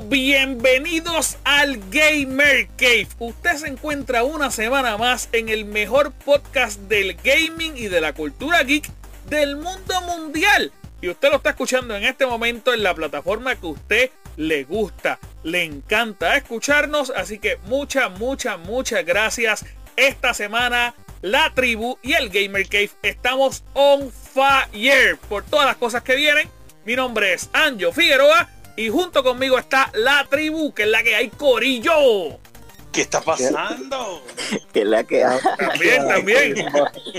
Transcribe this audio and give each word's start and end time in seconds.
Bienvenidos 0.00 1.36
al 1.44 1.78
Gamer 1.90 2.66
Cave. 2.78 3.08
Usted 3.18 3.56
se 3.56 3.68
encuentra 3.68 4.24
una 4.24 4.50
semana 4.50 4.96
más 4.96 5.28
en 5.32 5.50
el 5.50 5.66
mejor 5.66 6.12
podcast 6.12 6.80
del 6.82 7.14
gaming 7.14 7.76
y 7.76 7.88
de 7.88 8.00
la 8.00 8.14
cultura 8.14 8.62
geek 8.62 8.88
del 9.28 9.56
mundo 9.56 10.00
mundial. 10.02 10.72
Y 11.02 11.10
usted 11.10 11.28
lo 11.28 11.36
está 11.36 11.50
escuchando 11.50 11.94
en 11.94 12.04
este 12.04 12.24
momento 12.24 12.72
en 12.72 12.82
la 12.82 12.94
plataforma 12.94 13.54
que 13.56 13.66
usted 13.66 14.10
le 14.36 14.64
gusta, 14.64 15.18
le 15.42 15.64
encanta 15.64 16.36
escucharnos. 16.36 17.10
Así 17.10 17.38
que 17.38 17.58
muchas, 17.66 18.18
muchas, 18.18 18.58
muchas 18.60 19.04
gracias. 19.04 19.66
Esta 19.96 20.32
semana 20.32 20.94
la 21.20 21.52
tribu 21.54 21.98
y 22.02 22.14
el 22.14 22.30
Gamer 22.30 22.66
Cave 22.66 22.90
estamos 23.02 23.62
on 23.74 24.10
fire 24.10 25.18
por 25.28 25.44
todas 25.44 25.66
las 25.66 25.76
cosas 25.76 26.02
que 26.02 26.16
vienen. 26.16 26.48
Mi 26.86 26.96
nombre 26.96 27.34
es 27.34 27.50
Anjo 27.52 27.92
Figueroa 27.92 28.48
y 28.76 28.88
junto 28.88 29.22
conmigo 29.22 29.58
está 29.58 29.90
la 29.94 30.26
tribu, 30.28 30.72
que 30.72 30.84
es 30.84 30.88
la 30.88 31.02
que 31.02 31.14
hay 31.14 31.28
Corillo. 31.28 32.38
¿Qué 32.92 33.00
está 33.00 33.22
pasando? 33.22 34.22
Que 34.72 34.84
la 34.84 35.02
que 35.04 35.24
hay. 35.24 35.40
También, 35.58 36.08
también. 36.08 36.66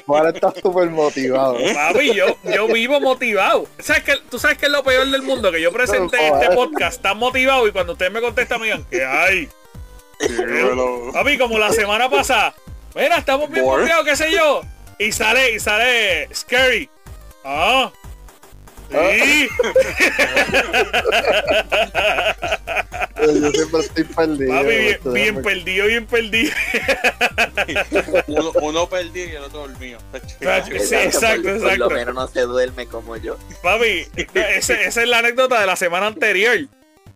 Ahora 0.07 0.29
estás 0.29 0.53
súper 0.61 0.89
motivado. 0.91 1.57
Papi, 1.73 2.13
yo, 2.13 2.37
yo 2.43 2.67
vivo 2.67 2.99
motivado. 2.99 3.65
¿Sabes 3.79 4.03
que, 4.03 4.17
Tú 4.29 4.37
sabes 4.37 4.59
que 4.59 4.67
es 4.67 4.71
lo 4.71 4.83
peor 4.83 5.09
del 5.09 5.23
mundo, 5.23 5.51
que 5.51 5.59
yo 5.59 5.71
presenté 5.71 6.27
este 6.27 6.55
podcast 6.55 7.01
tan 7.01 7.17
motivado 7.17 7.67
y 7.67 7.71
cuando 7.71 7.93
ustedes 7.93 8.11
me 8.11 8.21
contestan 8.21 8.61
me 8.61 8.67
digan, 8.67 8.85
¿qué 8.89 9.03
hay? 9.03 9.49
Papi, 11.11 11.37
como 11.39 11.57
la 11.57 11.71
semana 11.71 12.07
pasada. 12.07 12.53
Mira, 12.93 13.17
estamos 13.17 13.49
bien 13.49 13.65
motivados, 13.65 14.05
qué 14.05 14.15
sé 14.15 14.31
yo. 14.31 14.61
Y 14.99 15.11
sale, 15.11 15.53
y 15.53 15.59
sale 15.59 16.29
Scary. 16.33 16.87
Ah. 17.43 17.91
Sí. 18.91 19.47
Yo 23.41 23.51
siempre 23.51 23.79
estoy 23.81 24.03
perdido. 24.03 24.53
Papi, 24.53 24.97
bien, 25.13 25.41
perdido, 25.41 25.87
bien 25.87 26.05
perdido. 26.05 26.51
Uno, 28.27 28.51
uno 28.61 28.89
perdido 28.89 29.27
y 29.27 29.31
el 29.35 29.43
otro 29.43 29.59
dormido. 29.67 29.99
Sí, 30.11 30.95
exacto, 30.95 31.43
por, 31.43 31.43
por 31.43 31.55
exacto. 31.55 31.77
lo 31.77 31.89
menos 31.89 32.15
no 32.15 32.27
se 32.27 32.41
duerme 32.41 32.85
como 32.87 33.15
yo. 33.17 33.37
Papi, 33.61 34.07
esa 34.33 34.73
es 34.73 34.95
la 35.07 35.19
anécdota 35.19 35.59
de 35.61 35.67
la 35.67 35.75
semana 35.75 36.07
anterior. 36.07 36.57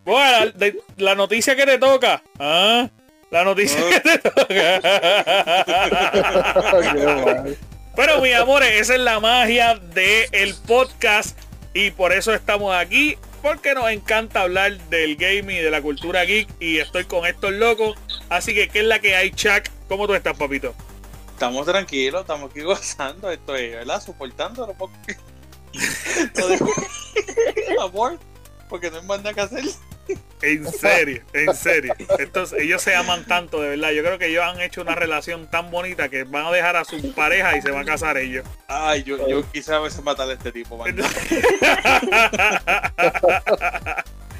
Bueno, 0.04 0.46
la, 0.46 0.50
de- 0.52 0.78
la 0.96 1.14
noticia 1.14 1.54
que 1.54 1.66
te 1.66 1.78
toca. 1.78 2.22
Ah, 2.38 2.88
la 3.30 3.44
noticia 3.44 3.78
que 3.90 4.00
te 4.00 4.18
toca. 4.18 4.46
Pero 7.96 8.20
mis 8.22 8.34
amores, 8.34 8.80
esa 8.80 8.94
es 8.94 9.00
la 9.00 9.20
magia 9.20 9.74
del 9.74 10.54
podcast 10.66 11.38
y 11.78 11.92
por 11.92 12.12
eso 12.12 12.34
estamos 12.34 12.74
aquí. 12.74 13.16
Porque 13.40 13.72
nos 13.72 13.88
encanta 13.88 14.42
hablar 14.42 14.76
del 14.88 15.14
gaming 15.14 15.58
y 15.58 15.60
de 15.60 15.70
la 15.70 15.80
cultura 15.80 16.24
geek 16.24 16.48
y 16.58 16.78
estoy 16.78 17.04
con 17.04 17.24
estos 17.24 17.52
locos. 17.52 17.96
Así 18.28 18.52
que, 18.52 18.68
¿qué 18.68 18.80
es 18.80 18.84
la 18.84 18.98
que 18.98 19.14
hay, 19.14 19.30
Chuck? 19.30 19.68
¿Cómo 19.88 20.08
tú 20.08 20.14
estás, 20.14 20.36
papito? 20.36 20.74
Estamos 21.34 21.66
tranquilos, 21.66 22.22
estamos 22.22 22.50
aquí 22.50 22.60
gozando. 22.62 23.30
Estoy, 23.30 23.68
¿verdad? 23.68 24.02
Soportándolo 24.02 24.74
porque. 24.74 25.16
Amor, 27.80 28.18
porque 28.68 28.90
no 28.90 28.98
hay 28.98 29.06
más 29.06 29.18
nada 29.18 29.34
que 29.34 29.40
hacer. 29.42 29.64
En 30.42 30.70
serio, 30.70 31.22
en 31.32 31.54
serio. 31.54 31.94
Entonces, 32.18 32.60
ellos 32.60 32.80
se 32.82 32.94
aman 32.94 33.24
tanto, 33.26 33.60
de 33.60 33.70
verdad. 33.70 33.90
Yo 33.90 34.02
creo 34.02 34.18
que 34.18 34.26
ellos 34.26 34.44
han 34.44 34.60
hecho 34.60 34.80
una 34.82 34.94
relación 34.94 35.50
tan 35.50 35.70
bonita 35.70 36.08
que 36.08 36.24
van 36.24 36.46
a 36.46 36.50
dejar 36.52 36.76
a 36.76 36.84
su 36.84 37.12
pareja 37.14 37.56
y 37.56 37.62
se 37.62 37.70
van 37.70 37.82
a 37.82 37.84
casar 37.84 38.16
ellos. 38.18 38.44
Ay, 38.68 39.02
yo, 39.02 39.28
yo 39.28 39.42
quise 39.50 39.74
a 39.74 39.80
veces 39.80 40.02
matar 40.02 40.28
a 40.30 40.32
este 40.34 40.52
tipo, 40.52 40.76
man. 40.76 40.96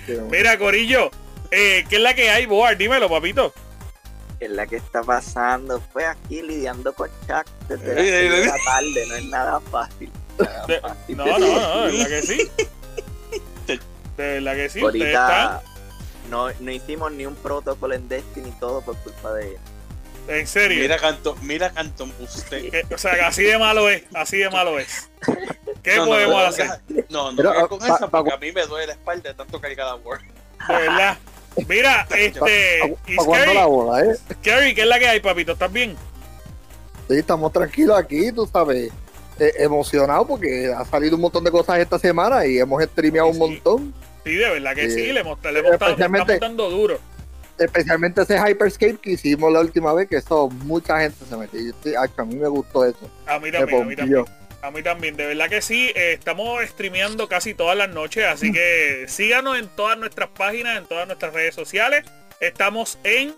Qué. 0.07 0.21
Mira, 0.31 0.57
Corillo, 0.59 1.11
eh, 1.51 1.84
¿qué 1.89 1.97
es 1.97 2.03
la 2.03 2.15
que 2.15 2.31
hay, 2.31 2.47
Boar? 2.47 2.77
Dímelo, 2.77 3.09
papito. 3.09 3.53
Que 4.39 4.47
es 4.47 4.51
la 4.53 4.67
que 4.67 4.77
está 4.77 5.03
pasando. 5.03 5.83
Pues 5.93 6.07
aquí 6.07 6.43
lidiando 6.43 6.93
con 6.95 7.09
Chuck 7.27 7.45
desde 7.69 8.47
la 8.47 8.55
tarde. 8.65 9.07
No 9.09 9.15
es 9.17 9.25
nada 9.27 9.61
fácil. 9.61 10.11
Nada 10.39 10.67
De- 10.67 10.81
fácil. 10.81 11.17
no, 11.17 11.27
no, 11.27 11.39
no, 11.39 11.87
de 11.87 11.93
verdad 11.93 12.09
que 12.09 12.23
sí. 12.23 12.51
De 14.19 14.34
verdad 14.34 14.55
que 14.55 14.69
sí. 14.69 14.81
Ahorita 14.81 15.62
no, 16.29 16.49
no 16.61 16.71
hicimos 16.71 17.11
ni 17.12 17.25
un 17.25 17.34
protocolo 17.37 17.95
en 17.95 18.06
Destiny 18.09 18.51
todo 18.61 18.83
por 18.83 18.97
culpa 18.99 19.33
de 19.34 19.56
en 20.29 20.47
serio. 20.47 20.83
Mira, 20.83 20.99
Canton, 20.99 21.39
mira, 21.47 21.71
Canton, 21.71 22.12
usted. 22.21 22.71
Que- 22.71 22.95
o 22.95 22.99
sea, 22.99 23.15
que 23.15 23.23
así 23.23 23.45
de 23.45 23.57
malo 23.59 23.89
es, 23.89 24.03
así 24.12 24.37
de 24.37 24.51
malo 24.51 24.78
es. 24.78 25.09
¿Qué 25.83 25.97
No, 25.97 26.05
podemos 26.05 26.34
no, 26.37 26.47
hacer? 26.47 26.67
No, 27.09 27.33
no, 27.33 27.37
Pero, 27.37 27.69
con 27.71 27.78
pa- 27.78 27.87
esa 27.87 28.09
pa- 28.11 28.19
porque 28.19 28.34
a 28.34 28.37
mí 28.37 28.53
me 28.53 28.67
duele 28.67 28.89
la 28.89 28.93
espalda 28.93 29.31
de 29.31 29.34
tanto 29.34 29.59
cargar 29.59 29.87
la 29.87 29.95
Word. 29.95 30.21
De 30.69 30.75
verdad. 30.75 31.17
Mira, 31.67 32.07
este. 32.15 32.95
Y 33.07 33.17
¿Para 33.17 33.27
cuándo 33.27 33.47
la 33.47 33.53
Scary, 33.62 33.67
bola, 33.71 34.05
eh? 34.05 34.17
Scary, 34.43 34.75
¿qué 34.75 34.83
es 34.83 34.87
la 34.87 34.99
que 34.99 35.09
hay, 35.09 35.21
papito? 35.21 35.53
¿Estás 35.53 35.73
bien? 35.73 35.97
Sí, 37.09 37.15
estamos 37.17 37.51
tranquilos 37.51 37.97
aquí, 37.99 38.31
tú 38.31 38.47
sabes. 38.53 38.93
eh, 39.39 39.53
emocionados 39.61 40.27
porque 40.28 40.71
ha 40.77 40.84
salido 40.84 41.15
un 41.17 41.23
montón 41.23 41.43
de 41.43 41.51
cosas 41.51 41.78
esta 41.78 41.99
semana 41.99 42.45
y 42.45 42.59
hemos 42.59 42.83
streameado 42.84 43.33
Sí, 43.33 43.39
un 43.41 43.47
sí. 43.49 43.53
montón. 43.55 43.95
Sí, 44.28 44.37
de 44.37 44.50
verdad 44.50 44.75
que 44.75 44.91
sí, 44.91 45.05
Sí. 45.06 45.12
le 45.12 45.21
hemos, 45.21 45.43
le 45.43 45.59
hemos 45.59 45.72
Especialmente- 45.72 46.34
estamos 46.34 46.41
dando 46.41 46.71
duro. 46.71 47.00
Especialmente 47.59 48.22
ese 48.22 48.39
Hyperscape 48.39 48.99
que 48.99 49.11
hicimos 49.12 49.53
la 49.53 49.61
última 49.61 49.93
vez, 49.93 50.09
que 50.09 50.16
eso 50.16 50.49
mucha 50.49 51.00
gente 51.00 51.25
se 51.28 51.37
metió. 51.37 51.61
Yo 51.61 51.71
estoy- 51.71 51.94
a 51.94 52.25
mí 52.25 52.37
me 52.37 52.47
gustó 52.49 52.84
eso. 52.84 53.11
A 53.27 53.39
mí 53.41 53.50
también, 53.50 53.83
a 53.83 53.84
mí 53.84 53.97
también. 53.97 54.25
A 54.61 54.71
mí 54.71 54.83
también, 54.83 55.16
de 55.16 55.27
verdad 55.27 55.49
que 55.49 55.62
sí. 55.62 55.91
eh, 55.94 56.12
estamos 56.12 56.61
streameando 56.66 57.28
casi 57.28 57.55
todas 57.55 57.77
las 57.77 57.89
noches, 57.89 58.25
así 58.27 58.53
que 58.53 59.06
síganos 59.09 59.59
en 59.59 59.69
todas 59.69 59.97
nuestras 59.99 60.28
páginas, 60.31 60.78
en 60.78 60.87
todas 60.87 61.06
nuestras 61.06 61.33
redes 61.33 61.55
sociales. 61.55 62.05
Estamos 62.41 62.99
en 63.05 63.34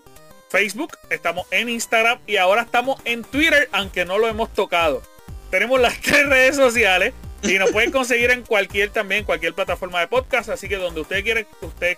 Facebook, 0.49 0.97
estamos 1.09 1.47
en 1.51 1.69
Instagram 1.69 2.19
y 2.27 2.37
ahora 2.37 2.63
estamos 2.63 2.99
en 3.05 3.23
Twitter, 3.23 3.69
aunque 3.71 4.03
no 4.05 4.17
lo 4.19 4.27
hemos 4.27 4.51
tocado. 4.53 5.01
Tenemos 5.49 5.79
las 5.79 5.93
tres 6.01 6.27
redes 6.27 6.55
sociales 6.55 7.13
y 7.43 7.57
nos 7.57 7.71
pueden 7.71 7.91
conseguir 7.91 8.31
en 8.31 8.43
cualquier 8.43 8.89
también, 8.89 9.23
cualquier 9.23 9.53
plataforma 9.53 9.99
de 9.99 10.07
podcast. 10.07 10.49
Así 10.49 10.67
que 10.69 10.77
donde 10.77 11.01
usted 11.01 11.23
quiere, 11.23 11.47
usted, 11.61 11.97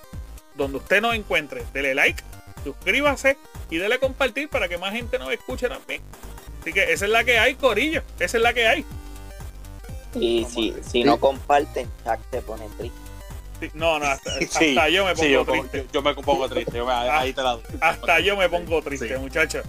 donde 0.56 0.78
usted 0.78 1.02
nos 1.02 1.16
encuentre, 1.16 1.64
dele 1.74 1.94
like, 1.96 2.22
suscríbase 2.64 3.38
y 3.70 3.78
dele 3.78 4.00
compartir 4.00 4.50
para 4.50 4.68
que 4.70 4.78
más 4.78 4.94
gente 4.94 5.20
nos 5.20 5.32
escuche 5.32 5.68
también. 5.68 6.02
Así 6.62 6.72
que 6.72 6.92
esa 6.94 7.06
es 7.06 7.12
la 7.12 7.24
que 7.24 7.40
hay, 7.40 7.56
Corillo. 7.56 8.02
Esa 8.20 8.38
es 8.38 8.44
la 8.44 8.54
que 8.54 8.68
hay. 8.68 8.86
Y 10.16 10.46
si, 10.46 10.74
si 10.90 11.04
no 11.04 11.20
comparten, 11.20 11.90
Chuck 12.06 12.20
se 12.32 12.42
pone 12.42 12.68
triste. 12.78 12.98
Sí, 13.60 13.70
No, 13.74 13.98
no, 14.00 14.06
hasta, 14.06 14.32
Sí, 14.40 14.46
hasta 14.76 14.90
yo 14.90 15.06
me 15.06 15.12
pongo 15.16 15.26
Sí, 15.26 15.32
yo, 15.32 15.46
triste. 15.46 15.78
yo, 15.88 15.92
yo 15.94 16.02
me 16.02 16.14
pongo 16.16 16.50
triste. 16.50 16.78
Yo 16.78 16.86
me- 16.86 16.94
ahí 16.94 17.34
te 17.34 17.42
la 17.42 17.52
doy. 17.52 17.64
Hasta 17.82 18.20
yo 18.20 18.38
me 18.38 18.48
pongo 18.50 18.82
triste, 18.82 19.08
Sí. 19.10 19.16
muchachos. 19.16 19.66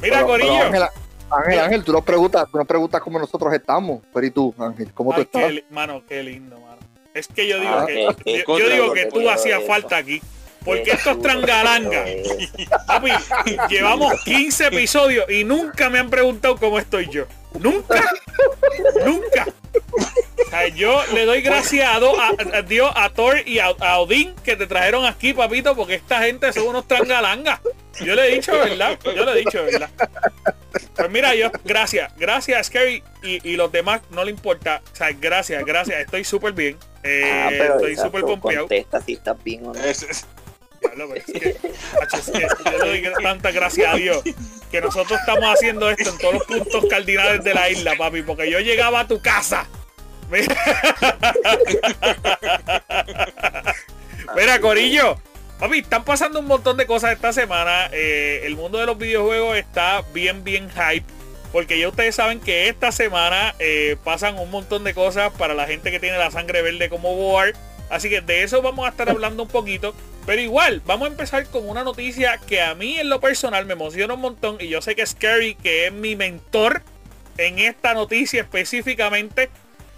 Mira, 0.00 0.16
Pero- 0.16 0.26
Corillo. 0.28 0.70
Ángel, 1.30 1.58
Ángel, 1.60 1.84
tú 1.84 1.92
nos 1.92 2.04
preguntas, 2.04 2.46
tú 2.50 2.58
nos 2.58 2.66
preguntas 2.66 3.00
cómo 3.02 3.18
nosotros 3.18 3.52
estamos. 3.52 4.00
Pero 4.12 4.26
¿y 4.26 4.30
tú, 4.30 4.54
Ángel? 4.58 4.92
¿Cómo 4.94 5.10
tú 5.12 5.20
Ay, 5.20 5.26
qué 5.32 5.56
estás? 5.56 5.70
mano, 5.70 6.02
qué 6.08 6.22
lindo, 6.22 6.58
mano. 6.60 6.78
Es 7.14 7.28
que 7.28 7.46
yo 7.48 7.58
digo 7.60 7.72
Ah, 7.74 7.84
que 7.86 7.94
qué- 7.94 8.24
qué 8.24 8.44
yo, 8.46 8.58
yo 8.58 8.68
digo 8.68 8.92
que 8.92 9.06
tú 9.06 9.28
hacías 9.28 9.62
falta 9.66 9.96
aquí. 9.96 10.20
Porque 10.64 10.90
estos 10.90 11.20
trangalangas, 11.22 12.08
eso. 12.08 12.34
papi, 12.86 13.10
llevamos 13.70 14.12
15 14.24 14.66
episodios 14.66 15.30
y 15.30 15.44
nunca 15.44 15.88
me 15.88 15.98
han 15.98 16.10
preguntado 16.10 16.56
cómo 16.56 16.78
estoy 16.78 17.08
yo. 17.08 17.24
Nunca. 17.58 18.02
Nunca. 19.06 19.46
O 20.48 20.50
sea, 20.50 20.68
yo 20.68 21.02
le 21.12 21.26
doy 21.26 21.42
gracias 21.42 21.94
a, 21.94 22.00
Do- 22.00 22.18
a- 22.18 22.32
a 22.54 22.62
Dios, 22.62 22.90
a 22.96 23.10
Thor 23.10 23.36
y 23.46 23.58
a, 23.58 23.66
a 23.66 23.98
Odín 23.98 24.34
que 24.44 24.56
te 24.56 24.66
trajeron 24.66 25.04
aquí, 25.04 25.34
papito, 25.34 25.76
porque 25.76 25.94
esta 25.96 26.22
gente 26.22 26.50
son 26.54 26.68
unos 26.68 26.88
trangalangas. 26.88 27.60
Yo 28.00 28.14
le 28.14 28.28
he 28.30 28.34
dicho, 28.36 28.52
¿verdad? 28.52 28.98
Yo 29.04 29.24
le 29.26 29.32
he 29.32 29.44
dicho, 29.44 29.62
¿verdad? 29.64 29.90
Pues 30.96 31.10
mira, 31.10 31.34
yo, 31.34 31.50
gracias, 31.64 32.12
gracias, 32.16 32.66
Scary, 32.68 33.02
y, 33.22 33.46
y 33.48 33.56
los 33.56 33.70
demás 33.70 34.00
no 34.10 34.24
le 34.24 34.30
importa. 34.30 34.80
O 34.90 34.96
sea, 34.96 35.10
gracias, 35.12 35.62
gracias, 35.64 36.00
estoy 36.00 36.24
súper 36.24 36.52
bien. 36.52 36.76
Eh, 37.02 37.30
Ah, 37.30 37.48
pero 37.50 37.74
estoy 37.76 37.96
súper 37.96 38.22
pompeado. 38.22 38.60
Contesta 38.68 39.00
si 39.02 39.12
estás 39.14 39.42
bien 39.44 39.66
o 39.66 39.72
no. 39.74 39.80
Es- 39.84 40.02
es- 40.02 40.26
Diablo, 40.80 41.08
pero 41.12 41.20
es 41.20 41.24
que, 41.42 41.56
macho, 42.00 42.16
es 42.18 42.30
que 42.30 42.70
yo 42.70 42.84
le 42.84 43.00
doy 43.02 43.22
tanta 43.22 43.50
gracias 43.50 43.92
a 43.92 43.96
Dios 43.96 44.22
que 44.70 44.80
nosotros 44.80 45.18
estamos 45.18 45.52
haciendo 45.52 45.90
esto 45.90 46.08
en 46.10 46.18
todos 46.18 46.34
los 46.34 46.44
puntos 46.44 46.84
cardinales 46.88 47.42
de 47.42 47.52
la 47.52 47.68
isla, 47.68 47.96
papi, 47.98 48.22
porque 48.22 48.48
yo 48.48 48.60
llegaba 48.60 49.00
a 49.00 49.08
tu 49.08 49.20
casa. 49.20 49.66
Mira, 54.36 54.60
Corillo, 54.60 55.16
papi, 55.58 55.78
están 55.78 56.04
pasando 56.04 56.40
un 56.40 56.46
montón 56.46 56.76
de 56.76 56.84
cosas 56.86 57.12
esta 57.12 57.32
semana. 57.32 57.88
Eh, 57.92 58.42
el 58.44 58.56
mundo 58.56 58.78
de 58.78 58.86
los 58.86 58.98
videojuegos 58.98 59.56
está 59.56 60.02
bien, 60.12 60.44
bien 60.44 60.68
hype. 60.70 61.06
Porque 61.52 61.78
ya 61.78 61.88
ustedes 61.88 62.14
saben 62.14 62.40
que 62.40 62.68
esta 62.68 62.92
semana 62.92 63.54
eh, 63.58 63.96
pasan 64.04 64.38
un 64.38 64.50
montón 64.50 64.84
de 64.84 64.92
cosas 64.92 65.32
para 65.32 65.54
la 65.54 65.66
gente 65.66 65.90
que 65.90 65.98
tiene 65.98 66.18
la 66.18 66.30
sangre 66.30 66.60
verde 66.60 66.90
como 66.90 67.14
Boar. 67.14 67.54
Así 67.88 68.10
que 68.10 68.20
de 68.20 68.42
eso 68.42 68.60
vamos 68.60 68.86
a 68.86 68.90
estar 68.90 69.08
hablando 69.08 69.44
un 69.44 69.48
poquito. 69.48 69.94
Pero 70.26 70.42
igual, 70.42 70.82
vamos 70.84 71.08
a 71.08 71.10
empezar 71.10 71.46
con 71.46 71.66
una 71.66 71.84
noticia 71.84 72.38
que 72.46 72.60
a 72.60 72.74
mí 72.74 72.98
en 72.98 73.08
lo 73.08 73.18
personal 73.18 73.64
me 73.64 73.72
emociona 73.72 74.12
un 74.12 74.20
montón. 74.20 74.58
Y 74.60 74.68
yo 74.68 74.82
sé 74.82 74.94
que 74.94 75.06
Scary, 75.06 75.54
que 75.54 75.86
es 75.86 75.92
mi 75.92 76.16
mentor 76.16 76.82
en 77.38 77.58
esta 77.58 77.94
noticia 77.94 78.42
específicamente, 78.42 79.48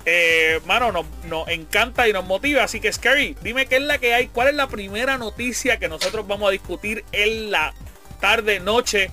eh, 0.06 0.60
mano, 0.66 0.92
nos, 0.92 1.06
nos 1.28 1.48
encanta 1.48 2.08
y 2.08 2.12
nos 2.12 2.24
motiva. 2.24 2.64
Así 2.64 2.80
que, 2.80 2.92
Scary, 2.92 3.36
dime 3.42 3.66
qué 3.66 3.76
es 3.76 3.82
la 3.82 3.98
que 3.98 4.14
hay. 4.14 4.28
¿Cuál 4.28 4.48
es 4.48 4.54
la 4.54 4.66
primera 4.68 5.18
noticia 5.18 5.78
que 5.78 5.88
nosotros 5.88 6.26
vamos 6.26 6.48
a 6.48 6.52
discutir 6.52 7.04
en 7.12 7.50
la 7.50 7.74
tarde, 8.20 8.60
noche, 8.60 9.10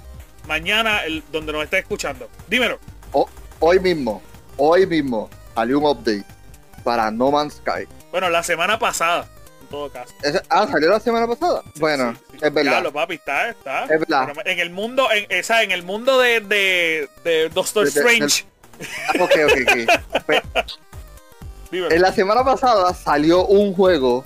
mañana, 0.47 1.03
el, 1.05 1.23
donde 1.31 1.51
nos 1.53 1.63
está 1.63 1.77
escuchando? 1.77 2.29
Dímelo. 2.47 2.79
Hoy 3.59 3.79
mismo, 3.79 4.21
hoy 4.57 4.85
mismo 4.85 5.29
salió 5.55 5.79
un 5.79 5.85
update 5.85 6.23
para 6.83 7.09
No 7.09 7.31
Man's 7.31 7.55
Sky. 7.55 7.87
Bueno, 8.11 8.29
la 8.29 8.43
semana 8.43 8.77
pasada, 8.77 9.27
en 9.61 9.67
todo 9.67 9.89
caso. 9.91 10.13
Ah, 10.49 10.67
salió 10.71 10.89
la 10.89 10.99
semana 10.99 11.27
pasada. 11.27 11.63
bueno, 11.79 12.13
Sí, 12.13 12.19
sí. 12.33 12.37
es 12.45 12.53
verdad. 12.53 12.83
Lo 12.83 12.93
papi, 12.93 13.15
está, 13.15 13.49
está. 13.49 13.83
Es 13.85 13.99
verdad. 13.99 14.27
Pero 14.35 14.47
En 14.49 14.59
el 14.59 14.69
mundo, 14.69 15.09
en, 15.11 15.25
esa, 15.29 15.63
en 15.63 15.71
el 15.71 15.81
mundo 15.83 16.19
de, 16.19 16.39
de, 16.41 17.09
de 17.23 17.49
Doctor 17.49 17.83
de- 17.85 17.89
Strange. 17.89 18.45
Ah, 18.79 19.23
Ok, 19.23 19.31
ok, 19.45 19.57
ok. 19.67 20.23
Pues, 20.25 20.41
en 21.71 22.01
la 22.01 22.13
semana 22.13 22.43
pasada 22.43 22.93
salió 22.93 23.45
un 23.45 23.73
juego 23.73 24.25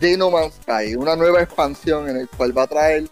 de 0.00 0.16
No 0.16 0.30
Man's 0.30 0.54
Sky, 0.62 0.96
una 0.96 1.16
nueva 1.16 1.42
expansión 1.42 2.08
en 2.08 2.16
el 2.16 2.28
cual 2.28 2.56
va 2.56 2.62
a 2.62 2.66
traer, 2.66 3.08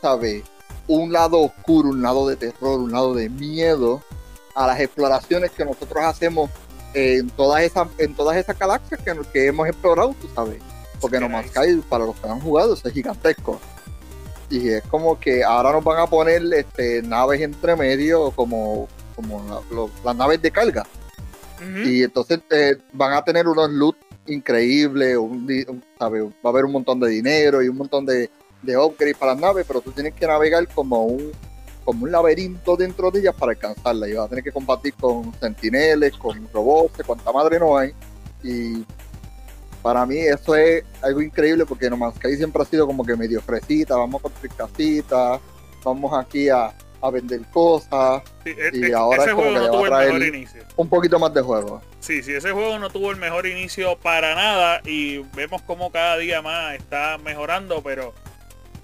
¿sabes? 0.00 0.42
Un 0.88 1.12
lado 1.12 1.40
oscuro, 1.40 1.90
un 1.90 2.02
lado 2.02 2.28
de 2.28 2.36
terror, 2.36 2.80
un 2.80 2.92
lado 2.92 3.14
de 3.14 3.28
miedo 3.28 4.02
a 4.54 4.66
las 4.66 4.80
exploraciones 4.80 5.50
que 5.52 5.64
nosotros 5.64 6.04
hacemos 6.04 6.50
en 6.94 7.28
todas 7.30 7.62
esas, 7.62 7.88
en 7.98 8.14
todas 8.14 8.36
esas 8.36 8.58
galaxias 8.58 9.00
que, 9.02 9.14
que 9.32 9.46
hemos 9.46 9.68
explorado, 9.68 10.14
tú 10.20 10.28
sabes. 10.34 10.60
Porque 11.00 11.20
No 11.20 11.28
Man's 11.28 11.50
Sky, 11.50 11.82
para 11.88 12.04
los 12.06 12.16
que 12.16 12.28
han 12.28 12.40
jugado, 12.40 12.74
es 12.74 12.92
gigantesco. 12.92 13.60
Y 14.48 14.68
es 14.70 14.82
como 14.84 15.18
que 15.18 15.44
ahora 15.44 15.72
nos 15.72 15.84
van 15.84 15.98
a 15.98 16.06
poner 16.06 16.42
este, 16.54 17.02
naves 17.02 17.40
entre 17.40 17.76
medio, 17.76 18.30
como, 18.30 18.88
como 19.16 19.42
la- 19.48 19.74
lo- 19.74 19.90
las 20.04 20.14
naves 20.14 20.40
de 20.40 20.50
carga. 20.52 20.84
Y 21.86 22.02
entonces 22.02 22.38
eh, 22.50 22.76
van 22.92 23.14
a 23.14 23.24
tener 23.24 23.48
unos 23.48 23.70
loot 23.70 23.96
increíbles, 24.26 25.16
un, 25.16 25.46
un- 25.68 25.84
¿sabe? 25.98 26.20
va 26.22 26.28
a 26.44 26.48
haber 26.48 26.64
un 26.66 26.72
montón 26.72 27.00
de 27.00 27.08
dinero 27.08 27.62
y 27.62 27.68
un 27.68 27.76
montón 27.78 28.04
de, 28.04 28.30
de 28.62 28.76
upgrades 28.76 29.16
para 29.16 29.32
las 29.32 29.40
naves, 29.40 29.64
pero 29.66 29.80
tú 29.80 29.90
tienes 29.92 30.12
que 30.14 30.26
navegar 30.26 30.68
como 30.74 31.04
un, 31.06 31.32
como 31.84 32.04
un 32.04 32.12
laberinto 32.12 32.76
dentro 32.76 33.10
de 33.10 33.20
ellas 33.20 33.34
para 33.34 33.52
alcanzarla. 33.52 34.08
Y 34.08 34.12
vas 34.14 34.26
a 34.26 34.28
tener 34.28 34.44
que 34.44 34.52
combatir 34.52 34.92
con 34.94 35.32
sentineles, 35.40 36.12
con 36.18 36.46
robots, 36.52 36.98
de 36.98 37.04
cuanta 37.04 37.32
madre 37.32 37.58
no 37.58 37.76
hay. 37.78 37.92
Y 38.42 38.84
para 39.82 40.04
mí 40.04 40.18
eso 40.18 40.54
es 40.56 40.84
algo 41.00 41.22
increíble 41.22 41.64
porque 41.64 41.88
No 41.88 41.96
Man's 41.96 42.16
Sky 42.16 42.36
siempre 42.36 42.60
ha 42.62 42.66
sido 42.66 42.86
como 42.86 43.04
que 43.04 43.16
medio 43.16 43.40
fresita, 43.40 43.96
vamos 43.96 44.18
a 44.20 44.22
construir 44.24 44.52
casitas, 44.52 45.40
vamos 45.84 46.12
aquí 46.12 46.48
a, 46.48 46.74
a 47.00 47.10
vender 47.10 47.40
cosas, 47.52 48.22
Sí, 48.44 48.50
e- 48.50 48.70
y 48.72 48.84
e- 48.90 48.94
ahora 48.94 49.22
ese 49.22 49.30
es 49.30 49.34
como 49.34 49.48
juego 49.50 49.54
que 49.54 49.66
no 49.66 49.66
va 49.66 49.70
tuvo 49.72 49.86
el 49.86 50.12
mejor 50.14 50.34
inicio. 50.34 50.62
un 50.76 50.88
poquito 50.88 51.18
más 51.18 51.34
de 51.34 51.42
juego. 51.42 51.82
Sí, 52.00 52.22
sí, 52.22 52.32
ese 52.34 52.52
juego 52.52 52.78
no 52.78 52.90
tuvo 52.90 53.10
el 53.10 53.16
mejor 53.16 53.46
inicio 53.46 53.96
para 53.98 54.34
nada 54.34 54.80
y 54.84 55.18
vemos 55.34 55.62
como 55.62 55.90
cada 55.92 56.16
día 56.18 56.40
más 56.42 56.74
está 56.74 57.18
mejorando, 57.18 57.82
pero, 57.82 58.14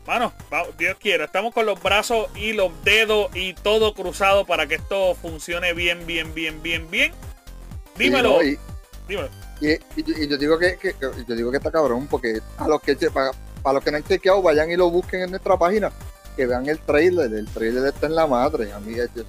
mano, 0.07 0.33
Dios 0.79 0.97
quiera, 1.01 1.25
estamos 1.25 1.55
con 1.55 1.65
los 1.67 1.83
brazos 1.83 2.29
y 2.37 2.53
los 2.53 2.71
dedos 2.85 3.35
y 3.35 3.55
todo 3.55 3.95
cruzado 3.95 4.45
para 4.45 4.67
que 4.67 4.75
esto 4.77 5.15
funcione 5.15 5.73
bien, 5.73 6.07
bien, 6.07 6.35
bien, 6.35 6.63
bien, 6.63 6.91
bien. 6.91 7.13
Dímelo, 7.97 8.41
Sí, 8.41 8.47
¿no? 8.47 8.53
Y- 8.53 8.59
dímelo. 9.09 9.29
Y, 9.61 9.71
y- 10.01 10.25
y 10.25 10.29
yo 10.29 10.37
digo 10.37 10.59
que, 10.59 10.77
que- 10.77 10.95
que- 10.95 11.11
yo 11.27 11.35
digo 11.37 11.51
que 11.51 11.59
está 11.59 11.71
cabrón, 11.71 12.09
porque 12.11 12.41
a 12.59 12.67
los 12.67 12.81
que 12.83 12.97
para, 13.11 13.31
para 13.63 13.75
los 13.75 13.85
que 13.85 13.91
no 13.93 13.97
han 13.99 14.05
chequeado, 14.05 14.43
vayan 14.43 14.71
y 14.71 14.77
lo 14.77 14.91
busquen 14.91 15.23
en 15.23 15.31
nuestra 15.31 15.57
página, 15.57 15.93
que 16.37 16.47
vean 16.47 16.69
el 16.69 16.79
trailer, 16.79 17.33
el 17.33 17.47
trailer 17.47 17.87
está 17.87 18.07
en 18.07 18.15
la 18.15 18.27
madre, 18.27 18.73
a 18.73 18.81
mí 18.81 18.95
yo, 18.97 19.05
yo 19.15 19.23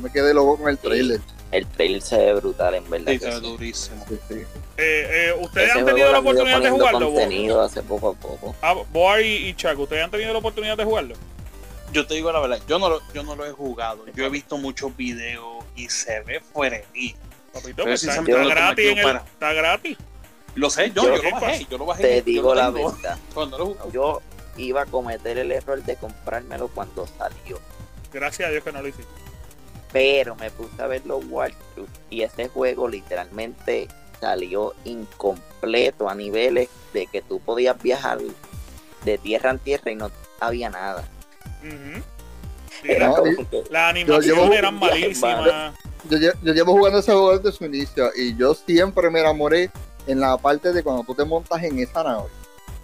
me 0.00 0.10
quedé 0.10 0.32
loco 0.34 0.56
con 0.58 0.68
el 0.68 0.78
trailer. 0.78 1.20
El 1.50 1.66
trailer 1.66 2.02
se 2.02 2.18
ve 2.18 2.34
brutal, 2.34 2.74
en 2.74 2.90
verdad. 2.90 3.12
Sí, 3.12 3.18
que 3.18 3.24
se 3.24 3.30
ve 3.30 3.40
durísimo. 3.40 4.04
Sí, 4.08 4.18
sí. 4.28 4.34
Eh, 4.34 4.44
eh, 4.76 5.34
¿Ustedes 5.40 5.70
Ese 5.70 5.78
han 5.78 5.86
tenido 5.86 6.12
la 6.12 6.18
oportunidad 6.18 6.60
de 6.60 6.70
jugarlo? 6.70 7.06
Contenido 7.12 7.62
hace 7.62 7.82
poco 7.82 8.10
a 8.10 8.14
poco. 8.14 8.54
Ah, 8.60 8.74
Boar 8.92 9.22
y, 9.22 9.48
y 9.48 9.54
Chuck, 9.54 9.78
¿ustedes 9.78 10.04
han 10.04 10.10
tenido 10.10 10.32
la 10.32 10.38
oportunidad 10.40 10.76
de 10.76 10.84
jugarlo? 10.84 11.14
Yo 11.90 12.06
te 12.06 12.14
digo 12.14 12.30
la 12.30 12.40
verdad, 12.40 12.60
yo 12.68 12.78
no 12.78 12.90
lo, 12.90 13.00
yo 13.14 13.22
no 13.22 13.34
lo 13.34 13.46
he 13.46 13.52
jugado. 13.52 14.04
Yo 14.14 14.24
he 14.26 14.28
visto 14.28 14.58
muchos 14.58 14.94
videos 14.94 15.64
y 15.74 15.88
se 15.88 16.20
ve 16.20 16.40
fuera 16.40 16.76
de 16.76 16.84
mí. 16.92 17.14
Papito, 17.52 17.82
Pero 17.84 17.94
está, 17.94 18.12
está 18.16 18.44
gratis 18.44 18.86
en 18.90 18.98
el, 18.98 19.04
para- 19.04 19.18
está 19.20 19.52
gratis. 19.54 19.96
Lo 20.54 20.68
sé, 20.68 20.92
yo, 20.94 21.02
Yo- 21.04 21.16
yo, 21.16 21.22
lo 21.22 21.30
bajé, 21.40 21.66
yo 21.70 21.78
lo 21.78 21.86
bajé. 21.86 22.02
Te 22.02 22.22
digo 22.22 22.54
la 22.54 22.68
verdad. 22.70 23.16
no 23.34 23.46
lo 23.46 23.56
he 23.56 23.64
jugado. 23.68 23.90
Yo 23.92 24.22
iba 24.58 24.82
a 24.82 24.86
cometer 24.86 25.38
el 25.38 25.52
error 25.52 25.82
de 25.82 25.96
comprármelo 25.96 26.68
cuando 26.68 27.06
salió. 27.06 27.58
Gracias 28.12 28.48
a 28.48 28.52
Dios 28.52 28.62
que 28.64 28.72
no 28.72 28.82
lo 28.82 28.88
hiciste. 28.88 29.10
Pero 29.92 30.34
me 30.36 30.50
puse 30.50 30.82
a 30.82 30.86
ver 30.86 31.04
los 31.06 31.24
walkthroughs 31.30 31.90
y 32.10 32.22
ese 32.22 32.48
juego 32.48 32.88
literalmente 32.88 33.88
salió 34.20 34.74
incompleto 34.84 36.08
a 36.08 36.14
niveles 36.14 36.68
de 36.92 37.06
que 37.06 37.22
tú 37.22 37.40
podías 37.40 37.80
viajar 37.82 38.18
de 39.04 39.18
tierra 39.18 39.50
en 39.50 39.58
tierra 39.60 39.90
y 39.90 39.96
no 39.96 40.10
había 40.40 40.68
nada. 40.70 41.04
Sí, 41.62 42.88
Era 42.90 43.08
No, 43.08 43.22
que 43.24 43.36
llevo- 44.26 44.52
eran 44.52 44.74
malísimas. 44.78 45.74
Yo, 46.08 46.16
lle- 46.18 46.34
yo 46.42 46.52
llevo 46.52 46.72
jugando 46.72 46.98
ese 47.00 47.12
juego 47.12 47.36
desde 47.38 47.56
su 47.56 47.64
inicio 47.64 48.10
y 48.16 48.36
yo 48.36 48.54
siempre 48.54 49.10
me 49.10 49.20
enamoré 49.20 49.70
en 50.06 50.20
la 50.20 50.36
parte 50.38 50.72
de 50.72 50.82
cuando 50.82 51.02
tú 51.04 51.14
te 51.14 51.24
montas 51.24 51.62
en 51.62 51.78
esa 51.80 52.02
nave 52.04 52.24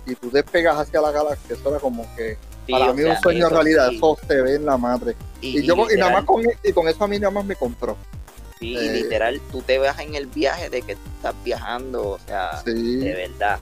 y 0.06 0.14
tú 0.14 0.30
despegas 0.30 0.76
hacia 0.78 1.00
la 1.00 1.10
galaxia, 1.10 1.54
eso 1.56 1.68
era 1.70 1.78
como 1.78 2.04
que 2.16 2.36
sí, 2.66 2.72
para 2.72 2.92
mí 2.92 3.02
sea, 3.02 3.12
un 3.12 3.20
sueño 3.22 3.46
eso 3.46 3.54
realidad, 3.54 3.88
sí. 3.90 3.96
eso 3.96 4.18
se 4.26 4.42
ve 4.42 4.54
en 4.56 4.66
la 4.66 4.76
madre. 4.76 5.14
Y, 5.40 5.62
yo 5.62 5.74
y 5.90 5.96
nada 5.98 6.12
más 6.12 6.24
con, 6.24 6.42
y 6.62 6.72
con 6.72 6.88
eso 6.88 7.04
a 7.04 7.08
mí 7.08 7.18
nada 7.18 7.30
más 7.30 7.44
me 7.44 7.56
compró. 7.56 7.96
Sí, 8.58 8.72
y 8.74 8.76
Eh, 8.78 8.92
literal, 9.02 9.40
tú 9.50 9.62
te 9.62 9.78
vas 9.78 9.98
en 9.98 10.14
el 10.14 10.26
viaje 10.26 10.70
de 10.70 10.82
que 10.82 10.94
tú 10.94 11.00
estás 11.16 11.34
viajando, 11.44 12.10
o 12.10 12.18
sea, 12.26 12.62
Sí. 12.64 12.96
de 12.98 13.14
verdad. 13.14 13.58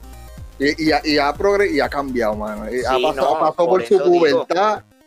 Y, 0.59 0.87
y, 0.87 0.91
ha- 0.91 1.01
y 1.03 1.17
ha 1.17 1.33
progre- 1.33 1.71
y 1.71 1.79
ha 1.79 1.89
cambiado, 1.89 2.35
mano. 2.35 2.71
Y 2.71 2.79
ha 2.85 2.91
pasado, 3.01 3.33
no, 3.35 3.39
pasó 3.39 3.55
por 3.55 3.67
por, 3.67 3.85
su 3.85 3.95
digo. 3.95 4.05
juventud 4.05 4.55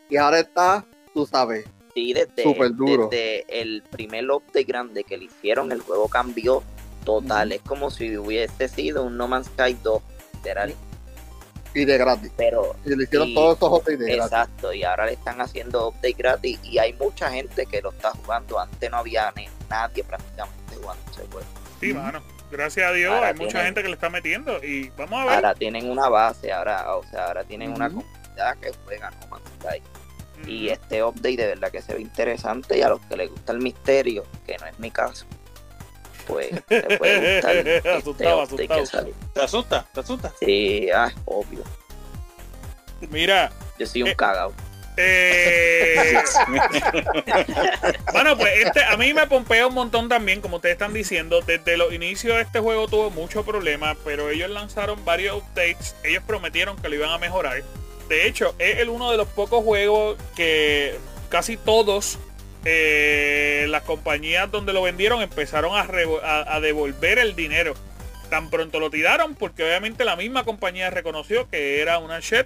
y 0.09 0.17
ahora 0.17 0.39
está, 0.39 0.85
tú 1.13 1.25
sabes. 1.25 1.65
Sí, 1.93 2.13
desde, 2.13 2.43
duro. 2.69 3.07
desde 3.09 3.45
el 3.61 3.81
primer 3.89 4.29
update 4.29 4.65
grande 4.65 5.03
que 5.03 5.17
le 5.17 5.25
hicieron, 5.25 5.71
el 5.71 5.81
juego 5.81 6.07
cambió 6.09 6.61
total. 7.05 7.53
Es 7.53 7.61
como 7.61 7.89
si 7.89 8.15
hubiese 8.17 8.67
sido 8.67 9.03
un 9.03 9.17
No 9.17 9.27
Man's 9.27 9.47
Sky 9.47 9.75
2, 9.81 10.01
literal. 10.35 10.75
Y 11.81 11.85
de 11.85 11.97
gratis. 11.97 12.31
Pero, 12.37 12.75
Y 12.85 12.95
le 12.95 13.03
hicieron 13.03 13.27
Y- 13.29 13.33
todos 13.35 13.57
esos 13.57 13.69
updates 13.69 13.99
de 13.99 14.05
gratis. 14.15 14.23
exacto, 14.31 14.73
y 14.73 14.83
ahora 14.83 15.05
le 15.05 15.13
están 15.13 15.39
haciendo 15.41 15.89
update 15.89 16.13
gratis 16.13 16.59
y 16.63 16.77
hay 16.79 16.93
mucha 16.93 17.29
gente 17.29 17.65
que 17.65 17.81
lo 17.81 17.91
está 17.91 18.11
jugando. 18.11 18.59
Antes 18.59 18.89
no 18.91 18.97
había 18.97 19.31
ni- 19.35 19.49
nadie 19.69 20.03
prácticamente 20.03 20.75
jugando 20.75 21.03
ese 21.11 21.21
juego. 21.27 21.47
Sí, 21.79 21.93
mano. 21.93 22.21
Gracias 22.49 22.89
a 22.89 22.93
Dios 22.93 23.13
Ahora 23.13 23.27
hay 23.27 23.33
mucha 23.33 23.63
gente 23.65 23.81
que 23.83 23.89
le 23.89 23.95
está 23.95 24.09
metiendo. 24.09 24.63
Y 24.63 24.89
vamos 24.97 25.19
a 25.21 25.25
ver. 25.25 25.33
Ahora 25.35 25.53
tienen 25.53 25.89
una 25.89 26.07
base, 26.09 26.51
ahora, 26.51 26.95
o 26.95 27.03
sea, 27.03 27.25
ahora 27.27 27.43
tienen 27.43 27.73
una 27.73 27.89
comunidad 27.89 28.57
que 28.61 28.71
juega 28.85 29.11
No 29.11 29.27
Man's 29.27 29.43
Sky. 29.59 29.81
Y 30.49 30.69
este 30.69 31.03
update 31.03 31.35
de 31.35 31.47
verdad 31.47 31.71
que 31.71 31.81
se 31.81 31.93
ve 31.95 32.01
interesante 32.01 32.77
y 32.77 32.81
a 32.83 32.89
los 32.89 33.01
que 33.01 33.17
les 33.17 33.29
gusta 33.29 33.51
el 33.51 33.59
misterio, 33.59 34.23
que 34.45 34.55
no 34.57 34.65
es 34.67 34.79
mi 34.79 34.91
caso, 34.91 35.25
pues 36.27 36.49
te 36.67 36.97
puede 36.97 37.35
gustar 37.35 37.55
este 37.67 37.89
Asustado, 37.89 38.41
asustado. 38.41 39.09
¿Te 39.33 39.41
asusta? 39.41 39.85
¿Te 39.93 39.99
asusta? 39.99 40.33
Sí, 40.39 40.89
ah, 40.93 41.11
obvio. 41.25 41.63
Mira, 43.09 43.51
Yo 43.79 43.85
soy 43.85 44.03
un 44.03 44.09
Eh, 44.09 44.15
cagao. 44.15 44.53
eh, 44.97 46.15
bueno, 48.11 48.35
pues 48.37 48.51
este 48.65 48.83
a 48.83 48.97
mí 48.97 49.13
me 49.13 49.27
pompea 49.27 49.67
un 49.67 49.73
montón 49.75 50.09
también, 50.09 50.41
como 50.41 50.55
ustedes 50.57 50.73
están 50.73 50.93
diciendo. 50.93 51.41
Desde 51.41 51.77
los 51.77 51.93
inicios 51.93 52.37
este 52.39 52.59
juego 52.59 52.87
tuvo 52.87 53.09
muchos 53.11 53.45
problemas, 53.45 53.97
pero 54.03 54.29
ellos 54.29 54.49
lanzaron 54.49 55.03
varios 55.05 55.37
updates. 55.37 55.95
Ellos 56.03 56.23
prometieron 56.25 56.77
que 56.77 56.89
lo 56.89 56.95
iban 56.95 57.11
a 57.11 57.17
mejorar. 57.17 57.63
De 58.09 58.27
hecho, 58.27 58.55
es 58.57 58.79
el 58.79 58.89
uno 58.89 59.11
de 59.11 59.17
los 59.17 59.27
pocos 59.27 59.63
juegos 59.63 60.17
que 60.35 60.97
casi 61.29 61.57
todos 61.57 62.17
eh, 62.69 63.65
las 63.69 63.83
compañías 63.83 64.51
donde 64.51 64.73
lo 64.73 64.81
vendieron 64.81 65.21
empezaron 65.21 65.71
a, 65.73 66.59
devolver 66.59 67.17
el 67.17 67.33
dinero. 67.33 67.75
Tan 68.29 68.49
pronto 68.49 68.81
lo 68.81 68.89
tiraron 68.89 69.35
porque 69.35 69.63
obviamente 69.63 70.03
la 70.03 70.17
misma 70.17 70.43
compañía 70.43 70.89
reconoció 70.89 71.49
que 71.49 71.81
era 71.81 71.97
una 71.99 72.19
shit. 72.19 72.45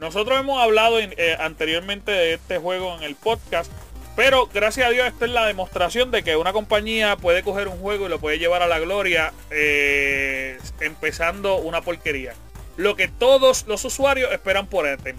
Nosotros 0.00 0.40
hemos 0.40 0.60
hablado 0.60 0.98
eh, 0.98 1.36
anteriormente 1.38 2.10
de 2.10 2.34
este 2.34 2.58
juego 2.58 2.96
en 2.96 3.04
el 3.04 3.14
podcast, 3.14 3.70
pero 4.16 4.48
gracias 4.52 4.88
a 4.88 4.90
Dios 4.90 5.06
esto 5.06 5.24
es 5.24 5.30
la 5.30 5.46
demostración 5.46 6.10
de 6.10 6.24
que 6.24 6.34
una 6.34 6.52
compañía 6.52 7.16
puede 7.16 7.44
coger 7.44 7.68
un 7.68 7.78
juego 7.78 8.06
y 8.06 8.08
lo 8.08 8.18
puede 8.18 8.40
llevar 8.40 8.62
a 8.62 8.66
la 8.66 8.80
gloria 8.80 9.32
eh, 9.52 10.58
empezando 10.80 11.58
una 11.58 11.80
porquería. 11.80 12.34
Lo 12.76 12.96
que 12.96 13.06
todos 13.06 13.68
los 13.68 13.84
usuarios 13.84 14.32
esperan 14.32 14.66
por 14.66 14.88
Anthem. 14.88 15.16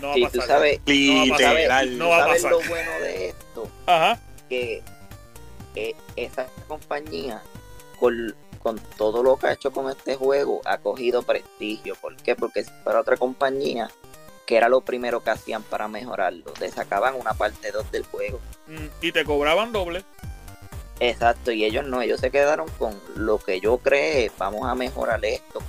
No 0.00 0.08
va 0.08 0.14
Sí, 0.14 0.24
a 0.24 0.30
tú 0.30 0.40
sabes, 0.42 0.80
Literal. 0.86 1.98
No 1.98 2.08
va 2.10 2.16
a 2.16 2.20
¿sabes 2.20 2.42
pasar. 2.42 2.50
lo 2.52 2.68
bueno 2.68 2.90
de 3.00 3.28
esto? 3.28 3.68
Ajá. 3.86 4.18
Que 4.48 4.82
eh, 5.74 5.94
esa 6.16 6.46
compañía, 6.66 7.42
con, 8.00 8.34
con 8.62 8.78
todo 8.96 9.22
lo 9.22 9.36
que 9.36 9.48
ha 9.48 9.52
hecho 9.52 9.70
con 9.72 9.90
este 9.90 10.16
juego, 10.16 10.60
ha 10.64 10.78
cogido 10.78 11.22
prestigio. 11.22 11.94
¿Por 11.96 12.16
qué? 12.16 12.34
Porque 12.36 12.64
fuera 12.84 13.00
otra 13.00 13.16
compañía, 13.16 13.90
que 14.46 14.56
era 14.56 14.68
lo 14.68 14.80
primero 14.80 15.22
que 15.22 15.30
hacían 15.30 15.62
para 15.62 15.88
mejorarlo, 15.88 16.52
le 16.60 16.70
sacaban 16.70 17.14
una 17.14 17.34
parte 17.34 17.70
2 17.70 17.90
del 17.90 18.04
juego. 18.06 18.40
Mm, 18.66 18.86
Y 19.02 19.12
te 19.12 19.24
cobraban 19.24 19.72
doble. 19.72 20.04
Exacto, 21.00 21.52
y 21.52 21.64
ellos 21.64 21.86
no, 21.86 22.02
ellos 22.02 22.18
se 22.18 22.30
quedaron 22.32 22.68
con 22.78 23.00
lo 23.14 23.38
que 23.38 23.60
yo 23.60 23.78
creé, 23.78 24.32
vamos 24.36 24.66
a 24.68 24.74
mejorar 24.74 25.24
esto. 25.24 25.60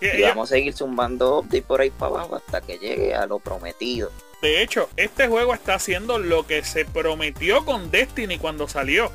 Y- 0.00 0.22
vamos 0.22 0.50
a 0.50 0.54
seguir 0.56 0.74
zumbando 0.74 1.38
update 1.40 1.62
por 1.62 1.80
ahí 1.80 1.90
para 1.90 2.12
abajo 2.16 2.36
hasta 2.36 2.60
que 2.60 2.78
llegue 2.78 3.14
a 3.14 3.26
lo 3.26 3.38
prometido. 3.38 4.10
De 4.42 4.62
hecho, 4.62 4.88
este 4.96 5.26
juego 5.28 5.54
está 5.54 5.74
haciendo 5.74 6.18
lo 6.18 6.46
que 6.46 6.62
se 6.62 6.84
prometió 6.84 7.64
con 7.64 7.90
Destiny 7.90 8.38
cuando 8.38 8.68
salió. 8.68 9.10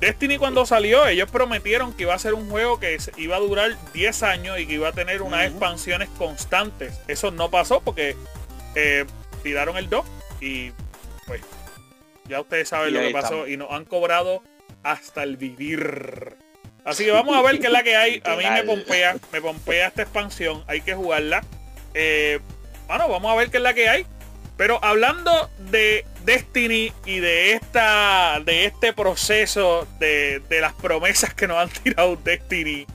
Destiny 0.00 0.38
cuando 0.38 0.66
salió, 0.66 1.06
ellos 1.06 1.30
prometieron 1.30 1.92
que 1.92 2.02
iba 2.04 2.14
a 2.14 2.18
ser 2.18 2.34
un 2.34 2.48
juego 2.50 2.80
que 2.80 2.96
iba 3.16 3.36
a 3.36 3.40
durar 3.40 3.76
10 3.92 4.22
años 4.22 4.58
y 4.58 4.66
que 4.66 4.74
iba 4.74 4.88
a 4.88 4.92
tener 4.92 5.22
unas 5.22 5.46
expansiones 5.46 6.08
constantes. 6.18 6.94
Eso 7.08 7.30
no 7.30 7.50
pasó 7.50 7.80
porque 7.80 8.16
eh, 8.74 9.04
tiraron 9.42 9.76
el 9.76 9.88
2 9.88 10.04
y 10.40 10.70
pues 11.26 11.40
ya 12.28 12.40
ustedes 12.40 12.68
saben 12.68 12.90
Y 12.90 12.92
lo 12.92 13.00
que 13.00 13.10
pasó 13.10 13.26
estamos. 13.26 13.48
y 13.48 13.56
nos 13.56 13.70
han 13.70 13.84
cobrado 13.84 14.42
hasta 14.82 15.22
el 15.22 15.36
vivir. 15.36 16.36
Así 16.84 17.04
que 17.04 17.12
vamos 17.12 17.36
a 17.36 17.42
ver 17.42 17.60
qué 17.60 17.66
es 17.66 17.72
la 17.72 17.82
que 17.82 17.96
hay. 17.96 18.22
A 18.24 18.36
mí 18.36 18.44
me 18.50 18.64
pompea, 18.64 19.16
me 19.32 19.40
pompea 19.40 19.88
esta 19.88 20.02
expansión. 20.02 20.64
Hay 20.66 20.80
que 20.80 20.94
jugarla. 20.94 21.44
Eh, 21.94 22.40
bueno, 22.88 23.08
vamos 23.08 23.32
a 23.32 23.36
ver 23.36 23.50
qué 23.50 23.58
es 23.58 23.62
la 23.62 23.74
que 23.74 23.88
hay. 23.88 24.06
Pero 24.56 24.78
hablando 24.84 25.50
de 25.58 26.04
Destiny 26.24 26.92
y 27.06 27.20
de 27.20 27.52
esta 27.52 28.40
de 28.44 28.66
este 28.66 28.92
proceso 28.92 29.88
de, 29.98 30.40
de 30.48 30.60
las 30.60 30.72
promesas 30.74 31.34
que 31.34 31.46
nos 31.48 31.56
han 31.58 31.68
tirado 31.70 32.16
Destiny 32.16 32.86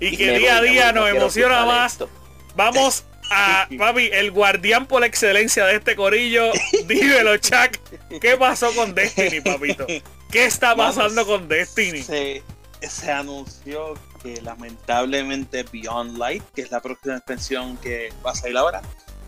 y 0.00 0.16
que 0.16 0.38
día 0.38 0.56
a 0.56 0.60
voy, 0.60 0.70
día 0.70 0.92
voy, 0.92 1.00
nos 1.00 1.10
emociona 1.10 1.64
más, 1.66 1.92
esto. 1.92 2.10
vamos 2.56 3.04
a 3.30 3.68
papi, 3.78 4.08
el 4.12 4.30
guardián 4.30 4.86
por 4.86 5.04
excelencia 5.04 5.66
de 5.66 5.76
este 5.76 5.94
corillo, 5.94 6.50
dímelo, 6.86 7.36
Chuck, 7.36 7.76
¿qué 8.20 8.36
pasó 8.38 8.74
con 8.74 8.94
Destiny, 8.94 9.40
papito? 9.40 9.86
¿Qué 10.30 10.44
está 10.46 10.74
Vamos. 10.74 10.96
pasando 10.96 11.26
con 11.26 11.48
Destiny? 11.48 12.02
Se, 12.02 12.42
se 12.88 13.12
anunció 13.12 13.94
que 14.22 14.40
lamentablemente 14.40 15.64
Beyond 15.64 16.18
Light, 16.18 16.42
que 16.54 16.62
es 16.62 16.70
la 16.70 16.80
próxima 16.80 17.16
extensión 17.16 17.76
que 17.78 18.12
va 18.24 18.32
a 18.32 18.34
salir 18.34 18.56
ahora, 18.56 18.82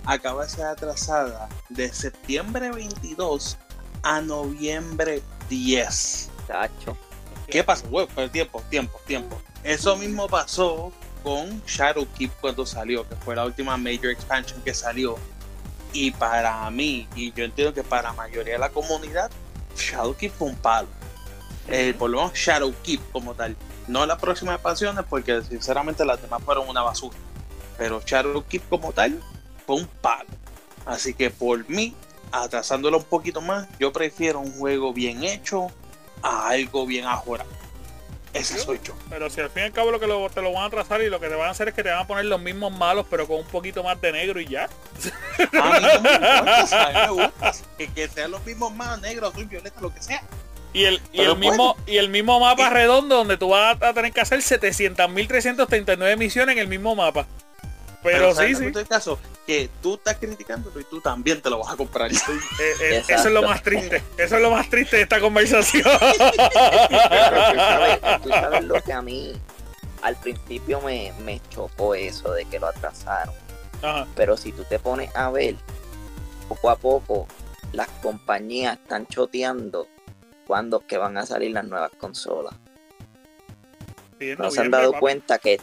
acaba 0.05 0.45
de 0.45 0.51
ser 0.51 0.67
atrasada 0.67 1.49
de 1.69 1.93
septiembre 1.93 2.71
22 2.71 3.59
a 4.03 4.21
noviembre 4.21 5.23
10. 5.49 6.31
Tacho. 6.47 6.97
¿Qué 7.47 7.63
pasó? 7.63 7.87
Bueno, 7.89 8.09
pero 8.15 8.31
tiempo, 8.31 8.63
tiempo, 8.71 9.01
tiempo. 9.07 9.41
Eso 9.63 9.97
mismo 9.97 10.29
pasó 10.29 10.93
con 11.23 11.63
Shadowkeep 11.67 12.33
cuando 12.41 12.67
salió, 12.67 13.09
que 13.09 13.15
fue 13.17 13.37
la 13.37 13.45
última 13.45 13.77
major 13.77 14.11
expansion 14.11 14.61
que 14.63 14.75
salió. 14.75 15.17
Y 15.93 16.11
para 16.13 16.69
mí, 16.71 17.07
y 17.15 17.33
yo 17.33 17.45
entiendo 17.45 17.75
que 17.75 17.85
para 17.85 18.05
la 18.05 18.13
mayoría 18.15 18.55
de 18.55 18.59
la 18.59 18.71
comunidad, 18.71 19.31
Shadowkeep 19.77 20.33
fue 20.33 20.49
un 20.49 20.57
palo. 20.57 20.89
Eh, 21.69 21.95
por 21.99 22.11
lo 22.11 22.19
menos 22.19 22.33
Shadowkeep 22.35 23.01
como 23.13 23.35
tal. 23.35 23.57
No 23.89 24.05
las 24.07 24.19
próximas 24.21 24.55
expansiones, 24.57 25.05
porque 25.09 25.43
sinceramente 25.43 26.05
las 26.05 26.21
demás 26.21 26.43
fueron 26.45 26.69
una 26.69 26.83
basura. 26.83 27.17
Pero 27.79 28.01
Shadowkeep 28.05 28.69
como 28.69 28.93
tal 28.93 29.21
fue 29.67 29.77
un 29.77 29.87
palo. 29.87 30.29
Así 30.87 31.15
que 31.15 31.31
por 31.31 31.69
mí, 31.69 31.95
atrasándolo 32.33 32.99
un 32.99 33.05
poquito 33.05 33.41
más, 33.41 33.67
yo 33.79 33.93
prefiero 33.93 34.41
un 34.41 34.53
juego 34.59 34.93
bien 34.93 35.23
hecho 35.25 35.69
a 36.23 36.49
algo 36.49 36.87
bien 36.87 37.07
ajorado. 37.07 37.51
Ese 38.33 38.59
soy 38.59 38.81
yo. 38.83 38.95
Pero 39.11 39.29
si 39.29 39.43
al 39.43 39.51
fin 39.51 39.65
y 39.65 39.67
al 39.67 39.73
cabo 39.73 39.91
lo 39.91 40.01
que 40.01 40.07
lo- 40.07 40.31
te 40.31 40.41
lo 40.41 40.53
van 40.55 40.63
a 40.63 40.67
atrasar 40.67 41.03
y 41.03 41.11
lo 41.11 41.21
que 41.21 41.29
te 41.29 41.35
van 41.35 41.49
a 41.49 41.51
hacer 41.51 41.69
es 41.69 41.75
que 41.75 41.83
te 41.83 41.91
van 41.91 41.99
a 41.99 42.07
poner 42.07 42.25
los 42.25 42.41
mismos 42.41 42.73
malos, 42.73 43.05
pero 43.11 43.27
con 43.29 43.37
un 43.41 43.45
poquito 43.47 43.83
más 43.85 44.01
de 44.01 44.11
negro 44.11 44.41
y 44.41 44.47
ya. 44.47 44.65
A 44.65 44.69
mí 45.81 45.87
no 45.87 46.01
me 46.01 46.13
importa, 46.15 46.67
¿sabes? 46.67 46.95
me 46.97 47.11
gusta. 47.25 47.53
Que, 47.77 47.89
que 47.93 48.09
sean 48.09 48.31
los 48.31 48.43
mismos 48.47 48.73
más 48.75 48.99
negros, 49.03 49.33
azul, 49.35 49.45
violeta, 49.45 49.79
lo 49.83 49.93
que 49.93 50.01
sea. 50.03 50.23
Y 50.73 50.85
el, 50.85 51.01
y 51.13 51.21
el 51.21 51.37
mismo 51.37 51.77
y 51.87 51.99
el 51.99 52.09
mismo 52.09 52.41
mapa 52.41 52.71
redondo 52.71 53.17
donde 53.17 53.37
tú 53.37 53.51
vas 53.51 53.81
a 53.83 53.93
tener 53.93 54.13
que 54.13 54.23
hacer 54.23 54.41
700.339 54.41 56.17
misiones 56.17 56.55
en 56.55 56.59
el 56.63 56.69
mismo 56.69 56.95
mapa. 56.95 57.27
Pero, 58.03 58.35
¿sabes 58.35 58.59
sí, 58.59 58.73
sí. 58.73 58.79
en 58.79 58.87
caso? 58.87 59.19
Que 59.47 59.69
tú 59.81 59.95
estás 59.95 60.17
criticándolo 60.17 60.81
y 60.81 60.85
tú 60.85 61.01
también 61.01 61.41
te 61.41 61.51
lo 61.51 61.59
vas 61.61 61.73
a 61.73 61.77
comprar. 61.77 62.11
Eh, 62.11 62.17
eh, 62.81 63.03
eso 63.07 63.29
es 63.29 63.35
lo 63.35 63.43
más 63.43 63.63
triste. 63.63 64.03
Eso 64.17 64.37
es 64.37 64.43
lo 64.43 64.51
más 64.51 64.69
triste 64.69 64.97
de 64.97 65.03
esta 65.03 65.21
conversación. 65.21 65.85
Pero 65.85 66.33
tú 67.51 67.59
sabes, 67.59 68.01
tú 68.23 68.29
sabes 68.29 68.65
lo 68.65 68.83
que 68.83 68.93
a 68.93 69.03
mí 69.03 69.33
al 70.03 70.17
principio 70.17 70.81
me, 70.81 71.13
me 71.25 71.41
chocó 71.49 71.95
eso 71.95 72.33
de 72.33 72.45
que 72.47 72.59
lo 72.59 72.67
atrasaron. 72.69 73.35
Ajá. 73.83 74.07
Pero 74.17 74.37
si 74.37 74.53
tú 74.53 74.65
te 74.65 74.79
pones 74.79 75.15
a 75.15 75.31
ver, 75.31 75.57
poco 76.49 76.71
a 76.71 76.77
poco 76.77 77.27
las 77.73 77.89
compañías 78.03 78.79
están 78.79 79.07
choteando 79.07 79.87
cuándo 80.47 80.81
que 80.87 80.99
van 80.99 81.17
a 81.19 81.27
salir 81.27 81.53
las 81.53 81.65
nuevas 81.65 81.91
consolas. 81.99 82.55
Sí, 84.19 84.35
No 84.39 84.51
se 84.51 84.61
han 84.61 84.71
dado 84.71 84.93
cuenta 84.95 85.39
que 85.39 85.61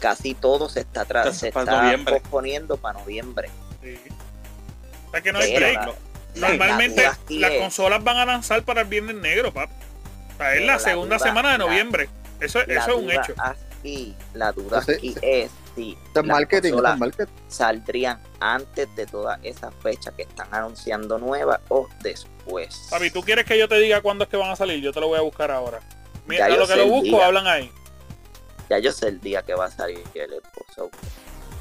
casi 0.00 0.34
todo 0.34 0.68
se 0.68 0.80
está, 0.80 1.02
Entonces, 1.02 1.36
se 1.38 1.52
para 1.52 1.64
está 1.64 1.82
noviembre. 1.82 2.20
posponiendo 2.20 2.76
para 2.76 2.98
noviembre. 3.00 3.50
Sí. 3.82 3.96
O 5.08 5.10
sea 5.10 5.20
que 5.20 5.32
no 5.32 5.38
hay 5.40 5.54
break. 5.54 5.76
la- 6.34 6.48
Normalmente 6.48 7.02
la 7.02 7.18
las 7.28 7.50
es- 7.52 7.60
consolas 7.60 8.02
van 8.04 8.16
a 8.18 8.24
lanzar 8.26 8.62
para 8.64 8.82
el 8.82 8.86
viernes 8.88 9.16
negro, 9.16 9.52
papá. 9.52 9.72
O 10.34 10.36
sea, 10.38 10.54
es 10.54 10.60
la 10.60 10.74
la 10.74 10.78
segunda 10.78 11.16
duda- 11.16 11.26
semana 11.26 11.52
de 11.52 11.58
noviembre. 11.58 12.08
Eso, 12.40 12.60
la 12.66 12.74
eso 12.80 12.90
es 12.92 12.96
un 12.96 13.10
hecho. 13.10 13.34
Aquí, 13.36 14.14
la 14.34 14.52
duda 14.52 14.78
aquí 14.80 15.14
es 15.22 15.50
si 15.82 15.98
las 16.14 16.24
marketing, 16.26 16.66
esto 16.68 16.76
consolas 16.76 16.94
es 16.94 17.00
marketing. 17.00 17.32
saldrían 17.48 18.20
antes 18.40 18.94
de 18.96 19.06
todas 19.06 19.38
esas 19.42 19.74
fechas 19.82 20.14
que 20.14 20.22
están 20.22 20.48
anunciando 20.52 21.18
nuevas 21.18 21.60
o 21.68 21.88
después. 22.02 22.88
Papi, 22.90 23.10
¿tú 23.10 23.22
quieres 23.22 23.44
que 23.44 23.58
yo 23.58 23.68
te 23.68 23.76
diga 23.76 24.00
cuándo 24.00 24.24
es 24.24 24.30
que 24.30 24.36
van 24.36 24.50
a 24.50 24.56
salir? 24.56 24.80
Yo 24.82 24.92
te 24.92 25.00
lo 25.00 25.08
voy 25.08 25.18
a 25.18 25.22
buscar 25.22 25.50
ahora. 25.50 25.80
Yo 26.28 26.56
lo 26.56 26.66
que 26.66 26.76
lo 26.76 26.86
busco, 26.86 27.04
día. 27.16 27.26
hablan 27.26 27.46
ahí. 27.46 27.70
Ya 28.68 28.78
yo 28.78 28.92
sé 28.92 29.08
el 29.08 29.20
día 29.20 29.42
que 29.42 29.54
va 29.54 29.64
a 29.66 29.70
salir 29.70 30.02
el 30.14 30.32
esposo. 30.34 30.90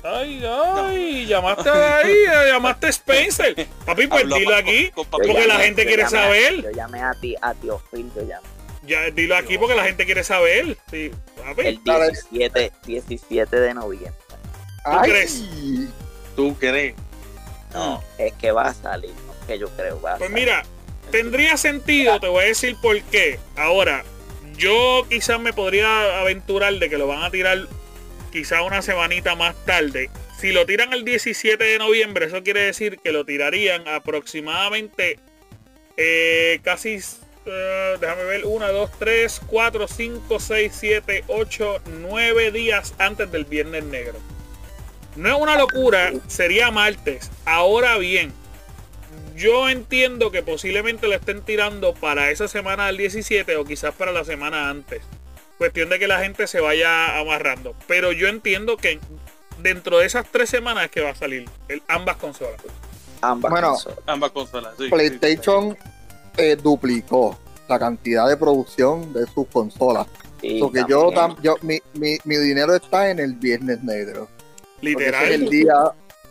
Ay, 0.03 0.41
ay, 0.45 1.25
llamaste 1.25 1.69
ahí, 1.69 2.11
eh, 2.11 2.51
llamaste 2.51 2.85
a 2.87 2.89
Spencer. 2.89 3.67
Papi, 3.85 4.07
pues 4.07 4.23
aquí. 4.53 4.91
con- 4.91 5.05
con 5.05 5.19
Porque 5.21 5.47
la 5.47 5.55
gente 5.59 5.85
quiere 5.85 6.03
llamé 6.03 6.17
a- 6.17 6.21
saber. 6.23 6.61
yo 6.63 6.69
llamé 6.71 7.01
a 7.01 7.11
ti, 7.19 7.35
a 7.41 7.53
tío 7.53 7.81
Phil, 7.91 8.09
yo 8.15 8.21
llamé. 8.21 8.47
Ya, 8.89 9.09
dilo 9.11 9.37
aquí 9.37 9.57
porque 9.57 9.75
la 9.75 9.83
gente 9.85 10.05
quiere 10.05 10.23
saber. 10.23 10.75
Sí. 10.89 11.11
El 11.57 11.79
Dale. 11.83 12.07
17, 12.11 12.71
17 12.85 13.55
de 13.59 13.73
noviembre. 13.73 14.13
Ay, 14.83 15.11
crees? 15.11 15.43
¿Tú 16.35 16.57
crees? 16.57 16.95
No, 17.73 18.03
es 18.17 18.33
que 18.33 18.51
va 18.51 18.67
a 18.69 18.73
salir, 18.73 19.11
no 19.27 19.33
es 19.33 19.45
que 19.45 19.59
yo 19.59 19.69
creo 19.75 20.01
va 20.01 20.15
a 20.15 20.17
Pues 20.17 20.31
salir. 20.31 20.45
mira, 20.45 20.63
tendría 21.11 21.55
sentido, 21.57 22.19
te 22.19 22.27
voy 22.27 22.45
a 22.45 22.47
decir 22.47 22.75
por 22.81 22.99
qué. 23.03 23.39
Ahora, 23.55 24.03
yo 24.57 25.05
quizás 25.07 25.39
me 25.39 25.53
podría 25.53 26.19
aventurar 26.21 26.73
de 26.73 26.89
que 26.89 26.97
lo 26.97 27.05
van 27.07 27.21
a 27.23 27.29
tirar 27.29 27.67
quizás 28.31 28.61
una 28.65 28.81
semanita 28.81 29.35
más 29.35 29.55
tarde. 29.65 30.09
Si 30.39 30.51
lo 30.51 30.65
tiran 30.65 30.93
el 30.93 31.03
17 31.05 31.63
de 31.63 31.77
noviembre, 31.77 32.25
eso 32.25 32.41
quiere 32.43 32.61
decir 32.61 32.97
que 33.03 33.11
lo 33.11 33.25
tirarían 33.25 33.87
aproximadamente 33.87 35.19
eh, 35.97 36.59
casi, 36.63 36.99
eh, 37.51 37.97
déjame 37.99 38.23
ver, 38.23 38.45
1, 38.45 38.71
2, 38.71 38.91
3, 38.99 39.41
4, 39.47 39.87
5, 39.87 40.39
6, 40.39 40.73
7, 40.77 41.23
8, 41.27 41.81
9 42.01 42.51
días 42.51 42.93
antes 42.97 43.31
del 43.31 43.45
Viernes 43.45 43.83
Negro. 43.83 44.19
No 45.15 45.29
es 45.35 45.41
una 45.41 45.57
locura, 45.57 46.11
sería 46.27 46.71
martes. 46.71 47.29
Ahora 47.45 47.97
bien, 47.97 48.31
yo 49.35 49.69
entiendo 49.69 50.31
que 50.31 50.43
posiblemente 50.43 51.07
lo 51.07 51.15
estén 51.15 51.41
tirando 51.41 51.93
para 51.93 52.31
esa 52.31 52.47
semana 52.47 52.87
del 52.87 52.97
17 52.97 53.55
o 53.57 53.65
quizás 53.65 53.93
para 53.95 54.11
la 54.11 54.23
semana 54.23 54.69
antes. 54.69 55.01
Cuestión 55.57 55.89
de 55.89 55.99
que 55.99 56.07
la 56.07 56.19
gente 56.19 56.47
se 56.47 56.61
vaya 56.61 57.17
amarrando. 57.19 57.75
Pero 57.87 58.11
yo 58.13 58.27
entiendo 58.27 58.77
que 58.77 58.99
dentro 59.57 59.97
de 59.99 60.05
esas 60.05 60.25
tres 60.31 60.49
semanas 60.49 60.85
es 60.85 60.91
que 60.91 61.01
va 61.01 61.09
a 61.09 61.15
salir 61.15 61.49
el- 61.67 61.83
ambas 61.87 62.15
consolas. 62.17 62.61
Ambas 63.21 63.51
Bueno, 63.51 63.71
consolas. 63.71 63.99
Ambas 64.05 64.31
consolas. 64.31 64.73
sí, 64.77 64.85
sí, 64.85 64.89
PlayStation 64.89 65.77
eh, 66.39 66.55
duplicó 66.55 67.37
la 67.67 67.77
cantidad 67.79 68.27
de 68.27 68.37
producción 68.37 69.13
de 69.13 69.25
sus 69.27 69.47
consolas. 69.47 70.07
Yo, 70.41 70.69
también- 70.71 70.87
tam- 71.13 71.41
yo 71.41 71.55
mi, 71.61 71.79
mi, 71.93 72.17
mi 72.23 72.37
dinero 72.37 72.73
está 72.75 73.09
en 73.09 73.19
el 73.19 73.33
Viernes 73.33 73.83
Negro. 73.83 74.27
Ese 74.77 74.85
Literal, 74.85 75.25
es 75.25 75.31
el 75.31 75.49
día 75.49 75.73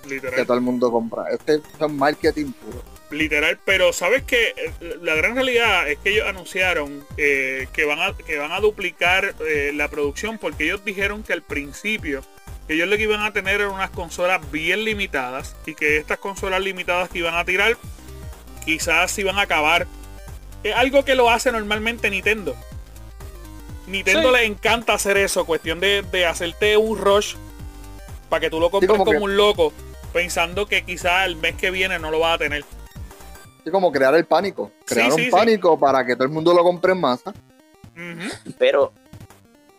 que 0.09 0.45
todo 0.45 0.55
el 0.55 0.63
mundo 0.63 0.91
compra. 0.91 1.25
Este 1.31 1.55
es 1.57 1.91
marketing 1.91 2.53
puro. 2.53 2.83
literal. 3.11 3.59
Pero 3.67 3.93
sabes 3.93 4.23
que 4.23 4.55
la 5.03 5.15
gran 5.15 5.35
realidad 5.35 5.89
es 5.91 5.99
que 5.99 6.11
ellos 6.11 6.27
anunciaron 6.27 7.05
eh, 7.19 7.69
que 7.75 7.85
van 7.85 7.99
a 8.01 8.17
que 8.17 8.39
van 8.39 8.53
a 8.53 8.61
duplicar 8.61 9.35
eh, 9.47 9.73
la 9.75 9.89
producción 9.89 10.39
porque 10.39 10.65
ellos 10.65 10.83
dijeron 10.85 11.23
que 11.23 11.35
al 11.35 11.43
principio 11.43 12.23
que 12.67 12.75
ellos 12.75 12.89
lo 12.89 12.97
que 12.97 13.03
iban 13.03 13.21
a 13.23 13.33
tener 13.35 13.61
eran 13.61 13.73
unas 13.75 13.91
consolas 13.91 14.51
bien 14.51 14.85
limitadas 14.85 15.57
y 15.67 15.75
que 15.75 15.99
estas 15.99 16.19
consolas 16.19 16.61
limitadas 16.63 17.09
que 17.11 17.19
iban 17.19 17.35
a 17.35 17.45
tirar 17.45 17.77
quizás 18.65 19.19
iban 19.19 19.39
a 19.39 19.43
acabar. 19.43 19.87
Es 20.63 20.75
algo 20.75 21.05
que 21.05 21.15
lo 21.15 21.31
hace 21.31 21.53
normalmente 21.53 22.11
Nintendo. 22.11 22.55
Nintendo 23.87 24.29
Sí. 24.31 24.37
le 24.37 24.45
encanta 24.45 24.93
hacer 24.95 25.17
eso, 25.17 25.45
cuestión 25.47 25.81
de, 25.81 26.03
de 26.03 26.27
hacerte 26.27 26.77
un 26.77 26.99
rush 26.99 27.37
para 28.29 28.41
que 28.41 28.51
tú 28.51 28.61
lo 28.61 28.71
compres 28.71 28.91
como 28.91 29.05
como, 29.05 29.17
que- 29.19 29.25
un 29.25 29.37
loco, 29.37 29.73
pensando 30.13 30.67
que 30.67 30.85
quizás 30.85 31.27
el 31.27 31.37
mes 31.37 31.55
que 31.55 31.71
viene 31.71 31.99
no 31.99 32.11
lo 32.11 32.19
vas 32.19 32.35
a 32.35 32.39
tener. 32.39 32.65
Es 33.65 33.73
como 33.73 33.91
crear 33.93 34.15
el 34.15 34.25
pánico. 34.27 34.71
Crear 34.85 35.07
Sí, 35.07 35.13
un 35.13 35.19
sí, 35.19 35.25
sí. 35.27 35.31
pánico 35.31 35.79
para 35.79 36.05
que 36.05 36.15
todo 36.15 36.25
el 36.25 36.31
mundo 36.31 36.53
lo 36.55 36.63
compre 36.63 36.93
en 36.93 37.01
masa. 37.01 37.33
Pero, 38.59 38.93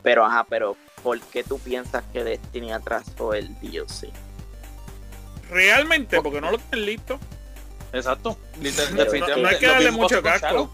pero, 0.03 0.25
ajá, 0.25 0.45
pero, 0.49 0.75
¿por 1.03 1.19
qué 1.21 1.43
tú 1.43 1.57
piensas 1.59 2.03
que 2.11 2.23
Destiny 2.23 2.71
atrasó 2.71 3.33
el 3.33 3.53
DLC? 3.61 4.09
Realmente, 5.49 6.21
porque 6.21 6.41
no 6.41 6.51
lo 6.51 6.57
tienen 6.57 6.85
listo. 6.85 7.19
Exacto. 7.93 8.37
Liter- 8.61 8.87
Pero 8.91 9.03
definitivamente. 9.05 9.41
no 9.41 9.47
hay 9.49 9.57
que 9.59 9.65
Lo 9.67 9.71
darle 9.73 9.89
mismo 9.91 10.03
mucho 10.03 10.21
casco. 10.23 10.71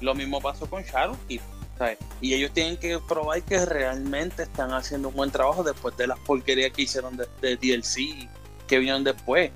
Lo 0.00 0.14
mismo 0.14 0.40
pasó 0.40 0.66
con 0.68 0.82
Shadowkeep. 0.82 1.40
¿sabes? 1.78 1.98
Y 2.20 2.34
ellos 2.34 2.52
tienen 2.52 2.76
que 2.76 3.00
probar 3.00 3.42
que 3.42 3.64
realmente 3.66 4.44
están 4.44 4.72
haciendo 4.72 5.08
un 5.08 5.14
buen 5.16 5.30
trabajo 5.32 5.64
después 5.64 5.96
de 5.96 6.06
las 6.06 6.18
porquerías 6.20 6.70
que 6.72 6.82
hicieron 6.82 7.16
de, 7.16 7.26
de 7.40 7.56
DLC 7.56 8.28
que 8.68 8.78
vinieron 8.78 9.02
después. 9.02 9.50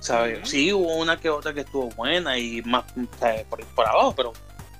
¿sabes? 0.00 0.40
Sí, 0.48 0.72
hubo 0.72 0.96
una 0.96 1.18
que 1.18 1.30
otra 1.30 1.54
que 1.54 1.60
estuvo 1.60 1.88
buena 1.90 2.36
y 2.38 2.60
más 2.62 2.84
¿sabes? 3.20 3.44
Por, 3.44 3.64
por 3.66 3.86
abajo, 3.86 4.14
pero 4.16 4.32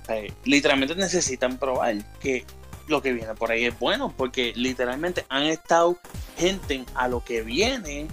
¿sabes? 0.05 0.33
literalmente 0.43 0.95
necesitan 0.95 1.57
probar 1.57 1.95
que 2.19 2.45
lo 2.87 3.01
que 3.01 3.11
viene 3.13 3.33
por 3.35 3.51
ahí 3.51 3.65
es 3.65 3.79
bueno, 3.79 4.13
porque 4.15 4.51
literalmente 4.55 5.25
han 5.29 5.43
estado 5.43 5.97
gente 6.37 6.85
a 6.93 7.07
lo 7.07 7.23
que 7.23 7.41
viene 7.41 8.07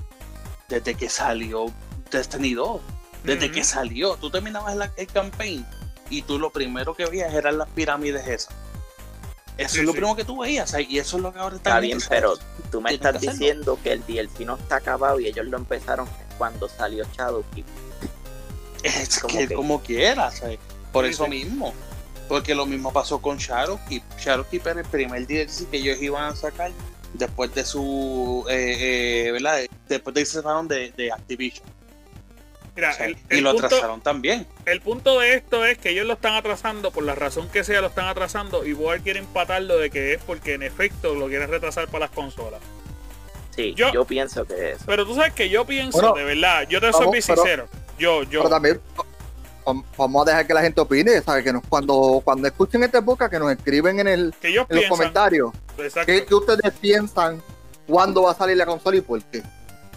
desde 0.68 0.94
que 0.94 1.08
salió 1.10 1.66
Destiny 2.10 2.54
2 2.54 2.80
desde 3.24 3.50
que 3.50 3.64
salió. 3.64 4.16
Tú 4.16 4.30
terminabas 4.30 4.76
la- 4.76 4.92
el 4.96 5.06
campaign 5.06 5.66
y 6.10 6.22
tú 6.22 6.38
lo 6.38 6.50
primero 6.50 6.94
que 6.94 7.06
veías 7.06 7.32
eran 7.34 7.58
las 7.58 7.68
pirámides 7.70 8.26
esas. 8.26 8.54
Eso 9.58 9.74
Sí, 9.74 9.80
es 9.80 9.84
lo 9.86 9.92
sí. 9.92 9.98
primero 9.98 10.16
que 10.16 10.24
tú 10.24 10.38
veías 10.40 10.70
¿sabes? 10.70 10.88
y 10.88 10.98
eso 10.98 11.18
es 11.18 11.22
lo 11.22 11.32
que 11.32 11.38
ahora 11.38 11.56
Está 11.56 11.78
bien, 11.78 11.98
pero 12.08 12.34
tú 12.70 12.80
me 12.80 12.94
estás 12.94 13.18
que 13.20 13.28
diciendo 13.30 13.78
que 13.82 13.92
el 13.92 14.04
DLC 14.06 14.46
no 14.46 14.56
está 14.56 14.76
acabado 14.76 15.20
y 15.20 15.26
ellos 15.26 15.44
lo 15.46 15.58
empezaron 15.58 16.08
cuando 16.38 16.68
salió 16.68 17.04
Shadowkeep. 17.16 17.66
es 18.82 19.18
como 19.20 19.38
que 19.38 19.48
que- 19.48 19.54
como 19.54 19.80
quieras, 19.82 20.38
¿sabes? 20.38 20.58
por 20.92 21.04
Sí, 21.06 21.12
eso 21.12 21.24
sí. 21.24 21.30
mismo. 21.30 21.72
Porque 22.28 22.54
lo 22.54 22.64
mismo 22.66 22.92
pasó 22.92 23.20
con 23.20 23.36
Shadowkeep. 23.38 24.02
Shadowkeep 24.18 24.66
era 24.66 24.80
el 24.80 24.86
primer 24.86 25.26
DLC 25.26 25.66
que 25.70 25.76
ellos 25.78 26.00
iban 26.00 26.24
a 26.32 26.36
sacar 26.36 26.70
después 27.12 27.54
de 27.54 27.64
su, 27.64 28.44
eh, 28.48 29.26
eh, 29.26 29.32
¿verdad? 29.32 29.60
Después 29.88 30.14
de 30.14 30.20
que 30.22 30.26
se 30.26 30.40
de, 30.40 30.92
de 30.96 31.12
Activision. 31.12 31.66
Mira, 32.74 32.90
O 32.90 32.92
sea, 32.94 33.06
el, 33.06 33.16
y 33.30 33.40
lo 33.42 33.50
punto, 33.52 33.66
atrasaron 33.66 34.00
también. 34.00 34.46
el 34.64 34.80
punto 34.80 35.20
de 35.20 35.34
esto 35.34 35.64
es 35.66 35.76
que 35.76 35.90
ellos 35.90 36.06
lo 36.06 36.14
están 36.14 36.34
atrasando, 36.34 36.90
por 36.90 37.04
la 37.04 37.14
razón 37.14 37.48
que 37.50 37.64
sea, 37.64 37.80
lo 37.82 37.88
están 37.88 38.06
atrasando. 38.06 38.64
Y 38.66 38.72
Board 38.72 39.02
quiere 39.02 39.18
empatarlo 39.18 39.76
de 39.76 39.90
que 39.90 40.14
es 40.14 40.22
porque 40.22 40.54
en 40.54 40.62
efecto 40.62 41.14
lo 41.14 41.28
quieren 41.28 41.50
retrasar 41.50 41.86
para 41.88 42.06
las 42.06 42.10
consolas. 42.10 42.60
Sí, 43.54 43.74
Yo- 43.74 43.92
yo, 43.92 44.06
pienso 44.06 44.46
que 44.46 44.72
es. 44.72 44.78
Pero 44.86 45.04
tú 45.04 45.14
sabes 45.14 45.34
que 45.34 45.50
yo 45.50 45.66
pienso, 45.66 45.98
Bueno, 46.00 46.14
de 46.14 46.24
verdad, 46.24 46.66
yo 46.68 46.80
te 46.80 46.90
soy 46.92 47.06
vamos, 47.06 47.22
sincero. 47.24 47.68
Yo, 47.98 48.22
yo, 48.22 48.40
Pero 48.40 48.48
también 48.48 48.80
vam- 49.66 49.84
vamos 49.98 50.22
a 50.26 50.30
dejar 50.30 50.46
que 50.46 50.54
la 50.54 50.62
gente 50.62 50.80
opine, 50.80 51.20
¿sabes? 51.20 51.44
Que 51.44 51.52
nos, 51.52 51.62
cuando, 51.68 52.22
cuando 52.24 52.48
escuchen 52.48 52.82
esta 52.82 52.98
época, 52.98 53.28
que 53.28 53.38
nos 53.38 53.52
escriben 53.52 54.00
en, 54.00 54.08
el, 54.08 54.34
que 54.40 54.48
ellos 54.48 54.64
en 54.70 54.76
los 54.76 54.86
comentarios 54.86 55.50
Exacto. 55.76 56.06
qué, 56.10 56.24
qué 56.24 56.34
ustedes 56.34 56.72
piensan, 56.80 57.42
cuándo 57.86 58.22
va 58.22 58.30
a 58.32 58.34
salir 58.34 58.56
la 58.56 58.64
consola 58.64 58.96
y 58.96 59.00
por 59.02 59.22
qué. 59.24 59.42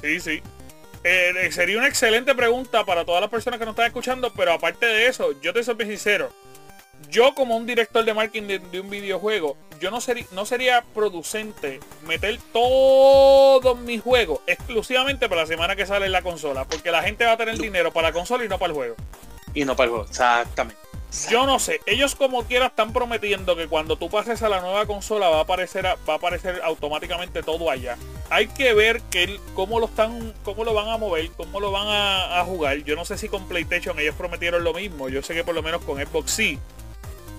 Sí, 0.03 0.19
sí. 0.19 0.41
Eh, 1.07 1.33
eh, 1.37 1.51
sería 1.51 1.77
una 1.77 1.87
excelente 1.87 2.33
pregunta 2.33 2.83
para 2.83 3.05
todas 3.05 3.21
las 3.21 3.29
personas 3.29 3.59
que 3.59 3.65
nos 3.65 3.73
están 3.73 3.85
escuchando, 3.85 4.33
pero 4.33 4.53
aparte 4.53 4.87
de 4.87 5.05
eso, 5.05 5.39
yo 5.39 5.53
te 5.53 5.63
soy 5.63 5.75
sincero. 5.85 6.31
Yo 7.11 7.35
como 7.35 7.55
un 7.55 7.67
director 7.67 8.03
de 8.03 8.11
marketing 8.11 8.47
de, 8.47 8.57
de 8.57 8.79
un 8.79 8.89
videojuego, 8.89 9.55
yo 9.79 9.91
no, 9.91 10.01
sería 10.01 10.25
no 10.31 10.47
sería 10.47 10.83
producente 10.95 11.79
meter 12.07 12.39
todos 12.51 13.77
mis 13.77 14.01
juegos 14.01 14.39
exclusivamente 14.47 15.29
para 15.29 15.41
la 15.41 15.47
semana 15.47 15.75
que 15.75 15.85
sale 15.85 16.09
la 16.09 16.23
consola, 16.23 16.65
porque 16.65 16.89
la 16.89 17.03
gente 17.03 17.23
va 17.23 17.33
a 17.33 17.37
tener 17.37 17.59
dinero 17.59 17.93
para 17.93 18.07
la 18.07 18.13
consola 18.13 18.43
y 18.43 18.49
no 18.49 18.57
para 18.57 18.71
el 18.71 18.75
juego. 18.75 18.95
Y 19.53 19.63
no 19.63 19.75
para 19.75 19.85
el 19.85 19.89
juego. 19.91 20.05
Exactamente. 20.09 20.84
Yo 21.29 21.45
no 21.45 21.59
sé, 21.59 21.79
ellos 21.85 22.15
como 22.15 22.43
quiera 22.43 22.67
están 22.67 22.91
prometiendo 22.93 23.55
que 23.55 23.67
cuando 23.67 23.95
tú 23.97 24.09
pases 24.09 24.41
a 24.43 24.49
la 24.49 24.61
nueva 24.61 24.85
consola 24.85 25.29
va 25.29 25.37
a 25.39 25.41
aparecer 25.41 25.85
va 25.85 26.13
a 26.13 26.15
aparecer 26.17 26.61
automáticamente 26.63 27.41
todo 27.43 27.69
allá. 27.71 27.97
Hay 28.29 28.47
que 28.47 28.73
ver 28.73 29.01
que 29.11 29.39
cómo 29.53 29.79
lo 29.79 29.85
están, 29.85 30.33
cómo 30.43 30.63
lo 30.63 30.73
van 30.73 30.89
a 30.89 30.97
mover, 30.97 31.29
cómo 31.37 31.59
lo 31.59 31.71
van 31.71 31.87
a, 31.87 32.39
a 32.39 32.43
jugar. 32.45 32.77
Yo 32.79 32.95
no 32.95 33.05
sé 33.05 33.17
si 33.17 33.29
con 33.29 33.47
PlayStation 33.47 33.99
ellos 33.99 34.15
prometieron 34.15 34.63
lo 34.63 34.73
mismo. 34.73 35.09
Yo 35.09 35.21
sé 35.21 35.33
que 35.33 35.43
por 35.43 35.53
lo 35.55 35.61
menos 35.63 35.83
con 35.83 35.97
Xbox 36.03 36.31
sí. 36.31 36.59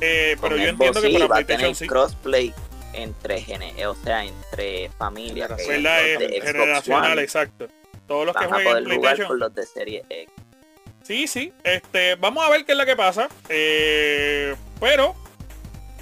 Eh, 0.00 0.36
pero 0.40 0.56
Con 0.56 0.62
yo 0.64 0.68
entiendo 0.70 1.00
que 1.00 1.06
sí, 1.08 1.12
para 1.14 1.26
va 1.26 1.34
a 1.36 1.38
PlayStation 1.38 1.60
tener 1.62 1.76
sí. 1.76 1.86
crossplay 1.86 2.54
entre 2.92 3.40
gene- 3.42 3.86
o 3.86 3.94
sea, 3.94 4.24
entre 4.24 4.90
familias. 4.90 5.50
que 5.56 5.64
Xbox 5.64 6.44
generacional, 6.52 7.12
One 7.12 7.22
exacto. 7.22 7.68
Todos 8.06 8.26
los 8.26 8.36
que 8.36 8.44
jueguen 8.46 8.64
jugar 8.66 8.84
PlayStation. 8.84 9.28
con 9.28 9.38
los 9.40 9.54
de 9.54 9.66
serie 9.66 10.04
X. 10.08 10.28
Sí, 11.06 11.26
sí. 11.28 11.52
Este, 11.62 12.16
vamos 12.16 12.44
a 12.44 12.50
ver 12.50 12.64
qué 12.64 12.72
es 12.72 12.78
lo 12.78 12.84
que 12.86 12.96
pasa. 12.96 13.28
Eh, 13.48 14.54
pero, 14.80 15.14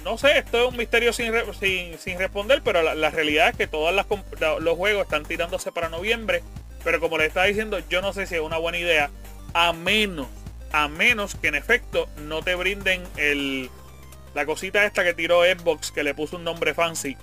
no 0.03 0.17
sé, 0.17 0.37
esto 0.39 0.63
es 0.63 0.69
un 0.71 0.77
misterio 0.77 1.13
sin, 1.13 1.31
re- 1.31 1.45
sin, 1.59 1.97
sin 1.99 2.17
responder, 2.17 2.61
pero 2.63 2.81
la, 2.81 2.95
la 2.95 3.09
realidad 3.11 3.49
es 3.49 3.55
que 3.55 3.67
todos 3.67 3.93
los 3.93 4.75
juegos 4.77 5.03
están 5.03 5.23
tirándose 5.25 5.71
para 5.71 5.89
noviembre. 5.89 6.41
Pero 6.83 6.99
como 6.99 7.17
le 7.17 7.25
estaba 7.25 7.45
diciendo, 7.45 7.79
yo 7.89 8.01
no 8.01 8.13
sé 8.13 8.25
si 8.25 8.35
es 8.35 8.41
una 8.41 8.57
buena 8.57 8.77
idea, 8.79 9.09
a 9.53 9.73
menos, 9.73 10.27
a 10.71 10.87
menos 10.87 11.35
que 11.35 11.47
en 11.49 11.55
efecto 11.55 12.07
no 12.17 12.41
te 12.43 12.55
brinden 12.55 13.03
el, 13.17 13.69
la 14.33 14.45
cosita 14.45 14.85
esta 14.85 15.03
que 15.03 15.13
tiró 15.13 15.43
Xbox, 15.43 15.91
que 15.91 16.03
le 16.03 16.13
puso 16.13 16.35
un 16.37 16.43
nombre 16.43 16.73
fancy, 16.73 17.15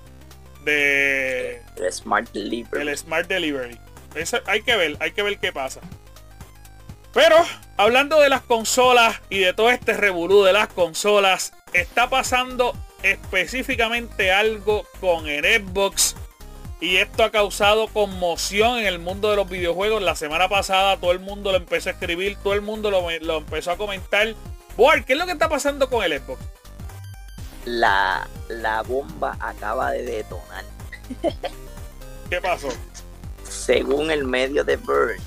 de 0.64 1.62
El 1.76 1.92
Smart 1.92 2.30
Delivery. 2.32 2.88
el 2.88 2.96
Smart 2.96 3.28
Delivery. 3.28 3.78
Eso 4.14 4.40
hay 4.46 4.62
que 4.62 4.76
ver, 4.76 4.96
hay 5.00 5.12
que 5.12 5.22
ver 5.22 5.38
qué 5.38 5.52
pasa. 5.52 5.80
Pero, 7.12 7.36
hablando 7.76 8.20
de 8.20 8.30
las 8.30 8.40
consolas 8.40 9.20
y 9.28 9.38
de 9.40 9.52
todo 9.52 9.70
este 9.70 9.92
revolú 9.94 10.44
de 10.44 10.52
las 10.52 10.68
consolas, 10.68 11.52
está 11.74 12.08
pasando 12.08 12.74
específicamente 13.02 14.32
algo 14.32 14.86
con 15.00 15.26
el 15.26 15.44
Xbox. 15.44 16.16
Y 16.80 16.96
esto 16.96 17.22
ha 17.22 17.30
causado 17.30 17.86
conmoción 17.88 18.78
en 18.78 18.86
el 18.86 18.98
mundo 18.98 19.30
de 19.30 19.36
los 19.36 19.48
videojuegos. 19.48 20.02
La 20.02 20.16
semana 20.16 20.48
pasada 20.48 20.96
todo 20.96 21.12
el 21.12 21.20
mundo 21.20 21.52
lo 21.52 21.58
empezó 21.58 21.90
a 21.90 21.92
escribir, 21.92 22.36
todo 22.42 22.54
el 22.54 22.62
mundo 22.62 22.90
lo, 22.90 23.08
lo 23.20 23.38
empezó 23.38 23.72
a 23.72 23.76
comentar. 23.76 24.34
Boar, 24.76 25.04
¿qué 25.04 25.12
es 25.12 25.18
lo 25.18 25.26
que 25.26 25.32
está 25.32 25.48
pasando 25.48 25.88
con 25.90 26.02
el 26.02 26.18
Xbox? 26.18 26.40
La, 27.66 28.26
la 28.48 28.82
bomba 28.82 29.36
acaba 29.38 29.92
de 29.92 30.02
detonar. 30.02 30.64
¿Qué 32.30 32.40
pasó? 32.40 32.68
Según 33.44 34.10
el 34.10 34.24
medio 34.24 34.64
de 34.64 34.76
Bird, 34.76 35.20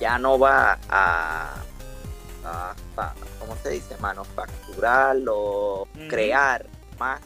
ya 0.00 0.18
no 0.18 0.38
va 0.38 0.78
a, 0.88 1.54
a- 2.44 2.74
a- 2.96 3.14
¿cómo 3.38 3.56
se 3.62 3.70
dice? 3.70 3.96
Manufacturar 3.98 5.16
o 5.28 5.86
crear 6.08 6.64
más 6.98 7.20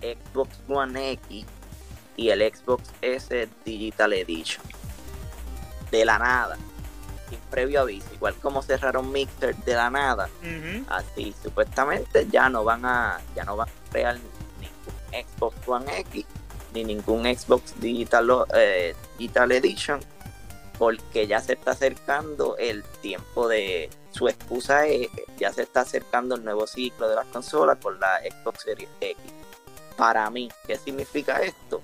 Xbox 0.00 0.56
One 0.68 1.12
X 1.12 1.44
y 2.16 2.30
el 2.30 2.40
Xbox 2.54 2.90
S 3.02 3.48
Digital 3.64 4.12
Edition. 4.12 4.64
De 5.90 6.04
la 6.04 6.18
nada. 6.18 6.56
Sin 7.28 7.38
previo 7.50 7.80
aviso. 7.80 8.06
Igual 8.14 8.34
como 8.36 8.62
cerraron 8.62 9.10
Mixer 9.12 9.56
de 9.56 9.74
la 9.74 9.90
nada. 9.90 10.28
Así, 10.88 11.34
supuestamente 11.42 12.26
ya 12.30 12.48
no 12.48 12.62
van 12.64 12.84
a, 12.84 13.20
ya 13.34 13.44
no 13.44 13.56
van 13.56 13.68
a 13.68 13.90
crear 13.90 14.14
ningún 14.14 15.26
Xbox 15.36 15.56
One 15.68 15.98
X 16.00 16.24
ni 16.74 16.84
ningún 16.84 17.24
Xbox 17.24 17.78
Digital, 17.80 18.46
eh, 18.54 18.94
Digital 19.18 19.50
Edition 19.52 20.00
porque 20.78 21.26
ya 21.26 21.40
se 21.40 21.54
está 21.54 21.72
acercando 21.72 22.56
el 22.58 22.82
tiempo 23.00 23.48
de 23.48 23.90
su 24.10 24.28
excusa 24.28 24.86
es 24.86 25.08
ya 25.38 25.52
se 25.52 25.62
está 25.62 25.82
acercando 25.82 26.34
el 26.34 26.44
nuevo 26.44 26.66
ciclo 26.66 27.08
de 27.08 27.16
las 27.16 27.26
consolas 27.26 27.78
con 27.82 28.00
la 28.00 28.20
Xbox 28.20 28.62
Series 28.62 28.88
X. 29.00 29.16
Para 29.96 30.28
mí, 30.30 30.50
¿qué 30.66 30.76
significa 30.76 31.40
esto? 31.40 31.80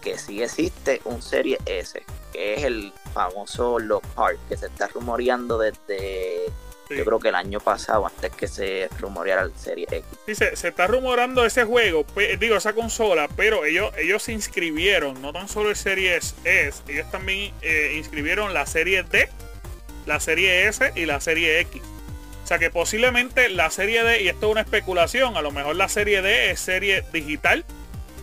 Que 0.00 0.18
sí 0.18 0.42
existe 0.42 1.00
un 1.04 1.22
Serie 1.22 1.58
S, 1.66 2.02
que 2.32 2.54
es 2.54 2.64
el 2.64 2.92
famoso 3.12 3.78
Lockhart, 3.78 4.38
que 4.48 4.56
se 4.56 4.66
está 4.66 4.88
rumoreando 4.88 5.58
desde 5.58 6.46
Sí. 6.94 6.98
yo 7.00 7.04
creo 7.04 7.18
que 7.20 7.28
el 7.28 7.34
año 7.34 7.60
pasado, 7.60 8.06
antes 8.06 8.32
que 8.32 8.48
se 8.48 8.88
rumoreara 8.98 9.42
el 9.42 9.52
Serie 9.56 9.86
X. 9.90 10.04
Sí, 10.26 10.34
se, 10.34 10.56
se 10.56 10.68
está 10.68 10.86
rumorando 10.86 11.44
ese 11.44 11.64
juego, 11.64 12.04
pe- 12.04 12.36
digo, 12.36 12.56
esa 12.56 12.72
consola, 12.72 13.28
pero 13.36 13.64
ellos, 13.64 13.92
ellos 13.98 14.22
se 14.22 14.32
inscribieron, 14.32 15.20
no 15.22 15.32
tan 15.32 15.48
solo 15.48 15.70
el 15.70 15.76
Series 15.76 16.34
S, 16.44 16.82
ellos 16.88 17.10
también 17.10 17.52
eh, 17.62 17.94
inscribieron 17.96 18.54
la 18.54 18.66
Serie 18.66 19.02
D, 19.02 19.28
la 20.06 20.20
Serie 20.20 20.66
S 20.68 20.92
y 20.94 21.06
la 21.06 21.20
Serie 21.20 21.60
X. 21.60 21.82
O 22.42 22.46
sea 22.46 22.58
que 22.58 22.70
posiblemente 22.70 23.48
la 23.48 23.70
Serie 23.70 24.04
D, 24.04 24.22
y 24.22 24.28
esto 24.28 24.46
es 24.46 24.52
una 24.52 24.60
especulación, 24.60 25.36
a 25.36 25.42
lo 25.42 25.50
mejor 25.50 25.76
la 25.76 25.88
Serie 25.88 26.20
D 26.20 26.50
es 26.50 26.60
serie 26.60 27.02
digital, 27.12 27.64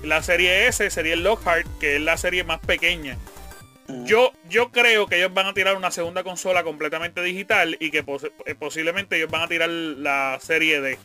la 0.03 0.21
Serie 0.21 0.67
S 0.67 0.89
sería 0.91 1.13
el 1.13 1.23
Lockhart, 1.23 1.65
que 1.79 1.95
es 1.95 2.01
la 2.01 2.17
serie 2.17 2.43
más 2.43 2.59
pequeña. 2.59 3.17
Yo, 4.05 4.31
yo 4.49 4.71
creo 4.71 5.07
que 5.07 5.17
ellos 5.17 5.33
van 5.33 5.47
a 5.47 5.53
tirar 5.53 5.75
una 5.75 5.91
segunda 5.91 6.23
consola 6.23 6.63
completamente 6.63 7.21
digital 7.21 7.77
y 7.79 7.91
que 7.91 8.03
pos- 8.03 8.31
eh, 8.45 8.55
posiblemente 8.55 9.17
ellos 9.17 9.29
van 9.31 9.43
a 9.43 9.47
tirar 9.47 9.69
la 9.69 10.37
serie 10.41 10.81
D. 10.81 10.97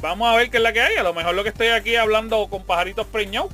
Vamos 0.00 0.32
a 0.32 0.36
ver 0.36 0.50
qué 0.50 0.56
es 0.58 0.62
la 0.62 0.72
que 0.72 0.80
hay. 0.80 0.96
A 0.96 1.02
lo 1.02 1.12
mejor 1.14 1.34
lo 1.34 1.42
que 1.42 1.50
estoy 1.50 1.68
aquí 1.68 1.96
hablando 1.96 2.46
con 2.48 2.64
pajaritos 2.64 3.06
preñados. 3.06 3.52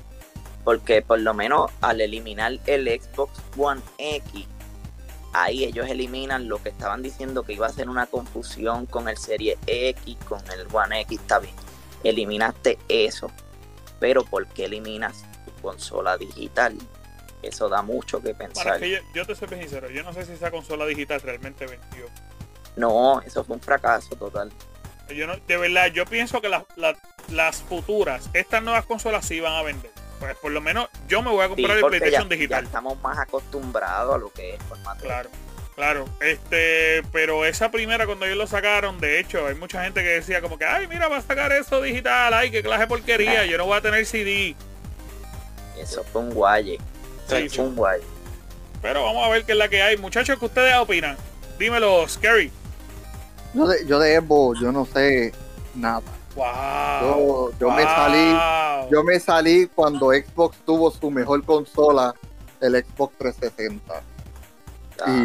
Porque 0.64 1.00
por 1.02 1.20
lo 1.20 1.32
menos 1.34 1.70
al 1.80 2.00
eliminar 2.00 2.58
el 2.66 2.86
Xbox 2.88 3.40
One 3.56 3.80
X, 3.98 4.46
ahí 5.32 5.64
ellos 5.64 5.88
eliminan 5.88 6.48
lo 6.48 6.62
que 6.62 6.70
estaban 6.70 7.02
diciendo 7.02 7.44
que 7.44 7.52
iba 7.52 7.66
a 7.66 7.72
ser 7.72 7.88
una 7.88 8.06
confusión 8.06 8.86
con 8.86 9.08
el 9.08 9.16
Serie 9.16 9.58
X, 9.66 10.16
con 10.28 10.40
el 10.50 10.66
One 10.72 11.02
X, 11.02 11.20
está 11.20 11.38
bien. 11.38 11.54
Eliminaste 12.04 12.78
eso. 12.88 13.30
Pero 14.00 14.24
¿por 14.24 14.46
qué 14.48 14.64
eliminas 14.66 15.24
tu 15.44 15.52
consola 15.62 16.16
digital? 16.16 16.76
Eso 17.48 17.68
da 17.68 17.82
mucho 17.82 18.20
que 18.22 18.32
Bueno, 18.32 18.52
pensar. 18.54 18.74
es 18.74 18.80
que 18.80 18.90
yo, 18.90 18.98
yo 19.14 19.26
te 19.26 19.34
soy 19.34 19.48
sincero, 19.48 19.88
yo 19.90 20.02
no 20.02 20.12
sé 20.12 20.24
si 20.24 20.32
esa 20.32 20.50
consola 20.50 20.86
digital 20.86 21.20
realmente 21.20 21.66
vendió. 21.66 22.06
No, 22.76 23.20
eso 23.22 23.44
fue 23.44 23.56
un 23.56 23.62
fracaso 23.62 24.14
total. 24.16 24.50
Yo 25.14 25.26
no, 25.26 25.36
de 25.36 25.56
verdad, 25.56 25.86
yo 25.88 26.04
pienso 26.04 26.40
que 26.40 26.48
las, 26.48 26.64
las, 26.76 26.96
las 27.30 27.62
futuras, 27.62 28.28
estas 28.32 28.62
nuevas 28.62 28.84
consolas 28.86 29.24
sí 29.24 29.40
van 29.40 29.52
a 29.54 29.62
vender. 29.62 29.90
Pues 30.18 30.34
por 30.36 30.50
lo 30.50 30.60
menos 30.60 30.88
yo 31.08 31.22
me 31.22 31.30
voy 31.30 31.40
a 31.44 31.48
Sí, 31.48 31.54
comprar 31.54 31.76
el 31.76 31.82
ya, 31.82 31.88
PlayStation 31.88 32.28
ya 32.28 32.34
digital. 32.36 32.64
estamos 32.64 33.00
más 33.02 33.18
acostumbrados 33.18 34.14
a 34.14 34.18
lo 34.18 34.32
que 34.32 34.54
es 34.54 34.62
formato. 34.64 35.04
Claro, 35.04 35.30
claro. 35.74 36.04
Este, 36.20 37.02
pero 37.12 37.44
esa 37.44 37.70
primera 37.70 38.06
cuando 38.06 38.24
ellos 38.24 38.38
lo 38.38 38.46
sacaron, 38.46 38.98
de 38.98 39.20
hecho, 39.20 39.46
hay 39.46 39.54
mucha 39.54 39.84
gente 39.84 40.02
que 40.02 40.08
decía 40.08 40.40
como 40.40 40.58
que, 40.58 40.64
ay, 40.64 40.86
mira, 40.88 41.06
va 41.08 41.18
a 41.18 41.22
sacar 41.22 41.52
eso 41.52 41.80
digital, 41.82 42.32
ay, 42.34 42.50
qué 42.50 42.62
clase 42.62 42.80
de 42.80 42.86
porquería, 42.88 43.44
yo 43.46 43.58
no 43.58 43.66
voy 43.66 43.76
a 43.78 43.80
tener 43.82 44.04
CD. 44.06 44.56
Eso 45.78 46.02
fue 46.04 46.22
un 46.22 46.30
guaye. 46.32 46.78
Pero 48.82 49.04
vamos 49.04 49.26
a 49.26 49.30
ver 49.30 49.44
qué 49.44 49.52
es 49.52 49.58
la 49.58 49.68
que 49.68 49.82
hay. 49.82 49.96
Muchachos, 49.96 50.38
¿qué 50.38 50.44
ustedes 50.44 50.76
opinan? 50.76 51.16
Dímelo, 51.58 52.06
Scary. 52.08 52.50
Yo 53.54 53.66
de, 53.66 53.86
yo 53.86 53.98
de 53.98 54.18
Xbox, 54.20 54.60
yo 54.60 54.70
no 54.72 54.84
sé 54.86 55.32
nada. 55.74 56.02
Wow. 56.34 56.44
Yo, 57.00 57.50
yo 57.58 57.70
me 57.70 57.82
salí, 57.82 58.90
yo 58.90 59.02
me 59.02 59.18
salí 59.18 59.66
cuando 59.74 60.10
Xbox 60.10 60.58
tuvo 60.66 60.90
su 60.90 61.10
mejor 61.10 61.42
consola, 61.44 62.14
el 62.60 62.74
Xbox 62.84 63.14
360. 63.18 64.02
Ah, 65.00 65.24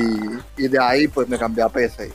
Y, 0.57 0.63
y 0.63 0.67
de 0.69 0.79
ahí 0.79 1.07
pues 1.09 1.27
me 1.27 1.37
cambié 1.37 1.63
a 1.63 1.69
PC. 1.69 2.11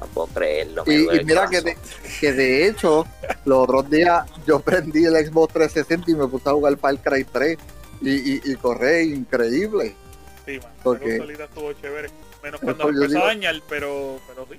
no 0.00 0.06
puedo 0.06 0.26
creerlo. 0.28 0.84
me 0.86 0.94
Y, 0.94 1.24
mira 1.24 1.46
que 1.48 1.60
de, 1.60 1.76
que 2.18 2.32
de 2.32 2.66
hecho, 2.66 3.06
los 3.44 3.58
otros 3.58 3.90
días 3.90 4.24
yo 4.46 4.60
prendí 4.64 5.04
el 5.04 5.14
Xbox 5.26 5.52
360 5.52 6.10
y 6.10 6.14
me 6.14 6.26
puse 6.26 6.48
a 6.48 6.52
jugar 6.52 6.76
Far 6.78 6.96
Cry 6.98 7.24
3 7.24 7.58
y, 8.00 8.10
y, 8.34 8.40
y 8.44 8.54
corre 8.56 9.04
increíble. 9.04 9.94
Sí, 10.46 10.58
man. 10.62 10.72
Porque- 10.82 11.18
La 11.18 11.44
estuvo 11.44 11.72
chévere. 11.74 12.08
Menos 12.42 12.60
cuando 12.60 12.88
empezó 12.88 13.18
a 13.22 13.26
dañar, 13.26 13.54
pero, 13.68 14.18
pero 14.26 14.46
sí. 14.50 14.58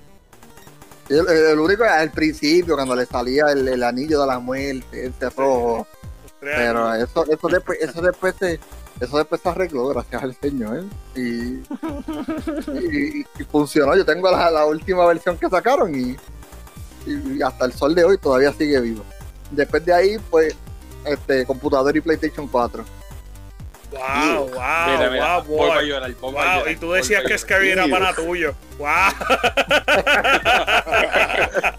El, 1.08 1.28
el- 1.28 1.46
el 1.52 1.58
único 1.58 1.82
al 1.84 2.10
principio, 2.12 2.74
cuando 2.76 2.94
le 2.94 3.06
salía 3.06 3.46
el, 3.50 3.66
el 3.66 3.82
anillo 3.82 4.20
de 4.20 4.26
la 4.26 4.38
muerte, 4.38 5.06
ese 5.06 5.30
rojo. 5.30 5.86
Tres 6.40 6.54
Pero 6.56 6.94
eso, 6.94 7.24
eso 7.30 7.48
después, 7.48 7.78
eso 7.80 8.00
después 8.00 8.34
se, 8.38 8.60
eso 9.00 9.16
después 9.18 9.40
se 9.40 9.48
arregló, 9.48 9.88
gracias 9.88 10.22
al 10.22 10.34
Señor. 10.40 10.84
Y, 11.16 11.54
y, 12.80 13.20
y 13.20 13.44
funcionó. 13.50 13.96
Yo 13.96 14.04
tengo 14.04 14.30
la, 14.30 14.50
la 14.50 14.66
última 14.66 15.06
versión 15.06 15.36
que 15.36 15.48
sacaron 15.48 15.94
y, 15.94 16.16
y 17.06 17.42
hasta 17.42 17.64
el 17.66 17.72
sol 17.72 17.94
de 17.94 18.04
hoy 18.04 18.18
todavía 18.18 18.52
sigue 18.52 18.80
vivo. 18.80 19.04
Después 19.50 19.84
de 19.84 19.92
ahí, 19.92 20.16
pues, 20.30 20.54
este 21.04 21.44
computador 21.46 21.96
y 21.96 22.00
PlayStation 22.00 22.46
4. 22.48 22.84
Wow, 23.92 24.48
wow, 24.48 24.86
mira, 24.86 25.10
mira, 25.10 25.38
wow, 25.38 25.44
voy 25.56 25.70
a 25.70 25.74
boy. 25.74 25.88
llorar, 25.88 26.12
voy 26.14 26.30
a 26.30 26.32
Wow, 26.32 26.42
llorar, 26.60 26.72
y 26.72 26.76
tú 26.76 26.92
decías 26.92 27.20
que 27.22 27.28
llorar. 27.28 27.38
Scary 27.38 27.70
era 27.70 27.84
Sí. 27.84 27.90
pana 27.90 28.14
tuyo. 28.14 28.54
Wow. 28.78 28.88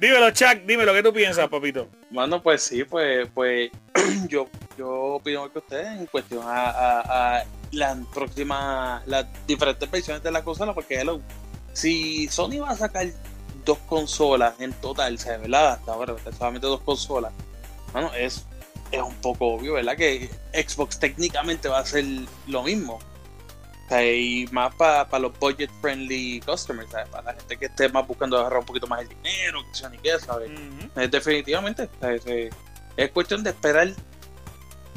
dímelo, 0.00 0.30
Chuck, 0.30 0.62
dímelo, 0.66 0.92
¿qué 0.94 1.02
tú 1.02 1.12
piensas, 1.12 1.48
papito? 1.48 1.88
Mano, 2.10 2.42
pues 2.42 2.62
sí, 2.62 2.84
pues, 2.84 3.28
pues 3.34 3.70
yo, 4.28 4.48
yo 4.78 4.88
opino 4.90 5.50
que 5.52 5.58
ustedes 5.58 5.86
en 5.98 6.06
cuestión 6.06 6.42
a, 6.46 6.70
a, 6.70 7.38
a 7.38 7.44
las 7.72 7.98
próximas, 8.14 9.06
las 9.06 9.26
diferentes 9.46 9.90
versiones 9.90 10.22
de 10.22 10.30
la 10.30 10.42
consola, 10.42 10.72
porque 10.74 11.00
hello, 11.00 11.20
si 11.72 12.28
Sony 12.28 12.58
va 12.60 12.70
a 12.70 12.76
sacar 12.76 13.06
dos 13.64 13.78
consolas 13.86 14.54
en 14.58 14.72
total, 14.74 15.18
¿sabes? 15.18 15.42
¿verdad? 15.42 15.72
Hasta 15.74 15.92
ahora, 15.92 16.14
solamente 16.36 16.66
dos 16.66 16.80
consolas, 16.80 17.32
bueno, 17.92 18.10
es, 18.14 18.46
es 18.90 19.02
un 19.02 19.14
poco 19.16 19.54
obvio, 19.54 19.74
¿verdad? 19.74 19.96
Que 19.96 20.28
Xbox 20.52 20.98
técnicamente 20.98 21.68
va 21.68 21.78
a 21.78 21.86
ser 21.86 22.04
lo 22.46 22.62
mismo. 22.62 22.94
O 22.94 23.88
sea, 23.88 24.04
y 24.06 24.46
más 24.52 24.74
para 24.74 25.18
los 25.18 25.36
budget 25.38 25.70
friendly 25.80 26.40
customers, 26.40 26.90
¿sabes? 26.90 27.08
Para 27.08 27.32
la 27.32 27.34
gente 27.34 27.56
que 27.56 27.66
esté 27.66 27.88
más 27.88 28.06
buscando 28.06 28.38
agarrar 28.38 28.60
un 28.60 28.66
poquito 28.66 28.86
más 28.86 29.02
el 29.02 29.08
dinero, 29.08 29.62
que 29.68 29.78
sea 29.78 29.88
ni 29.88 29.98
qué, 29.98 30.18
¿sabes? 30.18 30.50
Eh, 30.96 31.08
definitivamente. 31.08 31.88
es 32.96 33.10
cuestión 33.10 33.42
de 33.42 33.50
esperar 33.50 33.92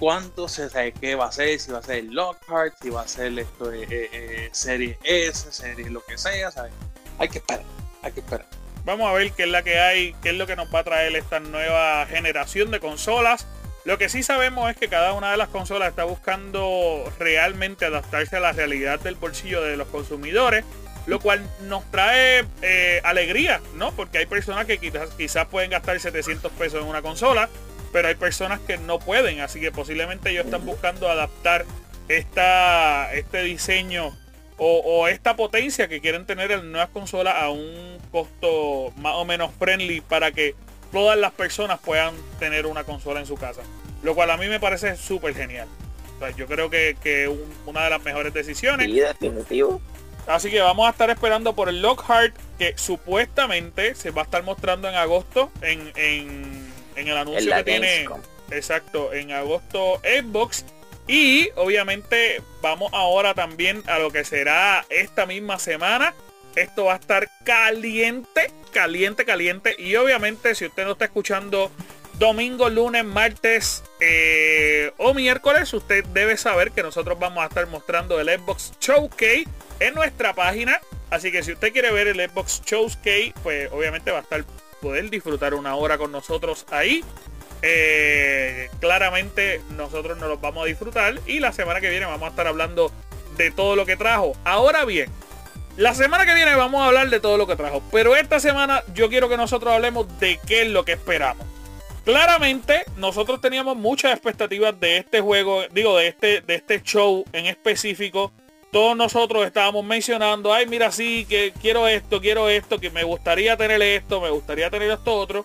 cuánto 0.03 0.47
se 0.47 0.69
sabe 0.69 0.91
qué 0.91 1.15
va 1.15 1.27
a 1.27 1.31
ser, 1.31 1.57
si 1.59 1.71
va 1.71 1.79
a 1.79 1.81
ser 1.81 1.99
el 1.99 2.13
Lockhart, 2.13 2.75
si 2.81 2.89
va 2.89 3.03
a 3.03 3.07
ser 3.07 3.39
esto 3.39 3.71
eh, 3.71 3.87
eh, 3.89 4.09
eh, 4.11 4.49
serie 4.51 4.99
S, 5.03 5.51
serie 5.51 5.89
lo 5.89 6.03
que 6.03 6.17
sea, 6.17 6.51
¿sabes? 6.51 6.73
Hay 7.19 7.29
que 7.29 7.37
esperar, 7.37 7.63
hay 8.01 8.11
que 8.11 8.19
esperar. 8.19 8.45
Vamos 8.85 9.09
a 9.09 9.13
ver 9.13 9.31
qué 9.31 9.43
es 9.43 9.49
la 9.49 9.63
que 9.63 9.79
hay, 9.79 10.13
qué 10.21 10.31
es 10.31 10.35
lo 10.35 10.45
que 10.45 10.57
nos 10.57 10.73
va 10.73 10.79
a 10.79 10.83
traer 10.83 11.15
esta 11.15 11.39
nueva 11.39 12.05
generación 12.07 12.69
de 12.71 12.81
consolas. 12.81 13.47
Lo 13.85 13.97
que 13.97 14.07
sí 14.07 14.23
sabemos 14.23 14.69
es 14.69 14.77
que 14.77 14.87
cada 14.87 15.11
una 15.13 15.31
de 15.31 15.37
las 15.37 15.49
consolas 15.49 15.89
está 15.89 16.05
buscando 16.05 17.11
realmente 17.19 17.85
adaptarse 17.85 18.37
a 18.37 18.39
la 18.39 18.53
realidad 18.53 18.99
del 19.01 19.15
bolsillo 19.15 19.61
de 19.61 19.75
los 19.75 19.89
consumidores, 19.89 20.63
lo 21.05 21.19
cual 21.19 21.45
nos 21.63 21.83
trae 21.91 22.45
eh, 22.61 23.01
alegría, 23.03 23.59
¿no? 23.75 23.91
Porque 23.91 24.19
hay 24.19 24.25
personas 24.25 24.65
que 24.67 24.77
quizás, 24.77 25.47
pueden 25.47 25.71
gastar 25.71 25.99
700 25.99 26.49
pesos 26.53 26.81
en 26.81 26.87
una 26.87 27.01
consola, 27.01 27.49
pero 27.91 28.07
hay 28.07 28.15
personas 28.15 28.61
que 28.61 28.77
no 28.77 28.99
pueden, 28.99 29.41
así 29.41 29.59
que 29.59 29.71
posiblemente 29.71 30.29
ellos 30.29 30.45
están 30.45 30.65
buscando 30.65 31.09
adaptar 31.09 31.65
esta, 32.07 33.13
este 33.13 33.43
diseño 33.43 34.15
o 34.57 35.09
esta 35.09 35.35
potencia 35.35 35.89
que 35.89 35.99
quieren 35.99 36.25
tener 36.25 36.51
en 36.51 36.71
nuevas 36.71 36.89
consolas 36.89 37.35
a 37.35 37.49
un 37.49 37.97
costo 38.11 38.93
más 38.95 39.13
o 39.15 39.25
menos 39.25 39.51
friendly 39.59 39.99
para 39.99 40.31
que 40.31 40.55
todas 40.93 41.17
las 41.17 41.33
personas 41.33 41.79
puedan 41.81 42.13
tener 42.39 42.65
una 42.65 42.85
consola 42.85 43.19
en 43.19 43.25
su 43.25 43.35
casa. 43.35 43.61
Lo 44.01 44.15
cual 44.15 44.31
a 44.31 44.37
mí 44.37 44.47
me 44.47 44.59
parece 44.61 44.95
súper 44.95 45.35
genial. 45.35 45.67
O 46.15 46.19
sea, 46.19 46.29
yo 46.31 46.45
creo 46.47 46.69
que, 46.69 46.95
que 47.03 47.27
un- 47.27 47.53
una 47.65 47.83
de 47.83 47.89
las 47.89 48.01
mejores 48.03 48.33
decisiones. 48.33 48.85
Sí, 48.87 48.99
definitivo. 48.99 49.81
Así 50.27 50.49
que 50.49 50.61
vamos 50.61 50.87
a 50.87 50.91
estar 50.91 51.09
esperando 51.09 51.53
por 51.53 51.67
el 51.67 51.81
Lockhart 51.81 52.33
que 52.57 52.77
supuestamente 52.77 53.95
se 53.95 54.11
va 54.11 54.21
a 54.21 54.25
estar 54.25 54.43
mostrando 54.43 54.87
en 54.87 54.95
agosto 54.95 55.51
en, 55.61 55.91
en- 55.95 56.71
en 56.95 57.07
el 57.07 57.17
anuncio 57.17 57.53
que 57.57 57.63
tiene. 57.63 58.07
Exacto, 58.51 59.11
en 59.13 59.31
agosto 59.31 59.99
Xbox. 60.03 60.63
Y 61.07 61.49
obviamente 61.55 62.41
vamos 62.61 62.91
ahora 62.93 63.33
también 63.33 63.83
a 63.87 63.99
lo 63.99 64.11
que 64.11 64.23
será 64.23 64.85
esta 64.89 65.25
misma 65.25 65.59
semana. 65.59 66.13
Esto 66.55 66.85
va 66.85 66.93
a 66.93 66.97
estar 66.97 67.27
caliente, 67.43 68.51
caliente, 68.73 69.23
caliente. 69.23 69.75
Y 69.79 69.95
obviamente 69.95 70.55
si 70.55 70.65
usted 70.65 70.83
no 70.83 70.91
está 70.91 71.05
escuchando 71.05 71.71
domingo, 72.19 72.69
lunes, 72.69 73.05
martes 73.05 73.83
eh, 73.99 74.91
o 74.97 75.13
miércoles, 75.13 75.73
usted 75.73 76.03
debe 76.05 76.37
saber 76.37 76.71
que 76.71 76.83
nosotros 76.83 77.17
vamos 77.17 77.43
a 77.43 77.47
estar 77.47 77.65
mostrando 77.67 78.19
el 78.19 78.27
Xbox 78.27 78.73
Showcase 78.79 79.45
en 79.79 79.93
nuestra 79.93 80.33
página. 80.33 80.79
Así 81.09 81.31
que 81.31 81.43
si 81.43 81.53
usted 81.53 81.71
quiere 81.71 81.91
ver 81.91 82.07
el 82.07 82.17
Xbox 82.29 82.61
Showcase, 82.65 83.33
pues 83.43 83.69
obviamente 83.71 84.11
va 84.11 84.19
a 84.19 84.21
estar 84.21 84.43
poder 84.81 85.09
disfrutar 85.09 85.53
una 85.53 85.75
hora 85.75 85.97
con 85.97 86.11
nosotros 86.11 86.65
ahí. 86.69 87.03
Eh, 87.61 88.69
claramente 88.81 89.61
nosotros 89.77 90.17
nos 90.17 90.27
los 90.27 90.41
vamos 90.41 90.63
a 90.63 90.67
disfrutar 90.67 91.21
y 91.25 91.39
la 91.39 91.53
semana 91.53 91.79
que 91.79 91.89
viene 91.89 92.05
vamos 92.05 92.27
a 92.27 92.29
estar 92.31 92.45
hablando 92.45 92.91
de 93.37 93.51
todo 93.51 93.75
lo 93.75 93.85
que 93.85 93.95
trajo. 93.95 94.33
Ahora 94.43 94.83
bien, 94.83 95.09
la 95.77 95.95
semana 95.95 96.25
que 96.25 96.35
viene 96.35 96.55
vamos 96.55 96.81
a 96.81 96.87
hablar 96.87 97.09
de 97.09 97.19
todo 97.19 97.37
lo 97.37 97.47
que 97.47 97.55
trajo, 97.55 97.81
pero 97.91 98.15
esta 98.15 98.39
semana 98.39 98.83
yo 98.93 99.09
quiero 99.09 99.27
que 99.27 99.37
nosotros 99.37 99.73
hablemos 99.73 100.07
de 100.19 100.39
qué 100.45 100.63
es 100.63 100.69
lo 100.69 100.85
que 100.85 100.93
esperamos. 100.93 101.47
Claramente 102.05 102.83
nosotros 102.97 103.39
teníamos 103.41 103.77
muchas 103.77 104.11
expectativas 104.11 104.77
de 104.79 104.97
este 104.97 105.21
juego, 105.21 105.63
digo 105.71 105.97
de 105.97 106.07
este 106.07 106.41
de 106.41 106.55
este 106.55 106.81
show 106.83 107.23
en 107.31 107.45
específico. 107.45 108.31
Todos 108.71 108.97
nosotros 108.97 109.45
estábamos 109.45 109.85
mencionando, 109.85 110.53
ay 110.53 110.65
mira 110.67 110.91
sí, 110.91 111.25
que 111.29 111.53
quiero 111.61 111.87
esto, 111.87 112.19
quiero 112.19 112.49
esto, 112.49 112.79
que 112.79 112.89
me 112.89 113.03
gustaría 113.03 113.55
tener 113.55 113.81
esto, 113.81 114.19
me 114.19 114.29
gustaría 114.31 114.69
tener 114.69 114.91
esto 114.91 115.13
otro. 115.13 115.43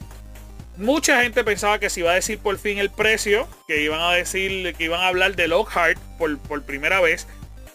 Mucha 0.76 1.22
gente 1.22 1.42
pensaba 1.42 1.78
que 1.78 1.90
se 1.90 2.00
iba 2.00 2.12
a 2.12 2.14
decir 2.14 2.38
por 2.38 2.56
fin 2.58 2.78
el 2.78 2.90
precio, 2.90 3.48
que 3.66 3.82
iban 3.82 4.00
a 4.00 4.12
decir, 4.12 4.74
que 4.74 4.84
iban 4.84 5.00
a 5.00 5.08
hablar 5.08 5.36
de 5.36 5.48
Lockhart 5.48 5.98
por, 6.18 6.38
por 6.38 6.62
primera 6.62 7.00
vez. 7.00 7.26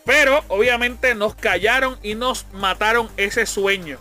Pero 0.06 0.44
obviamente 0.48 1.16
nos 1.16 1.36
callaron 1.36 1.98
y 2.04 2.16
nos 2.16 2.46
mataron 2.54 3.10
ese 3.18 3.46
sueño. 3.46 4.00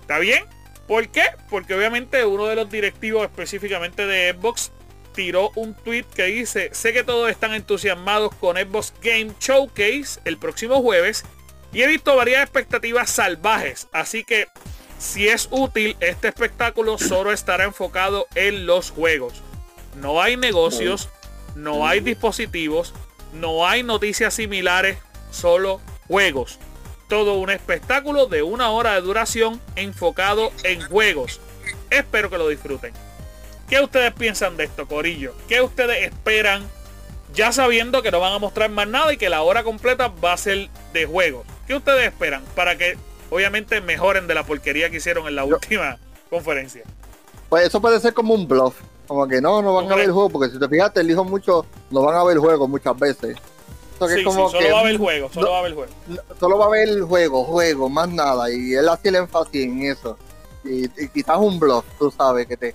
¿Está 0.00 0.18
bien? 0.18 0.44
¿Por 0.86 1.08
qué? 1.08 1.24
Porque 1.48 1.74
obviamente 1.74 2.24
uno 2.24 2.46
de 2.46 2.56
los 2.56 2.70
directivos 2.70 3.24
específicamente 3.24 4.06
de 4.06 4.32
Xbox 4.32 4.72
tiró 5.14 5.50
un 5.54 5.74
tweet 5.74 6.04
que 6.14 6.24
dice, 6.24 6.70
sé 6.72 6.92
que 6.92 7.04
todos 7.04 7.30
están 7.30 7.52
entusiasmados 7.54 8.34
con 8.36 8.56
Xbox 8.56 8.92
Game 9.02 9.32
Showcase 9.40 10.20
el 10.24 10.38
próximo 10.38 10.82
jueves 10.82 11.24
y 11.72 11.82
he 11.82 11.86
visto 11.86 12.16
varias 12.16 12.42
expectativas 12.42 13.10
salvajes, 13.10 13.86
así 13.92 14.24
que 14.24 14.48
si 14.98 15.28
es 15.28 15.48
útil, 15.50 15.96
este 16.00 16.28
espectáculo 16.28 16.98
solo 16.98 17.32
estará 17.32 17.64
enfocado 17.64 18.26
en 18.34 18.66
los 18.66 18.90
juegos. 18.90 19.42
No 19.96 20.20
hay 20.20 20.36
negocios, 20.36 21.08
no 21.54 21.86
hay 21.86 22.00
dispositivos, 22.00 22.92
no 23.32 23.66
hay 23.66 23.82
noticias 23.82 24.34
similares, 24.34 24.98
solo 25.30 25.80
juegos. 26.08 26.58
Todo 27.08 27.34
un 27.34 27.50
espectáculo 27.50 28.26
de 28.26 28.42
una 28.42 28.70
hora 28.70 28.94
de 28.94 29.00
duración 29.00 29.60
enfocado 29.76 30.52
en 30.62 30.80
juegos. 30.80 31.40
Espero 31.90 32.30
que 32.30 32.38
lo 32.38 32.48
disfruten. 32.48 32.92
¿Qué 33.68 33.80
ustedes 33.80 34.12
piensan 34.12 34.56
de 34.56 34.64
esto, 34.64 34.86
Corillo? 34.86 35.34
¿Qué 35.48 35.60
ustedes 35.60 36.04
esperan? 36.04 36.62
Ya 37.32 37.52
sabiendo 37.52 38.02
que 38.02 38.10
no 38.10 38.18
van 38.18 38.32
a 38.32 38.38
mostrar 38.38 38.70
más 38.70 38.88
nada 38.88 39.12
y 39.12 39.16
que 39.16 39.28
la 39.28 39.42
hora 39.42 39.62
completa 39.62 40.08
va 40.08 40.32
a 40.32 40.36
ser 40.36 40.68
de 40.92 41.06
juegos. 41.06 41.46
¿Qué 41.66 41.76
ustedes 41.76 42.08
esperan 42.08 42.42
para 42.56 42.76
que 42.76 42.98
obviamente 43.30 43.80
mejoren 43.80 44.26
de 44.26 44.34
la 44.34 44.44
porquería 44.44 44.90
que 44.90 44.96
hicieron 44.96 45.28
en 45.28 45.36
la 45.36 45.44
última 45.44 45.98
conferencia? 46.28 46.82
Pues 47.48 47.66
eso 47.66 47.80
puede 47.80 48.00
ser 48.00 48.12
como 48.14 48.34
un 48.34 48.48
bluff. 48.48 48.74
Como 49.06 49.26
que 49.26 49.40
no, 49.40 49.60
no 49.60 49.74
van 49.74 49.90
a 49.90 49.96
ver 49.96 50.04
el 50.04 50.12
juego, 50.12 50.30
porque 50.30 50.52
si 50.52 50.58
te 50.58 50.68
fijas, 50.68 50.92
te 50.92 51.00
elijo 51.00 51.24
mucho, 51.24 51.66
no 51.90 52.02
van 52.02 52.16
a 52.16 52.22
ver 52.22 52.34
el 52.34 52.38
juego 52.40 52.68
muchas 52.68 52.96
veces. 52.96 53.36
Sí, 54.08 54.16
sí, 54.16 54.24
solo 54.24 54.72
va 54.72 54.78
a 54.78 54.80
haber 54.80 54.98
juego, 54.98 55.30
solo 55.32 55.50
va 55.50 55.56
a 55.56 55.60
haber 55.60 55.74
juego. 55.74 55.92
Solo 56.38 56.58
va 56.58 56.64
a 56.64 56.68
haber 56.68 56.88
el 56.88 57.02
juego, 57.02 57.44
juego, 57.44 57.88
más 57.88 58.08
nada. 58.08 58.50
Y 58.50 58.74
él 58.74 58.88
hace 58.88 59.08
el 59.08 59.16
énfasis 59.16 59.64
en 59.64 59.82
eso. 59.82 60.18
Y, 60.64 60.88
quizás 61.08 61.38
un 61.38 61.58
bluff, 61.58 61.84
tú 61.98 62.10
sabes, 62.10 62.46
que 62.46 62.56
te. 62.56 62.74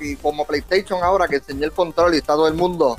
y 0.00 0.16
como 0.16 0.46
PlayStation 0.46 1.02
ahora 1.02 1.28
que 1.28 1.36
enseñé 1.36 1.66
el 1.66 1.72
control 1.72 2.14
y 2.14 2.18
está 2.18 2.34
todo 2.34 2.48
el 2.48 2.54
mundo. 2.54 2.96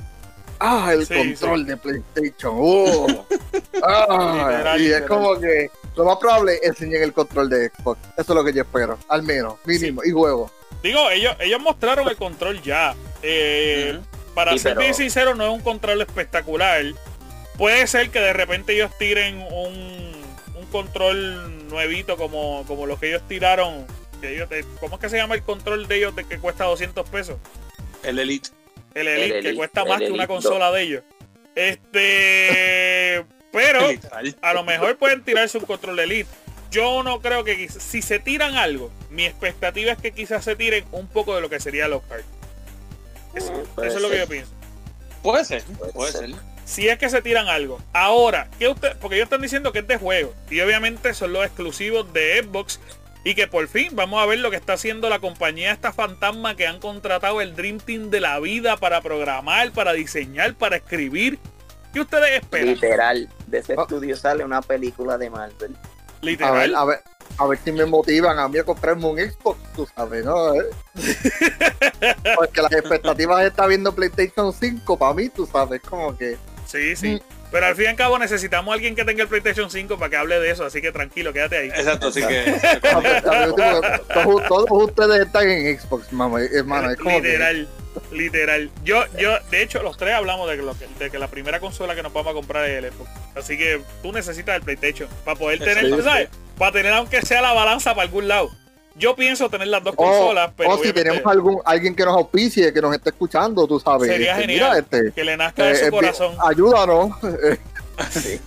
Ah, 0.59 0.91
el 0.93 1.07
control 1.07 1.65
de 1.65 1.77
PlayStation. 1.77 2.53
Oh. 2.57 3.25
ah, 3.83 4.75
y 4.77 4.91
es 4.91 5.01
como 5.03 5.39
que 5.39 5.71
lo 5.95 6.05
más 6.05 6.17
probable 6.17 6.55
es 6.61 6.69
enseñar 6.69 7.01
el 7.01 7.13
control 7.13 7.49
de 7.49 7.69
Xbox. 7.69 7.99
Eso 8.17 8.33
es 8.33 8.35
lo 8.35 8.43
que 8.43 8.53
yo 8.53 8.61
espero, 8.63 8.97
al 9.07 9.23
menos, 9.23 9.55
mínimo, 9.65 10.01
y 10.03 10.11
juego. 10.11 10.51
Digo, 10.83 11.09
ellos, 11.09 11.35
ellos 11.39 11.61
mostraron 11.61 12.07
el 12.07 12.15
control 12.15 12.61
ya. 12.61 12.95
Eh, 13.21 13.99
para 14.33 14.57
ser 14.57 14.77
bien 14.77 14.93
sincero, 14.93 15.35
no 15.35 15.45
es 15.45 15.51
un 15.51 15.61
control 15.61 16.01
espectacular. 16.01 16.83
Puede 17.59 17.85
ser 17.85 18.09
que 18.09 18.19
de 18.19 18.33
repente 18.33 18.73
ellos 18.73 18.89
tiren 18.97 19.45
un, 19.51 20.11
un 20.55 20.65
control 20.71 21.67
nuevito 21.67 22.17
como, 22.17 22.65
como 22.65 22.87
los 22.87 22.99
que 22.99 23.09
ellos 23.09 23.21
tiraron. 23.27 23.85
Eh, 24.23 24.65
¿Cómo 24.79 24.95
es 24.95 25.01
que 25.01 25.09
se 25.09 25.17
llama 25.17 25.35
el 25.35 25.43
control 25.43 25.87
de 25.87 25.97
ellos 25.97 26.15
de 26.15 26.23
que 26.23 26.39
cuesta 26.39 26.63
200 26.63 27.07
pesos? 27.07 27.37
El 28.01 28.17
Elite. 28.17 28.49
El 28.95 29.07
Elite, 29.07 29.41
que 29.41 29.55
cuesta 29.55 29.85
más 29.85 29.99
que 29.99 30.09
una 30.09 30.25
consola 30.25 30.71
de 30.71 30.81
ellos. 30.81 31.03
Este. 31.53 33.23
Pero 33.51 33.79
a 34.41 34.53
lo 34.53 34.63
mejor 34.63 34.97
pueden 34.97 35.23
tirarse 35.23 35.59
un 35.59 35.65
control 35.65 35.99
Elite 35.99 36.29
yo 36.71 37.03
no 37.03 37.21
creo 37.21 37.43
que 37.43 37.67
si 37.69 38.01
se 38.01 38.19
tiran 38.19 38.55
algo, 38.55 38.91
mi 39.09 39.25
expectativa 39.25 39.91
es 39.91 39.97
que 39.97 40.11
quizás 40.11 40.43
se 40.43 40.55
tiren 40.55 40.85
un 40.91 41.07
poco 41.07 41.35
de 41.35 41.41
lo 41.41 41.49
que 41.49 41.59
sería 41.59 41.87
los 41.87 42.03
cards. 42.03 42.25
Eso, 43.33 43.53
es 43.83 44.01
lo 44.01 44.09
que 44.09 44.19
yo 44.19 44.27
pienso. 44.27 44.51
Puede 45.23 45.45
ser, 45.45 45.63
puede, 45.93 46.11
ser. 46.11 46.29
Si 46.69 46.87
es 46.87 46.99
que 46.99 47.09
se 47.09 47.23
tiran 47.23 47.47
algo. 47.47 47.81
Ahora, 47.93 48.47
¿qué 48.59 48.67
usted? 48.67 48.95
Porque 49.01 49.15
ellos 49.15 49.25
están 49.25 49.41
diciendo 49.41 49.71
que 49.71 49.79
es 49.79 49.87
de 49.87 49.97
juego. 49.97 50.35
Y 50.51 50.61
obviamente 50.61 51.15
son 51.15 51.33
los 51.33 51.43
exclusivos 51.43 52.13
de 52.13 52.43
Xbox. 52.43 52.79
Y 53.23 53.33
que 53.33 53.47
por 53.47 53.67
fin 53.67 53.95
vamos 53.95 54.21
a 54.21 54.27
ver 54.27 54.37
lo 54.37 54.51
que 54.51 54.57
está 54.57 54.73
haciendo 54.73 55.09
la 55.09 55.17
compañía 55.17 55.71
esta 55.71 55.91
fantasma 55.91 56.55
que 56.55 56.67
han 56.67 56.79
contratado 56.79 57.41
el 57.41 57.55
Dream 57.55 57.79
Team 57.79 58.11
de 58.11 58.21
la 58.21 58.39
vida 58.39 58.77
para 58.77 59.01
programar, 59.01 59.71
para 59.71 59.93
diseñar, 59.93 60.53
para 60.53 60.75
escribir. 60.75 61.39
¿Qué 61.91 62.01
ustedes 62.01 62.43
esperan? 62.43 62.67
Literal, 62.67 63.29
de 63.47 63.57
ese 63.57 63.73
ah. 63.75 63.81
estudio 63.81 64.15
sale 64.15 64.45
una 64.45 64.61
película 64.61 65.17
de 65.17 65.31
Marvel. 65.31 65.75
Literal. 66.21 66.55
A 66.55 66.59
ver, 66.59 66.75
a 66.75 66.85
ver, 66.85 66.99
a 67.39 67.47
ver 67.47 67.59
si 67.63 67.71
me 67.71 67.87
motivan 67.87 68.37
a 68.37 68.47
mí 68.47 68.59
a 68.59 68.63
comprarme 68.63 69.07
un 69.07 69.17
Xbox, 69.17 69.59
tú 69.75 69.87
sabes, 69.95 70.23
¿no? 70.23 70.53
Porque 72.35 72.61
las 72.61 72.71
expectativas 72.73 73.43
está 73.43 73.65
viendo 73.65 73.91
PlayStation 73.91 74.53
5 74.53 74.97
para 74.97 75.13
mí, 75.15 75.29
tú 75.29 75.47
sabes, 75.47 75.81
como 75.81 76.15
que. 76.15 76.37
Sí, 76.69 76.95
sí. 76.95 77.15
Mm. 77.15 77.19
Pero 77.51 77.65
al 77.65 77.75
fin 77.75 77.85
y 77.85 77.87
al 77.87 77.95
cabo 77.95 78.19
necesitamos 78.19 78.71
a 78.71 78.75
alguien 78.75 78.95
que 78.95 79.03
tenga 79.03 79.23
el 79.23 79.27
PlayStation 79.27 79.71
5 79.71 79.97
para 79.97 80.09
que 80.11 80.17
hable 80.17 80.39
de 80.39 80.51
eso, 80.51 80.65
así 80.65 80.81
que 80.81 80.91
tranquilo, 80.91 81.33
quédate 81.33 81.57
ahí. 81.57 81.69
Exacto, 81.69 82.09
así 82.09 82.21
que... 82.21 82.43
todos, 84.13 84.47
todos, 84.47 84.67
ustedes 84.69 85.25
están 85.25 85.49
en 85.49 85.79
Xbox, 85.79 86.13
mamá, 86.13 86.41
hermano. 86.43 86.91
Es 86.91 86.97
como 86.97 87.17
literal, 87.19 87.67
literal. 88.11 88.69
Yo, 88.83 89.03
yo, 89.17 89.39
de 89.49 89.63
hecho, 89.63 89.81
los 89.81 89.97
tres 89.97 90.13
hablamos 90.13 90.47
de, 90.47 90.57
lo 90.57 90.77
que, 90.77 90.85
de 90.99 91.09
que 91.09 91.17
la 91.17 91.27
primera 91.27 91.59
consola 91.59 91.95
que 91.95 92.03
nos 92.03 92.13
vamos 92.13 92.29
a 92.29 92.33
comprar 92.35 92.69
es 92.69 92.83
el 92.83 92.91
Xbox. 92.91 93.09
Así 93.35 93.57
que 93.57 93.81
tú 94.03 94.11
necesitas 94.11 94.55
el 94.55 94.61
PlayStation 94.61 95.09
para 95.25 95.39
poder 95.39 95.57
tener, 95.57 96.03
¿sabes? 96.03 96.29
Para 96.55 96.71
tener 96.71 96.93
aunque 96.93 97.23
sea 97.23 97.41
la 97.41 97.53
balanza 97.53 97.95
para 97.95 98.03
algún 98.03 98.27
lado. 98.27 98.51
Yo 98.99 99.15
pienso 99.15 99.49
tener 99.49 99.67
las 99.69 99.83
dos 99.83 99.95
consolas, 99.95 100.51
pero. 100.55 100.71
O 100.71 100.83
si 100.83 100.93
tenemos 100.93 101.25
algún, 101.25 101.61
alguien 101.65 101.95
que 101.95 102.05
nos 102.05 102.15
auspicie, 102.15 102.71
que 102.71 102.81
nos 102.81 102.93
esté 102.93 103.09
escuchando, 103.09 103.65
tú 103.65 103.79
sabes. 103.79 104.09
Sería 104.09 104.33
este, 104.33 104.41
genial. 104.41 104.77
Este, 104.77 105.11
que 105.13 105.23
le 105.23 105.37
nazca 105.37 105.65
de 105.65 105.75
su 105.75 105.85
eh, 105.85 105.89
corazón. 105.89 106.35
Ayúdanos. 106.45 107.11
Sí. 108.11 108.39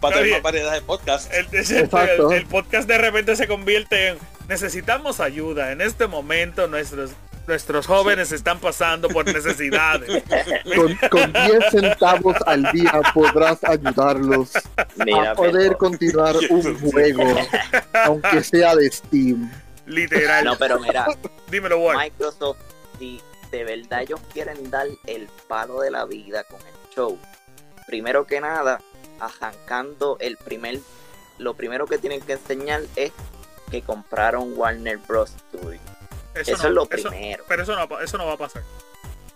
Para 0.00 0.16
tener 0.16 0.32
más 0.34 0.42
variedad 0.42 0.72
de 0.72 0.82
podcast. 0.82 1.32
El, 1.32 1.46
el, 1.52 2.32
el, 2.32 2.46
podcast 2.46 2.88
de 2.88 2.96
repente 2.96 3.34
se 3.34 3.48
convierte 3.48 4.08
en 4.10 4.18
necesitamos 4.48 5.20
ayuda. 5.20 5.72
En 5.72 5.80
este 5.80 6.06
momento 6.06 6.66
nuestros 6.66 7.12
Nuestros 7.50 7.88
jóvenes 7.88 8.30
están 8.30 8.60
pasando 8.60 9.08
por 9.08 9.24
necesidades. 9.24 10.22
Con, 11.10 11.32
10 11.32 11.70
centavos 11.72 12.36
al 12.46 12.62
día 12.70 13.02
podrás 13.12 13.64
ayudarlos 13.64 14.52
a 14.54 15.34
poder 15.34 15.76
continuar 15.76 16.36
un 16.50 16.78
juego, 16.78 17.24
aunque 18.04 18.44
sea 18.44 18.76
de 18.76 18.88
Steam. 18.92 19.50
Literal. 19.84 20.44
No, 20.44 20.56
pero 20.58 20.78
mira, 20.78 21.08
dímelo, 21.50 21.80
Microsoft, 21.92 22.58
si 23.00 23.20
de 23.50 23.64
verdad 23.64 24.02
ellos 24.02 24.20
quieren 24.32 24.70
dar 24.70 24.86
el 25.08 25.28
palo 25.48 25.80
de 25.80 25.90
la 25.90 26.04
vida 26.04 26.44
con 26.44 26.60
el 26.60 26.94
show, 26.94 27.18
primero 27.88 28.28
que 28.28 28.40
nada, 28.40 28.80
arrancando 29.18 30.18
el 30.20 30.36
primer, 30.36 30.78
lo 31.38 31.54
primero 31.54 31.88
que 31.88 31.98
tienen 31.98 32.20
que 32.20 32.34
enseñar 32.34 32.82
es 32.94 33.10
que 33.72 33.82
compraron 33.82 34.56
Warner 34.56 34.98
Bros. 34.98 35.30
Studios 35.48 35.89
eso, 36.34 36.52
es 36.52 36.64
lo 36.64 36.86
primero. 36.86 37.44
Pero 37.48 37.62
eso 37.62 37.76
no, 37.76 38.00
eso 38.00 38.18
no 38.18 38.26
va 38.26 38.34
a 38.34 38.38
pasar. 38.38 38.62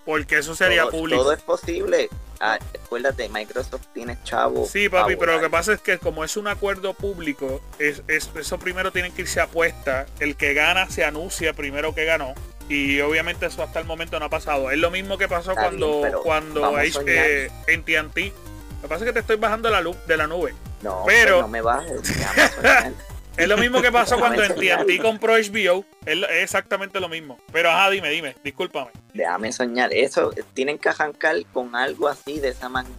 Porque 0.05 0.39
eso 0.39 0.55
sería 0.55 0.87
público. 0.87 1.23
Todo 1.23 1.33
es 1.33 1.43
posible. 1.43 2.11
Ah, 2.41 2.59
acuérdate, 2.85 3.29
Microsoft 3.31 3.87
tiene 3.95 4.19
chavo. 4.23 4.67
Sí, 4.67 4.89
papi, 4.89 5.17
pero 5.17 5.33
lo 5.33 5.41
que 5.41 5.49
pasa 5.49 5.73
es 5.73 5.81
que 5.81 5.99
como 5.99 6.25
es 6.25 6.37
un 6.37 6.47
acuerdo 6.47 6.93
público, 6.93 7.63
es, 7.79 8.03
eso 8.09 8.59
primero 8.59 8.93
tiene 8.93 9.13
que 9.13 9.23
irse 9.23 9.41
a 9.41 9.45
apuesta. 9.45 10.07
El 10.21 10.37
que 10.37 10.53
gana 10.53 10.91
se 10.91 11.05
anuncia 11.05 11.55
primero 11.55 11.95
que 11.95 12.05
ganó. 12.05 12.35
Y 12.69 13.01
obviamente 13.01 13.47
eso 13.47 13.63
hasta 13.63 13.79
el 13.79 13.87
momento 13.87 14.19
no 14.19 14.27
ha 14.27 14.31
pasado. 14.31 14.71
Es 14.71 14.79
lo 14.79 14.91
mismo 14.91 15.17
que 15.17 15.29
pasó 15.29 15.55
cuando, 15.55 16.03
cuando 16.23 16.79
eh, 16.79 17.51
en 17.67 17.83
TNT. 17.83 18.17
Lo 18.17 18.83
que 18.83 18.89
pasa 18.89 19.05
es 19.05 19.05
que 19.05 19.13
te 19.13 19.21
estoy 19.21 19.37
bajando 19.37 19.71
la 19.71 19.81
luz 19.81 19.97
de 20.07 20.17
la 20.17 20.27
nube. 20.27 20.55
No, 20.83 21.05
pero 21.07 21.43
no 21.43 21.49
me 21.49 21.63
bajes. 21.63 22.01
Es 23.37 23.49
lo 23.49 23.57
mismo 23.57 23.83
que 23.83 23.91
pasó 23.91 24.19
cuando 24.19 24.43
TNT 24.43 25.03
compró 25.03 25.35
HBO. 25.35 25.85
Es 26.07 26.19
exactamente 26.43 27.01
lo 27.01 27.09
mismo. 27.09 27.39
Pero 27.53 27.71
ajá, 27.71 27.91
dime, 27.91 28.09
dime, 28.11 28.37
discúlpame. 28.45 28.93
Déjame 29.13 29.53
soñar. 29.53 29.93
Eso, 29.93 30.33
tienen 30.55 30.79
que 30.79 30.89
arrancar 30.89 31.37
con 31.53 31.75
algo 31.75 32.07
así 32.07 32.39
de 32.39 32.51
esa 32.51 32.69
manera. 32.69 32.95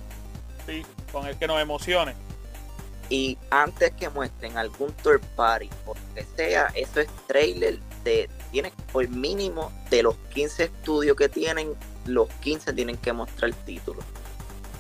Sí, 0.67 0.85
con 1.11 1.25
el 1.25 1.37
que 1.37 1.47
nos 1.47 1.61
emocione. 1.61 2.13
Y 3.09 3.37
antes 3.49 3.91
que 3.91 4.09
muestren 4.09 4.57
algún 4.57 4.91
third 5.03 5.21
party, 5.35 5.69
o 5.85 5.95
que 6.13 6.25
sea, 6.35 6.67
eso 6.75 6.99
es 6.99 7.07
trailer 7.27 7.79
de. 8.03 8.29
Tienen 8.51 8.73
por 8.91 9.07
mínimo 9.07 9.71
de 9.89 10.03
los 10.03 10.15
15 10.33 10.65
estudios 10.65 11.15
que 11.15 11.29
tienen, 11.29 11.75
los 12.05 12.29
15 12.41 12.73
tienen 12.73 12.97
que 12.97 13.13
mostrar 13.13 13.51
el 13.51 13.55
título. 13.63 14.01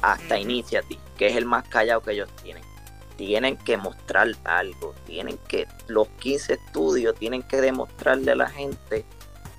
Hasta 0.01 0.37
Initiative, 0.37 0.99
que 1.17 1.27
es 1.27 1.35
el 1.35 1.45
más 1.45 1.67
callado 1.67 2.01
que 2.01 2.11
ellos 2.11 2.29
tienen 2.43 2.63
tienen 3.17 3.57
que 3.57 3.77
mostrar 3.77 4.29
algo, 4.43 4.93
tienen 5.05 5.37
que, 5.47 5.67
los 5.87 6.07
15 6.19 6.53
estudios 6.53 7.15
tienen 7.15 7.43
que 7.43 7.61
demostrarle 7.61 8.31
a 8.31 8.35
la 8.35 8.49
gente 8.49 9.05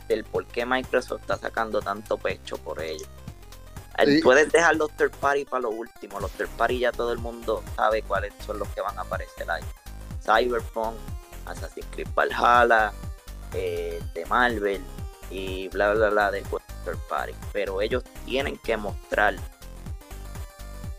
el 0.08 0.24
por 0.24 0.46
qué 0.46 0.66
Microsoft 0.66 1.22
está 1.22 1.36
sacando 1.36 1.80
tanto 1.80 2.18
pecho 2.18 2.58
por 2.58 2.80
ello. 2.82 3.06
Puedes 4.22 4.52
dejar 4.52 4.76
los 4.76 4.90
third 4.92 5.12
party 5.12 5.46
para 5.46 5.62
lo 5.62 5.70
último, 5.70 6.20
los 6.20 6.30
third 6.32 6.50
party 6.50 6.80
ya 6.80 6.92
todo 6.92 7.12
el 7.12 7.18
mundo 7.18 7.62
sabe 7.74 8.02
cuáles 8.02 8.34
son 8.44 8.58
los 8.58 8.68
que 8.68 8.82
van 8.82 8.96
a 8.98 9.02
aparecer 9.02 9.50
ahí. 9.50 9.62
Cyberpunk, 10.22 10.96
Assassin's 11.46 11.86
Creed 11.92 12.08
Valhalla, 12.14 12.92
eh, 13.54 14.02
de 14.12 14.26
Marvel 14.26 14.82
y 15.30 15.68
bla 15.68 15.94
bla 15.94 16.10
bla 16.10 16.30
de 16.30 16.42
third 16.84 16.98
party. 17.08 17.32
Pero 17.52 17.80
ellos 17.80 18.04
tienen 18.26 18.58
que 18.58 18.76
mostrar 18.76 19.36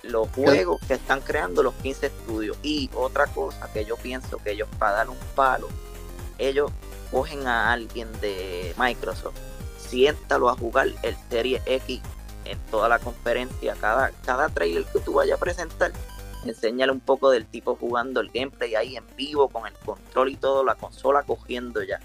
los 0.07 0.29
juegos 0.29 0.79
que 0.87 0.95
están 0.95 1.21
creando 1.21 1.63
los 1.63 1.73
15 1.75 2.07
estudios. 2.07 2.57
Y 2.63 2.89
otra 2.93 3.27
cosa 3.27 3.71
que 3.71 3.85
yo 3.85 3.95
pienso 3.97 4.37
que 4.37 4.51
ellos 4.51 4.67
para 4.77 4.93
dar 4.93 5.09
un 5.09 5.17
palo, 5.35 5.67
ellos 6.37 6.71
cogen 7.11 7.47
a 7.47 7.71
alguien 7.71 8.11
de 8.19 8.73
Microsoft, 8.77 9.37
siéntalo 9.77 10.49
a 10.49 10.55
jugar 10.55 10.87
el 11.03 11.15
Serie 11.29 11.61
X 11.65 12.01
en 12.45 12.59
toda 12.71 12.89
la 12.89 12.99
conferencia, 12.99 13.75
cada, 13.79 14.11
cada 14.25 14.49
trailer 14.49 14.85
que 14.85 14.99
tú 14.99 15.13
vayas 15.13 15.37
a 15.37 15.39
presentar, 15.39 15.91
enséñale 16.45 16.91
un 16.91 16.99
poco 16.99 17.29
del 17.29 17.45
tipo 17.45 17.75
jugando 17.75 18.21
el 18.21 18.29
gameplay 18.29 18.75
ahí 18.75 18.95
en 18.95 19.03
vivo 19.15 19.49
con 19.49 19.67
el 19.67 19.73
control 19.73 20.29
y 20.29 20.35
todo, 20.35 20.63
la 20.63 20.75
consola 20.75 21.23
cogiendo 21.23 21.83
ya. 21.83 21.99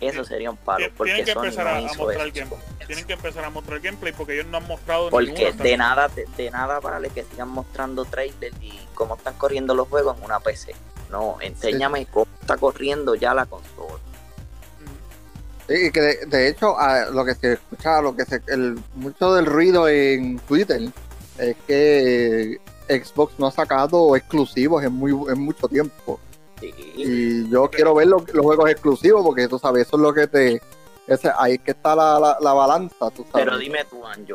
Eso 0.00 0.24
sería 0.24 0.50
un 0.50 0.56
palo. 0.56 0.86
Porque 0.96 1.24
que 1.24 1.30
empezar 1.30 1.66
a, 1.68 1.80
mostrar 1.80 2.26
el 2.26 2.32
Tienen 2.32 3.06
que 3.06 3.12
empezar 3.14 3.44
a 3.44 3.50
mostrar 3.50 3.80
gameplay 3.80 4.12
porque 4.12 4.34
ellos 4.34 4.46
no 4.46 4.58
han 4.58 4.66
mostrado 4.66 5.10
Porque 5.10 5.52
de 5.52 5.76
nada, 5.76 6.08
de, 6.08 6.26
de 6.36 6.50
nada 6.50 6.80
vale 6.80 7.08
que 7.10 7.24
sigan 7.24 7.48
mostrando 7.48 8.04
trailers 8.04 8.54
y 8.60 8.78
cómo 8.94 9.16
están 9.16 9.34
corriendo 9.34 9.74
los 9.74 9.88
juegos 9.88 10.18
en 10.18 10.24
una 10.24 10.40
PC. 10.40 10.74
No, 11.10 11.38
enséñame 11.40 12.06
cómo 12.06 12.26
está 12.40 12.56
corriendo 12.56 13.14
ya 13.14 13.32
la 13.32 13.46
consola. 13.46 14.00
Y 15.68 15.90
que 15.90 16.00
de, 16.00 16.26
de 16.26 16.48
hecho, 16.48 16.78
a 16.78 17.06
lo 17.06 17.24
que 17.24 17.34
se 17.34 17.54
escucha, 17.54 18.00
lo 18.00 18.14
que 18.14 18.24
se, 18.24 18.40
el, 18.46 18.78
mucho 18.94 19.34
del 19.34 19.46
ruido 19.46 19.88
en 19.88 20.38
Twitter 20.40 20.80
es 21.38 21.56
que 21.66 22.60
Xbox 22.88 23.34
no 23.38 23.48
ha 23.48 23.50
sacado 23.50 24.14
exclusivos 24.14 24.84
en, 24.84 24.92
muy, 24.92 25.10
en 25.10 25.40
mucho 25.40 25.66
tiempo. 25.68 26.20
Sí. 26.60 26.74
Y 26.96 27.50
yo 27.50 27.68
quiero 27.70 27.94
ver 27.94 28.06
los, 28.08 28.22
los 28.32 28.44
juegos 28.44 28.70
exclusivos 28.70 29.22
porque 29.24 29.46
tú 29.48 29.58
sabes, 29.58 29.86
eso 29.86 29.96
es 29.96 30.02
lo 30.02 30.12
que 30.14 30.26
te. 30.26 30.62
Ese, 31.06 31.30
ahí 31.38 31.54
es 31.54 31.60
que 31.60 31.70
está 31.72 31.94
la, 31.94 32.18
la, 32.18 32.36
la 32.40 32.52
balanza, 32.52 33.10
tú 33.10 33.24
sabes. 33.30 33.44
Pero 33.44 33.58
dime 33.58 33.84
tú, 33.88 34.04
Anjo, 34.04 34.34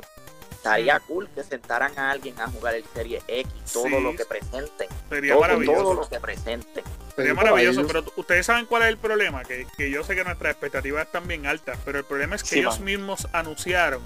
estaría 0.52 1.00
cool 1.02 1.28
que 1.36 1.44
sentaran 1.44 1.98
a 2.00 2.12
alguien 2.12 2.40
a 2.40 2.48
jugar 2.48 2.76
el 2.76 2.86
Serie 2.94 3.22
X, 3.28 3.52
todo 3.74 3.84
Sí. 3.86 4.00
lo 4.02 4.16
que 4.16 4.24
presenten. 4.26 4.88
Sería 5.10 5.34
Todo, 5.34 5.42
maravilloso. 5.42 5.82
todo 5.84 5.94
lo 5.96 6.08
que 6.08 6.20
presenten. 6.20 6.84
Sería 7.16 7.34
maravilloso, 7.34 7.86
pero 7.86 8.04
ustedes 8.16 8.46
saben 8.46 8.66
cuál 8.68 8.84
es 8.84 8.88
el 8.90 8.98
problema, 8.98 9.44
que, 9.44 9.68
que 9.78 9.92
yo 9.92 10.02
sé 10.04 10.16
que 10.16 10.24
nuestras 10.24 10.52
expectativas 10.52 11.06
están 11.06 11.28
bien 11.28 11.46
altas, 11.46 11.78
pero 11.84 11.98
el 12.00 12.06
problema 12.06 12.36
es 12.38 12.44
que 12.44 12.50
Sí, 12.50 12.60
ellos 12.60 12.76
man. 12.78 12.86
mismos 12.86 13.28
anunciaron 13.34 14.02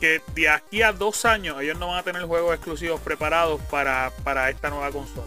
que 0.00 0.22
de 0.34 0.48
aquí 0.48 0.80
a 0.82 0.92
dos 0.92 1.26
años 1.26 1.60
ellos 1.60 1.78
no 1.78 1.88
van 1.88 1.98
a 1.98 2.02
tener 2.02 2.22
juegos 2.24 2.54
exclusivos 2.54 3.00
preparados 3.00 3.60
para, 3.70 4.10
para 4.24 4.48
esta 4.48 4.70
nueva 4.70 4.90
consola. 4.90 5.26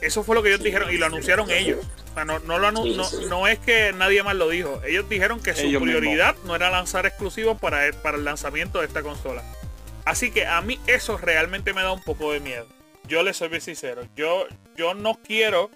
Eso 0.00 0.22
fue 0.22 0.34
lo 0.36 0.42
que 0.42 0.50
ellos 0.50 0.60
Sí, 0.60 0.66
dijeron 0.66 0.92
y 0.92 0.96
lo 0.96 1.06
anunciaron 1.06 1.50
ellos. 1.50 1.84
O 2.10 2.14
sea, 2.14 2.24
no, 2.24 2.38
no, 2.40 2.58
lo 2.58 3.04
Sí, 3.04 3.26
no, 3.28 3.46
es 3.46 3.58
que 3.58 3.92
nadie 3.92 4.22
más 4.22 4.36
lo 4.36 4.48
dijo. 4.48 4.80
Ellos 4.84 5.08
dijeron 5.08 5.40
que 5.40 5.54
su 5.54 5.66
Ellos 5.66 5.82
prioridad 5.82 6.36
no 6.44 6.54
era 6.54 6.70
lanzar 6.70 7.06
exclusivos 7.06 7.58
para 7.58 7.86
el, 7.86 7.94
para 7.94 8.16
el 8.16 8.24
lanzamiento 8.24 8.80
de 8.80 8.86
esta 8.86 9.02
consola. 9.02 9.42
Así 10.04 10.30
que 10.30 10.46
a 10.46 10.60
mí 10.62 10.78
eso 10.86 11.18
realmente 11.18 11.74
me 11.74 11.82
da 11.82 11.92
un 11.92 12.02
poco 12.02 12.32
de 12.32 12.40
miedo. 12.40 12.66
Yo 13.06 13.22
les 13.22 13.36
soy 13.36 13.48
bien 13.48 13.60
sincero. 13.60 14.02
Yo, 14.16 14.46
yo 14.76 14.94
no 14.94 15.18
quiero 15.22 15.70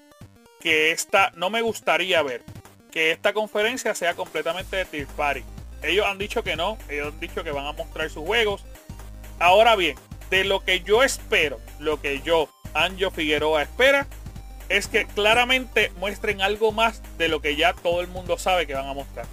que 0.61 0.93
esta, 0.93 1.33
no 1.35 1.51
me 1.51 1.63
gustaría 1.63 2.23
ver 2.23 2.43
que 2.91 3.11
esta 3.11 3.33
conferencia 3.33 3.95
sea 3.95 4.15
completamente 4.15 4.77
de 4.77 4.85
Tier 4.85 5.07
Party. 5.09 5.43
Ellos 5.83 6.07
han 6.07 6.19
dicho 6.19 6.45
que 6.45 6.55
no, 6.55 6.79
ellos 6.89 7.13
han 7.13 7.21
dicho 7.21 7.43
que 7.43 7.51
van 7.51 7.67
a 7.67 7.73
mostrar 7.73 8.09
sus 8.11 8.25
juegos. 8.25 8.65
Ahora 9.41 9.75
bien, 9.75 9.97
de 10.31 10.45
lo 10.45 10.61
que 10.61 10.81
yo 10.81 11.03
espero, 11.03 11.59
lo 11.81 12.01
que 12.01 12.21
yo, 12.21 12.49
Anjo 12.75 13.11
Figueroa, 13.11 13.63
espera, 13.63 14.07
es 14.69 14.87
que 14.89 15.07
claramente 15.07 15.93
muestren 15.97 16.41
algo 16.41 16.73
más 16.73 17.03
de 17.19 17.29
lo 17.29 17.41
que 17.43 17.57
ya 17.57 17.73
todo 17.75 18.01
el 18.01 18.09
mundo 18.09 18.39
sabe 18.39 18.67
que 18.67 18.75
van 18.75 18.87
a 18.89 18.95
mostrar. 18.95 19.27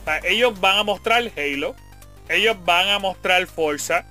O 0.00 0.04
sea, 0.04 0.18
ellos 0.24 0.60
van 0.60 0.78
a 0.78 0.82
mostrar 0.82 1.22
Halo, 1.36 1.74
ellos 2.28 2.56
van 2.64 2.88
a 2.88 2.98
mostrar 2.98 3.46
Forza, 3.46 4.04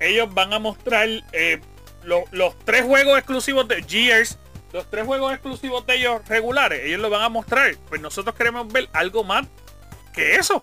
ellos 0.00 0.32
van 0.34 0.52
a 0.52 0.58
mostrar 0.58 1.08
eh, 1.32 1.60
lo- 2.02 2.24
los 2.30 2.58
tres 2.64 2.84
juegos 2.84 3.16
exclusivos 3.18 3.66
de 3.68 3.82
Gears, 3.82 4.38
los 4.72 4.88
tres 4.90 5.06
juegos 5.06 5.32
exclusivos 5.32 5.86
de 5.86 5.94
ellos 5.96 6.26
regulares, 6.28 6.82
ellos 6.84 7.00
lo 7.00 7.08
van 7.08 7.22
a 7.22 7.28
mostrar. 7.30 7.74
Pues 7.88 8.00
nosotros 8.02 8.34
queremos 8.34 8.68
ver 8.70 8.88
algo 8.92 9.24
más 9.24 9.46
que 10.12 10.36
eso. 10.36 10.62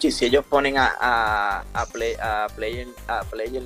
Y 0.00 0.12
si 0.12 0.26
ellos 0.26 0.44
ponen 0.48 0.78
a, 0.78 0.94
a, 1.00 1.64
a 1.74 1.86
play, 1.86 2.14
a 2.22 2.46
player, 2.54 2.86
a 3.08 3.22
player 3.24 3.62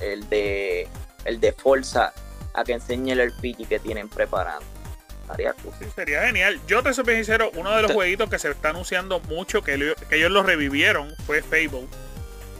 el 0.00 0.28
de 0.30 0.88
el 1.24 1.40
de 1.40 1.52
Forza 1.52 2.14
a 2.54 2.64
que 2.64 2.72
enseñe 2.72 3.12
el 3.12 3.30
RPG 3.30 3.68
que 3.68 3.78
tienen 3.78 4.08
preparando. 4.08 4.64
Estaría 5.22 5.52
cool. 5.54 5.72
Sí, 5.78 5.84
sería 5.94 6.22
genial. 6.26 6.58
Yo 6.66 6.82
te 6.82 6.92
soy 6.94 7.04
sincero, 7.06 7.50
uno 7.56 7.70
de 7.76 7.82
los 7.82 7.92
jueguitos 7.92 8.30
que 8.30 8.38
se 8.38 8.50
está 8.50 8.70
anunciando 8.70 9.20
mucho, 9.20 9.62
que, 9.62 9.76
lo- 9.76 9.94
que 9.94 10.16
ellos 10.16 10.30
lo 10.30 10.42
revivieron, 10.42 11.14
fue 11.26 11.42
Fable. 11.42 11.86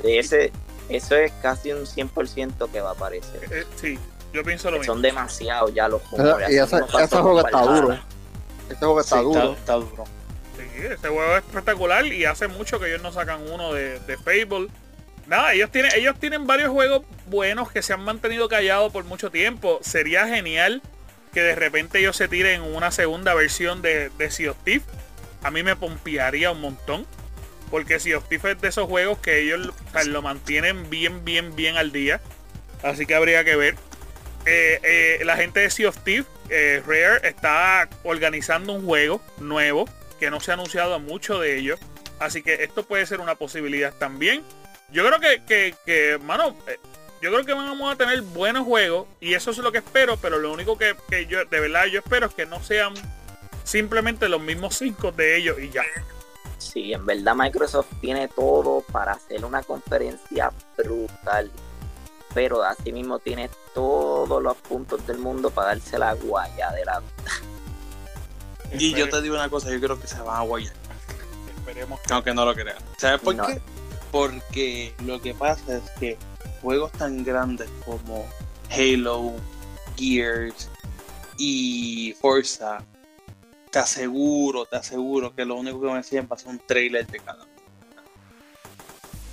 De 0.03 0.19
ese, 0.19 0.53
eso 0.91 1.17
es 1.17 1.33
casi 1.43 1.73
un 1.73 1.87
100% 1.87 2.71
que 2.71 2.81
va 2.81 2.91
a 2.91 2.93
aparecer. 2.93 3.41
Eh, 3.51 3.65
sí, 3.77 3.99
yo 4.35 4.45
pienso 4.45 4.71
lo 4.71 4.79
mismo. 4.79 4.93
Son 4.95 5.03
demasiados 5.03 5.73
ya 5.75 5.89
los 5.89 6.03
rumores. 6.11 6.51
y 6.51 6.59
ese, 6.59 6.81
juego 6.81 7.41
está 7.41 7.63
duro. 7.63 7.99
Ese 8.69 8.77
juego 8.77 9.01
está 9.01 9.17
Sí, 9.19 9.23
duro. 9.25 9.53
está 9.55 9.73
duro. 9.75 10.05
Sí, 10.59 10.63
ese 10.85 11.09
juego 11.09 11.37
es 11.37 11.45
espectacular 11.45 12.05
y 12.07 12.27
hace 12.27 12.49
mucho 12.49 12.79
que 12.79 12.89
ellos 12.89 13.03
no 13.03 13.13
sacan 13.13 13.51
uno 13.51 13.73
de, 13.73 13.99
de 14.01 14.17
Fable. 14.19 14.69
Nada, 15.29 15.53
ellos 15.53 15.71
tienen, 15.71 15.93
ellos 15.95 16.19
tienen 16.19 16.47
varios 16.47 16.71
juegos 16.71 17.03
buenos 17.27 17.71
que 17.71 17.83
se 17.83 17.93
han 17.93 18.01
mantenido 18.01 18.49
callados 18.49 18.91
por 18.93 19.05
mucho 19.05 19.31
tiempo. 19.31 19.79
Sería 19.83 20.27
genial 20.27 20.83
que 21.35 21.43
de 21.43 21.55
repente 21.55 21.99
ellos 21.99 22.17
se 22.17 22.29
tiren 22.29 22.63
una 22.63 22.91
segunda 22.91 23.35
versión 23.35 23.83
de, 23.83 24.09
de 24.09 24.31
Sea 24.31 24.53
of 24.53 24.57
Thieves. 24.65 24.87
A 25.43 25.51
mí 25.51 25.63
me 25.63 25.77
pompearía 25.77 26.51
un 26.51 26.63
montón. 26.63 27.07
Porque 27.71 28.01
Sea 28.01 28.17
of 28.17 28.29
Thieves 28.29 28.57
es 28.57 28.61
de 28.63 28.69
esos 28.69 28.89
juegos 28.89 29.19
que 29.19 29.41
ellos 29.41 29.75
sea, 29.93 30.05
lo 30.05 30.23
mantienen 30.23 30.89
bien, 30.89 31.25
bien, 31.27 31.55
bien 31.55 31.77
al 31.77 31.93
día. 31.93 32.23
Así 32.83 33.05
que 33.05 33.15
habría 33.15 33.45
que 33.45 33.57
ver. 33.57 33.75
Eh, 34.47 34.81
eh, 34.83 35.25
la 35.27 35.37
gente 35.37 35.61
de 35.61 35.69
Sea 35.69 35.91
of 35.91 35.99
Thieves, 35.99 36.27
eh, 36.49 36.83
Rare, 36.87 37.29
está 37.29 37.87
organizando 38.05 38.73
un 38.73 38.87
juego 38.87 39.21
nuevo 39.39 39.87
que 40.19 40.31
no 40.31 40.41
se 40.41 40.51
ha 40.51 40.55
anunciado 40.55 40.99
mucho 40.99 41.39
de 41.39 41.59
ellos. 41.59 41.79
Así 42.19 42.43
que 42.43 42.65
esto 42.65 42.87
puede 42.87 43.05
ser 43.05 43.21
una 43.21 43.35
posibilidad 43.35 43.93
también. 43.93 44.43
Yo 44.91 45.07
creo 45.07 45.21
que, 45.21 45.43
que, 45.45 45.75
que, 45.85 46.19
mano, 46.19 46.57
eh, 46.67 46.79
yo 47.21 47.31
creo 47.31 47.45
que 47.45 47.53
vamos 47.53 47.93
a 47.93 47.97
tener 47.97 48.23
buenos 48.23 48.65
juegos 48.65 49.07
y 49.21 49.35
eso 49.35 49.51
es 49.51 49.59
lo 49.59 49.71
que 49.73 49.79
espero, 49.79 50.17
pero 50.17 50.39
lo 50.39 50.53
único 50.53 50.79
que, 50.79 50.97
que 51.11 51.27
yo, 51.27 51.45
de 51.45 51.61
verdad, 51.61 51.87
yo 51.87 51.99
espero 52.01 52.27
es 52.27 52.35
que 52.35 52.47
no 52.47 52.63
sean 52.63 52.95
simplemente 53.65 54.29
los 54.29 54.41
mismos 54.41 54.77
cinco 54.77 55.13
de 55.13 55.37
ellos 55.37 55.59
y 55.61 55.69
ya. 55.71 55.83
Sí, 56.59 56.93
en 56.93 57.05
verdad 57.07 57.35
Microsoft 57.35 57.89
tiene 58.01 58.29
todo 58.29 58.83
para 58.93 59.13
hacer 59.13 59.45
una 59.45 59.63
conferencia 59.63 60.51
brutal. 60.77 61.51
Pero 62.35 62.63
así 62.63 62.93
mismo 62.93 63.19
tiene 63.19 63.49
todos 63.75 64.43
los 64.43 64.57
puntos 64.59 65.07
del 65.07 65.19
mundo 65.19 65.51
para 65.51 65.69
darse 65.69 65.99
la 65.99 66.13
guaya 66.15 66.71
de 66.73 66.85
la 66.85 67.03
Y 68.73 68.93
yo 68.95 69.09
te 69.09 69.23
digo 69.23 69.35
una 69.35 69.49
cosa, 69.49 69.71
yo 69.71 69.81
creo 69.81 69.99
que 70.01 70.07
se 70.07 70.21
van 70.21 70.37
a 70.37 70.43
guayar. 70.43 70.75
Esperemos. 71.57 72.01
Aunque 72.11 72.35
no 72.35 72.45
lo 72.45 72.55
crean. 72.55 72.79
¿Sabes 72.99 73.21
por 73.21 73.35
No. 73.35 73.47
qué? 73.47 73.61
Porque 74.11 74.95
lo 75.05 75.21
que 75.21 75.35
pasa 75.35 75.77
es 75.77 75.83
que 76.01 76.17
juegos 76.63 76.93
tan 76.93 77.25
grandes 77.25 77.69
como 77.85 78.27
Halo, 78.71 79.33
Gears 79.97 80.69
y 81.37 82.15
Forza, 82.21 82.79
te 83.71 83.79
aseguro, 83.79 84.65
te 84.67 84.77
aseguro 84.77 85.35
que 85.35 85.45
lo 85.45 85.57
único 85.57 85.81
que 85.81 85.87
me 85.89 85.97
enseñan 85.99 86.29
va 86.31 86.37
a 86.37 86.39
ser 86.39 86.49
un 86.49 86.59
trailer 86.59 87.07
de 87.07 87.19
cada 87.21 87.45
uno. 87.45 87.53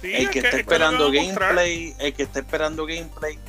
Sí, 0.02 0.14
El 0.14 0.24
es 0.26 0.30
que 0.30 0.40
es 0.40 0.52
lo 0.52 0.60
esperando 0.60 1.12
gameplay, 1.12 1.96
el 2.00 2.14
que 2.14 2.24
esté 2.24 2.40
esperando 2.40 2.86
gameplay, 2.86 3.40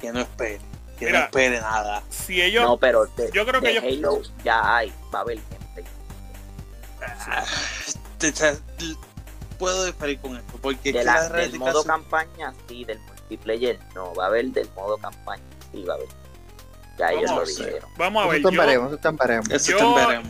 que 0.00 0.12
no 0.12 0.20
espere, 0.20 0.60
que 0.98 1.06
Mira, 1.06 1.18
no 1.20 1.24
espere 1.26 1.60
nada. 1.60 2.02
Si 2.08 2.40
ellos, 2.40 2.64
No, 2.64 2.78
pero 2.78 3.04
de, 3.06 3.30
yo 3.32 3.46
creo 3.46 3.60
que 3.60 3.70
ellos- 3.70 3.84
Halo 3.84 4.22
ya 4.42 4.76
hay, 4.76 4.92
va 5.14 5.18
a 5.18 5.22
haber 5.22 5.38
gameplay. 5.50 5.84
Ah, 7.02 7.44
te- 8.18 8.32
te- 8.32 8.56
puedo 9.60 9.84
diferir 9.84 10.18
con 10.20 10.36
esto, 10.36 10.58
porque 10.60 10.92
De 10.92 10.98
que 10.98 11.04
la- 11.04 11.28
la 11.28 11.36
del 11.36 11.56
modo 11.58 11.84
campaña, 11.84 12.52
sí, 12.66 12.84
del 12.84 12.98
multiplayer, 12.98 13.78
no, 13.94 14.12
va 14.14 14.24
a 14.24 14.26
haber 14.26 14.46
del 14.46 14.68
modo 14.74 14.98
campaña, 14.98 15.44
sí, 15.70 15.84
va 15.84 15.92
a 15.94 15.96
haber. 15.96 16.08
Ya 16.98 17.12
ellos 17.12 17.30
Vamos 17.30 17.30
lo 17.30 17.40
a 17.40 17.44
ver. 17.44 17.66
dijeron. 17.72 17.90
vamos 17.96 18.20
a 18.20 18.24
Eso 18.24 18.30
ver. 18.32 18.42
te 18.42 18.42
yo- 18.42 18.60
eso. 18.76 18.96
Eso 19.54 19.78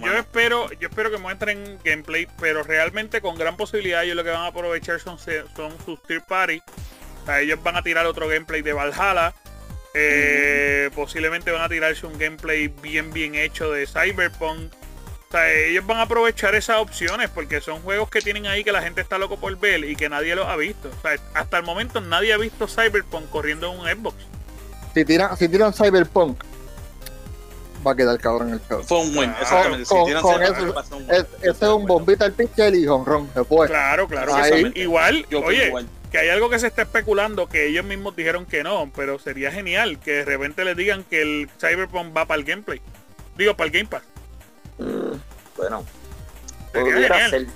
yo, 0.07 0.13
espero 0.19 0.71
yo 0.73 0.89
espero 0.89 1.11
que 1.11 1.19
muestren 1.19 1.79
gameplay 1.83 2.29
pero 2.39 2.63
realmente 2.63 3.21
con 3.21 3.35
gran 3.37 3.57
posibilidad 3.57 4.05
ellos 4.05 4.15
lo 4.17 4.23
que 4.23 4.31
van 4.31 4.43
a 4.43 4.47
aprovechar 4.49 5.01
son, 5.01 5.19
se- 5.19 5.43
son 5.57 5.73
sus 5.85 6.01
tier 6.05 6.23
party 6.23 6.63
o 7.23 7.27
sea, 7.27 7.41
ellos 7.41 7.61
van 7.63 7.77
a 7.77 7.83
tirar 7.83 8.07
otro 8.07 8.29
gameplay 8.29 8.63
de 8.63 8.73
Valhalla 8.73 9.35
eh, 9.95 10.91
posiblemente 10.95 11.51
van 11.51 11.63
a 11.63 11.69
tirarse 11.69 12.07
un 12.07 12.17
gameplay 12.19 12.69
bien 12.69 13.13
bien 13.13 13.35
hecho 13.35 13.73
de 13.73 13.87
Cyberpunk 13.89 14.73
o 15.33 15.33
sea, 15.33 15.49
ellos 15.53 15.87
van 15.87 15.99
a 15.99 16.03
aprovechar 16.03 16.57
esas 16.57 16.79
opciones 16.79 17.31
porque 17.31 17.61
son 17.61 17.81
juegos 17.83 18.11
que 18.11 18.21
tienen 18.21 18.49
ahí 18.49 18.65
que 18.65 18.73
la 18.73 18.83
gente 18.83 19.01
está 19.01 19.17
loco 19.17 19.37
por 19.39 19.57
ver 19.61 19.85
y 19.85 19.95
que 19.95 20.09
nadie 20.09 20.35
los 20.35 20.49
ha 20.49 20.57
visto. 20.57 20.89
O 20.89 21.01
sea, 21.03 21.21
hasta 21.35 21.59
el 21.59 21.63
momento 21.63 22.01
nadie 22.01 22.33
ha 22.33 22.37
visto 22.37 22.67
Cyberpunk 22.67 23.31
corriendo 23.31 23.73
en 23.73 23.79
un 23.79 23.87
Xbox. 23.87 24.17
Si 24.93 25.05
tiran, 25.05 25.37
si 25.37 25.49
tiran 25.49 25.73
Cyberpunk, 25.73 26.43
va 27.87 27.93
a 27.93 27.95
quedar 27.95 28.19
cabrón 28.19 28.55
el 28.55 28.61
show. 28.69 28.83
Fue 28.83 28.99
un 29.03 29.17
win, 29.17 29.31
exactamente. 29.41 29.85
Si 29.85 29.95
tiran 30.05 30.21
con 30.23 30.35
Cyberpunk, 30.35 30.59
eso- 30.67 30.75
va 30.75 30.81
a 30.81 30.85
ser 30.85 30.95
un 30.95 31.03
win. 31.03 31.11
Es- 31.13 31.27
ese 31.43 31.51
es 31.51 31.63
un 31.63 31.87
bombita 31.87 32.25
al 32.25 32.33
pitcher 32.33 32.75
y 32.75 32.89
honrón, 32.89 33.31
se 33.33 33.45
fue. 33.45 33.69
Claro, 33.69 34.09
claro. 34.09 34.35
Ahí- 34.35 34.73
igual, 34.75 35.25
Yo 35.31 35.43
oye, 35.45 35.69
igual. 35.69 35.87
que 36.11 36.19
hay 36.19 36.29
algo 36.31 36.51
que 36.51 36.59
se 36.59 36.67
está 36.67 36.83
especulando 36.83 37.49
que 37.49 37.69
ellos 37.69 37.85
mismos 37.85 38.17
dijeron 38.17 38.47
que 38.47 38.65
no, 38.65 38.91
pero 38.97 39.21
sería 39.21 39.53
genial 39.53 40.01
que 40.01 40.11
de 40.11 40.25
repente 40.25 40.65
les 40.65 40.77
digan 40.77 41.05
que 41.05 41.23
el 41.23 41.51
Cyberpunk 41.61 42.17
va 42.17 42.27
para 42.27 42.41
el 42.41 42.45
gameplay. 42.45 42.81
Digo, 43.39 43.57
para 43.57 43.67
el 43.67 43.71
Game 43.73 43.87
Pass. 43.89 44.03
Bueno, 45.61 45.85
pudiera 46.73 47.31
ser. 47.31 47.47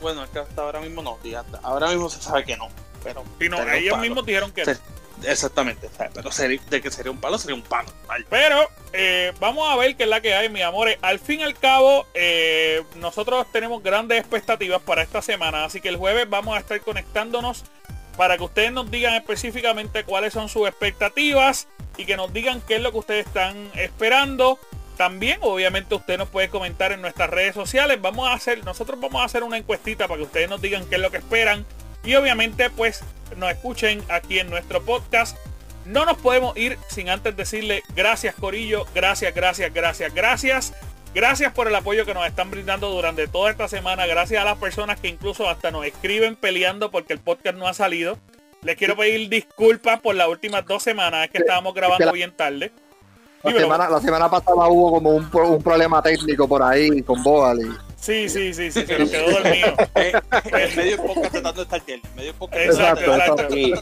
Bueno, 0.00 0.24
es 0.24 0.30
que 0.30 0.38
hasta 0.40 0.62
ahora 0.62 0.80
mismo 0.80 1.02
no, 1.02 1.18
hasta 1.38 1.58
ahora 1.62 1.88
mismo 1.88 2.08
se 2.10 2.20
sabe 2.20 2.44
que 2.44 2.56
no, 2.56 2.68
pero 3.02 3.24
Si 3.38 3.48
no, 3.48 3.58
ellos 3.72 3.90
palo. 3.92 4.02
mismos 4.02 4.26
dijeron 4.26 4.52
que 4.52 4.64
Sí. 4.64 4.72
no. 4.72 4.98
Exactamente, 5.24 5.90
pero 6.14 6.30
sería, 6.30 6.60
de 6.70 6.80
que 6.80 6.92
sería 6.92 7.10
un 7.10 7.18
palo, 7.20 7.38
sería 7.38 7.56
un 7.56 7.62
palo. 7.62 7.88
Pero 8.30 8.68
eh, 8.92 9.32
vamos 9.40 9.68
a 9.68 9.74
ver 9.74 9.96
qué 9.96 10.04
es 10.04 10.08
la 10.08 10.20
que 10.20 10.32
hay, 10.32 10.48
mi 10.48 10.62
amores. 10.62 10.96
Al 11.02 11.18
fin 11.18 11.40
y 11.40 11.42
al 11.42 11.58
cabo, 11.58 12.06
eh, 12.14 12.84
nosotros 12.96 13.44
tenemos 13.52 13.82
grandes 13.82 14.20
expectativas 14.20 14.80
para 14.80 15.02
esta 15.02 15.20
semana, 15.20 15.64
así 15.64 15.80
que 15.80 15.88
el 15.88 15.96
jueves 15.96 16.30
vamos 16.30 16.56
a 16.56 16.60
estar 16.60 16.80
conectándonos 16.82 17.64
para 18.16 18.36
que 18.36 18.44
ustedes 18.44 18.70
nos 18.72 18.90
digan 18.92 19.14
específicamente 19.14 20.04
cuáles 20.04 20.32
son 20.32 20.48
sus 20.48 20.68
expectativas 20.68 21.66
y 21.96 22.06
que 22.06 22.16
nos 22.16 22.32
digan 22.32 22.60
qué 22.60 22.76
es 22.76 22.82
lo 22.82 22.92
que 22.92 22.98
ustedes 22.98 23.26
están 23.26 23.72
esperando. 23.74 24.58
También, 24.98 25.38
obviamente, 25.42 25.94
usted 25.94 26.18
nos 26.18 26.28
puede 26.28 26.48
comentar 26.48 26.90
en 26.90 27.00
nuestras 27.00 27.30
redes 27.30 27.54
sociales. 27.54 28.00
Vamos 28.02 28.28
a 28.28 28.32
hacer, 28.32 28.64
nosotros 28.64 28.98
vamos 29.00 29.22
a 29.22 29.26
hacer 29.26 29.44
una 29.44 29.56
encuestita 29.56 30.08
para 30.08 30.18
que 30.18 30.24
ustedes 30.24 30.50
nos 30.50 30.60
digan 30.60 30.84
qué 30.86 30.96
es 30.96 31.00
lo 31.00 31.12
que 31.12 31.18
esperan. 31.18 31.64
Y 32.02 32.16
obviamente, 32.16 32.68
pues, 32.68 33.04
nos 33.36 33.48
escuchen 33.48 34.02
aquí 34.08 34.40
en 34.40 34.50
nuestro 34.50 34.82
podcast. 34.82 35.38
No 35.84 36.04
nos 36.04 36.18
podemos 36.18 36.56
ir 36.56 36.78
sin 36.88 37.10
antes 37.10 37.36
decirle 37.36 37.84
gracias, 37.94 38.34
Corillo. 38.34 38.86
Gracias, 38.92 39.32
gracias, 39.32 39.72
gracias, 39.72 40.12
gracias. 40.12 40.72
Gracias 41.14 41.52
por 41.52 41.68
el 41.68 41.76
apoyo 41.76 42.04
que 42.04 42.12
nos 42.12 42.26
están 42.26 42.50
brindando 42.50 42.90
durante 42.90 43.28
toda 43.28 43.52
esta 43.52 43.68
semana. 43.68 44.04
Gracias 44.06 44.42
a 44.42 44.44
las 44.44 44.58
personas 44.58 44.98
que 44.98 45.06
incluso 45.06 45.48
hasta 45.48 45.70
nos 45.70 45.86
escriben 45.86 46.34
peleando 46.34 46.90
porque 46.90 47.12
el 47.12 47.20
podcast 47.20 47.56
no 47.56 47.68
ha 47.68 47.72
salido. 47.72 48.18
Les 48.62 48.74
quiero 48.74 48.96
pedir 48.96 49.28
disculpas 49.28 50.00
por 50.00 50.16
las 50.16 50.26
últimas 50.26 50.66
dos 50.66 50.82
semanas 50.82 51.30
que 51.30 51.38
estábamos 51.38 51.72
grabando 51.72 52.10
bien 52.10 52.32
tarde. 52.32 52.72
La 53.42 53.52
semana, 53.52 53.88
la 53.88 54.00
semana, 54.00 54.28
pasada 54.28 54.68
hubo 54.68 54.90
como 54.92 55.10
un, 55.10 55.30
un, 55.32 55.62
problema 55.62 56.02
técnico 56.02 56.48
por 56.48 56.62
ahí 56.62 57.02
con 57.02 57.22
Boal. 57.22 57.78
Sí, 58.00 58.28
sí, 58.28 58.54
sí, 58.54 58.70
sí, 58.70 58.86
se 58.86 58.98
nos 58.98 59.10
quedó 59.10 59.30
dormido. 59.30 59.66
eh, 59.96 60.12
eh, 60.52 60.72
medio 60.76 60.96
podcast 61.04 61.32
tratando 61.32 61.52
de 61.52 61.62
estar 61.62 61.82
él. 61.86 62.02
Medio 62.16 62.34
podcast. 62.34 62.64
Exacto, 62.64 63.14
exacto. 63.14 63.46
Sí, 63.50 63.74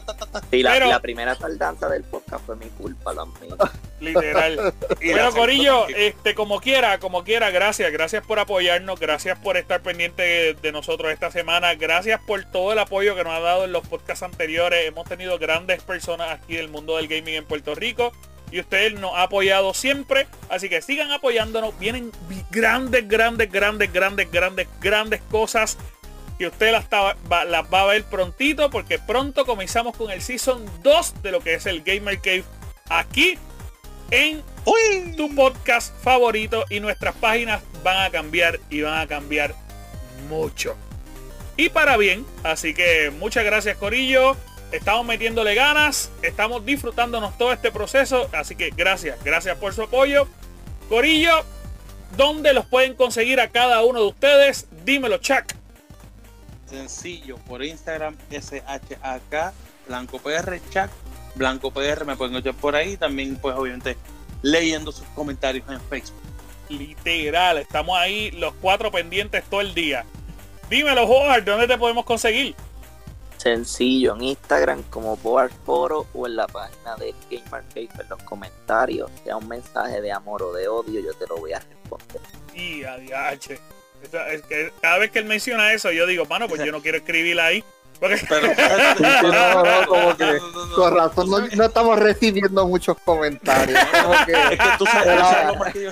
sí 0.51 0.63
la, 0.63 0.79
la, 0.79 0.99
primera 0.99 1.35
tardanza 1.35 1.87
del 1.87 2.03
podcast 2.03 2.45
fue 2.45 2.55
mi 2.55 2.65
culpa 2.65 3.15
también. 3.15 3.55
Literal. 3.99 4.73
Pero 4.99 5.31
Corillo, 5.31 5.87
este, 5.87 6.35
como 6.35 6.59
quiera, 6.59 6.99
como 6.99 7.23
quiera, 7.23 7.49
gracias. 7.49 7.91
Gracias 7.91 8.25
por 8.25 8.39
apoyarnos. 8.39 8.99
Gracias 8.99 9.39
por 9.39 9.57
estar 9.57 9.81
pendiente 9.81 10.21
de, 10.21 10.53
de 10.55 10.71
nosotros 10.71 11.11
esta 11.11 11.31
semana. 11.31 11.73
Gracias 11.75 12.19
por 12.25 12.43
todo 12.45 12.73
el 12.73 12.79
apoyo 12.79 13.15
que 13.15 13.23
nos 13.23 13.33
ha 13.33 13.39
dado 13.39 13.65
en 13.65 13.71
los 13.71 13.87
podcasts 13.87 14.23
anteriores. 14.23 14.87
Hemos 14.87 15.07
tenido 15.07 15.39
grandes 15.39 15.81
personas 15.83 16.31
aquí 16.31 16.55
del 16.55 16.69
mundo 16.69 16.97
del 16.97 17.07
gaming 17.07 17.35
en 17.35 17.45
Puerto 17.45 17.75
Rico 17.75 18.11
y 18.51 18.59
usted 18.59 18.97
nos 18.97 19.13
ha 19.15 19.23
apoyado 19.23 19.73
siempre. 19.73 20.27
Así 20.49 20.69
que 20.69 20.81
sigan 20.81 21.11
apoyándonos. 21.11 21.77
Vienen 21.79 22.11
grandes, 22.51 23.07
grandes, 23.07 23.51
grandes, 23.51 23.91
grandes, 23.91 24.31
grandes, 24.31 24.67
grandes 24.79 25.21
cosas 25.29 25.77
que 26.37 26.47
usted 26.47 26.71
las, 26.71 26.85
las 27.47 27.73
va 27.73 27.81
a 27.81 27.85
ver 27.85 28.03
prontito 28.03 28.69
porque 28.69 28.99
pronto 28.99 29.45
comenzamos 29.45 29.97
con 29.97 30.11
el 30.11 30.21
Season 30.21 30.63
2 30.83 31.23
de 31.23 31.31
lo 31.31 31.41
que 31.41 31.55
es 31.55 31.65
el 31.65 31.81
Gamer 31.81 32.19
Cave 32.19 32.43
aquí 32.89 33.39
en 34.11 34.43
tu 35.15 35.33
podcast 35.35 35.93
favorito 36.03 36.63
y 36.69 36.79
nuestras 36.79 37.15
páginas 37.15 37.61
van 37.83 38.05
a 38.05 38.09
cambiar 38.09 38.59
y 38.69 38.81
van 38.81 38.99
a 38.99 39.07
cambiar 39.07 39.55
mucho. 40.29 40.75
Y 41.57 41.69
para 41.69 41.97
bien, 41.97 42.25
así 42.43 42.73
que 42.73 43.11
muchas 43.17 43.43
gracias 43.43 43.77
Corillo. 43.77 44.37
Estamos 44.71 45.05
metiéndole 45.05 45.55
ganas, 45.55 46.11
estamos 46.21 46.65
disfrutándonos 46.65 47.37
todo 47.37 47.53
este 47.53 47.71
proceso, 47.71 48.29
así 48.33 48.55
que 48.55 48.69
gracias, 48.71 49.23
gracias 49.23 49.57
por 49.57 49.73
su 49.73 49.83
apoyo. 49.83 50.27
Corillo, 50.89 51.45
¿dónde 52.17 52.53
los 52.53 52.65
pueden 52.65 52.93
conseguir 52.93 53.39
a 53.39 53.47
cada 53.47 53.81
uno 53.83 54.01
de 54.01 54.07
ustedes? 54.07 54.67
Dímelo, 54.83 55.19
Chuck. 55.19 55.53
Sencillo, 56.65 57.37
por 57.47 57.63
Instagram, 57.63 58.17
SHAK, 58.29 59.53
Blanco 59.87 60.19
PR, 60.19 60.59
Chuck, 60.69 60.89
Blanco 61.35 61.71
PR, 61.71 62.03
me 62.03 62.17
pueden 62.17 62.33
encontrar 62.33 62.55
por 62.55 62.75
ahí, 62.75 62.97
también 62.97 63.37
pues 63.37 63.55
obviamente 63.55 63.95
leyendo 64.41 64.91
sus 64.91 65.07
comentarios 65.09 65.65
en 65.69 65.79
Facebook. 65.81 66.21
Literal, 66.67 67.59
estamos 67.59 67.97
ahí 67.97 68.31
los 68.31 68.53
cuatro 68.55 68.91
pendientes 68.91 69.45
todo 69.45 69.61
el 69.61 69.73
día. 69.73 70.03
Dímelo, 70.69 71.05
Howard, 71.05 71.45
¿dónde 71.45 71.67
te 71.67 71.77
podemos 71.77 72.03
conseguir? 72.03 72.53
Sencillo, 73.37 74.15
en 74.15 74.23
Instagram 74.23 74.83
como 74.89 75.15
Board 75.17 75.51
Foro 75.65 76.07
o 76.13 76.27
en 76.27 76.35
la 76.35 76.47
página 76.47 76.95
de 76.97 77.13
Game 77.29 77.45
Arcade 77.51 77.89
en 77.99 78.09
los 78.09 78.21
comentarios, 78.23 79.11
sea 79.23 79.37
un 79.37 79.47
mensaje 79.47 80.01
de 80.01 80.11
amor 80.11 80.43
o 80.43 80.53
de 80.53 80.67
odio, 80.67 80.99
yo 80.99 81.13
te 81.13 81.27
lo 81.27 81.37
voy 81.37 81.53
a 81.53 81.59
responder. 81.59 82.21
Y 82.53 82.83
adiache. 82.83 83.59
Es 84.29 84.41
que 84.43 84.71
cada 84.81 84.99
vez 84.99 85.11
que 85.11 85.19
él 85.19 85.25
menciona 85.25 85.73
eso, 85.73 85.91
yo 85.91 86.05
digo, 86.05 86.25
mano, 86.25 86.47
pues 86.47 86.63
yo 86.63 86.71
no 86.71 86.81
quiero 86.81 86.97
escribir 86.97 87.39
ahí. 87.39 87.63
Porque... 87.99 88.25
Pero, 88.29 88.47
no, 89.31 89.63
no, 89.63 89.87
como 89.87 90.17
que 90.17 90.37
con 90.75 90.95
razón 90.95 91.29
no, 91.29 91.39
no, 91.39 91.63
estamos 91.65 91.99
recibiendo 91.99 92.67
muchos 92.67 92.97
comentarios. 93.03 93.79
Como 94.03 94.25
que, 94.25 94.31
es 94.33 94.49
que 94.49 94.77
tú 94.77 94.85
sabes, 94.85 95.73
yo, 95.73 95.91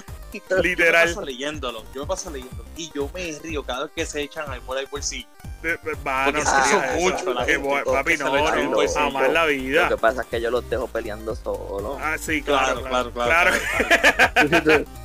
Literal. 0.61 1.07
Yo 1.07 1.09
me 1.09 1.15
paso 1.15 1.21
leyéndolo, 1.21 1.83
yo 1.93 2.01
me 2.01 2.07
paso 2.07 2.29
leyéndolo 2.29 2.65
y 2.75 2.91
yo 2.93 3.09
me 3.13 3.39
río 3.39 3.63
cada 3.63 3.85
vez 3.85 3.91
que 3.95 4.05
se 4.05 4.21
echan 4.21 4.45
por 4.61 4.77
ahí 4.77 4.85
por 4.85 5.01
sí. 5.01 5.25
Va, 6.05 6.31
no 6.31 6.39
ah, 6.45 6.95
mucho 6.99 7.33
papi, 7.85 8.17
no, 8.17 8.35
no, 8.35 8.69
no, 8.71 8.87
jamás 8.87 9.31
la 9.31 9.45
vida. 9.45 9.89
Lo 9.89 9.95
que 9.95 10.01
pasa 10.01 10.21
es 10.21 10.27
que 10.27 10.41
yo 10.41 10.51
los 10.51 10.69
dejo 10.69 10.87
peleando 10.87 11.35
solo. 11.35 11.97
Ah, 11.99 12.17
sí, 12.19 12.41
claro, 12.41 12.83
claro, 12.83 13.11
claro. 13.11 13.51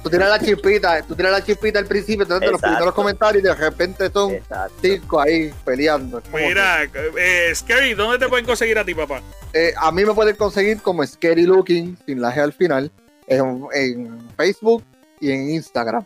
tú, 0.03 0.11
tienes 0.11 0.29
la 0.29 0.39
chispita, 0.39 1.03
tú 1.03 1.15
tienes 1.15 1.33
la 1.33 1.45
chispita 1.45 1.79
al 1.79 1.87
principio, 1.87 2.23
entonces 2.23 2.51
los 2.51 2.61
primeros 2.61 2.95
comentarios 2.95 3.43
y 3.43 3.47
de 3.47 3.55
repente 3.55 4.11
son 4.11 4.39
cinco 4.83 5.21
ahí 5.21 5.53
peleando. 5.65 6.23
Mira, 6.33 6.85
eh, 6.85 7.53
Scary, 7.55 7.95
¿dónde 7.95 8.19
te 8.19 8.29
pueden 8.29 8.45
conseguir 8.45 8.79
a 8.79 8.85
ti, 8.85 8.95
papá? 8.95 9.23
Eh, 9.53 9.73
a 9.77 9.91
mí 9.91 10.05
me 10.05 10.15
pueden 10.15 10.37
conseguir 10.37 10.81
como 10.83 11.07
Scary 11.07 11.43
Looking, 11.43 11.97
sin 12.07 12.21
la 12.21 12.35
G 12.35 12.39
al 12.39 12.53
final, 12.53 12.91
en 13.27 14.31
Facebook 14.37 14.85
y 15.21 15.31
en 15.31 15.51
Instagram. 15.51 16.05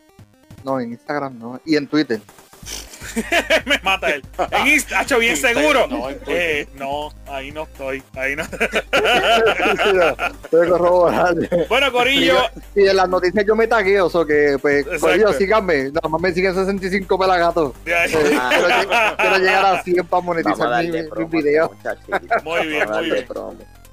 No, 0.64 0.80
en 0.80 0.92
Instagram 0.92 1.38
no. 1.38 1.60
Y 1.64 1.76
en 1.76 1.86
Twitter. 1.86 2.20
me 3.66 3.78
mata 3.82 4.10
él. 4.10 4.22
En 4.50 4.66
Instagram, 4.66 5.20
bien 5.20 5.36
seguro. 5.36 5.86
No, 5.86 6.10
eh, 6.26 6.66
no, 6.74 7.12
ahí 7.26 7.50
no 7.50 7.64
estoy. 7.64 8.02
Ahí 8.14 8.36
no. 8.36 8.44
bueno, 11.68 11.92
Corillo. 11.92 12.38
Y 12.74 12.86
en 12.86 12.96
las 12.96 13.08
noticias 13.08 13.44
yo 13.46 13.56
me 13.56 13.66
tagueo, 13.66 14.06
o 14.06 14.26
que, 14.26 14.56
pues, 14.60 14.86
Corillo, 15.00 15.32
síganme. 15.32 15.90
Nada 15.90 16.08
más 16.08 16.20
me 16.20 16.32
siguen 16.32 16.54
65 16.54 17.18
pelagatos. 17.18 17.72
Eh, 17.86 17.94
quiero, 18.10 18.28
quiero, 19.16 19.38
llegar 19.38 19.66
a 19.66 19.82
100 19.82 20.06
para 20.06 20.22
monetizar 20.22 20.84
mi, 20.84 20.90
mi 20.90 21.24
video. 21.42 21.70
Muy 22.44 22.66
bien, 22.66 22.90
muy 22.90 23.10
bien. 23.10 23.26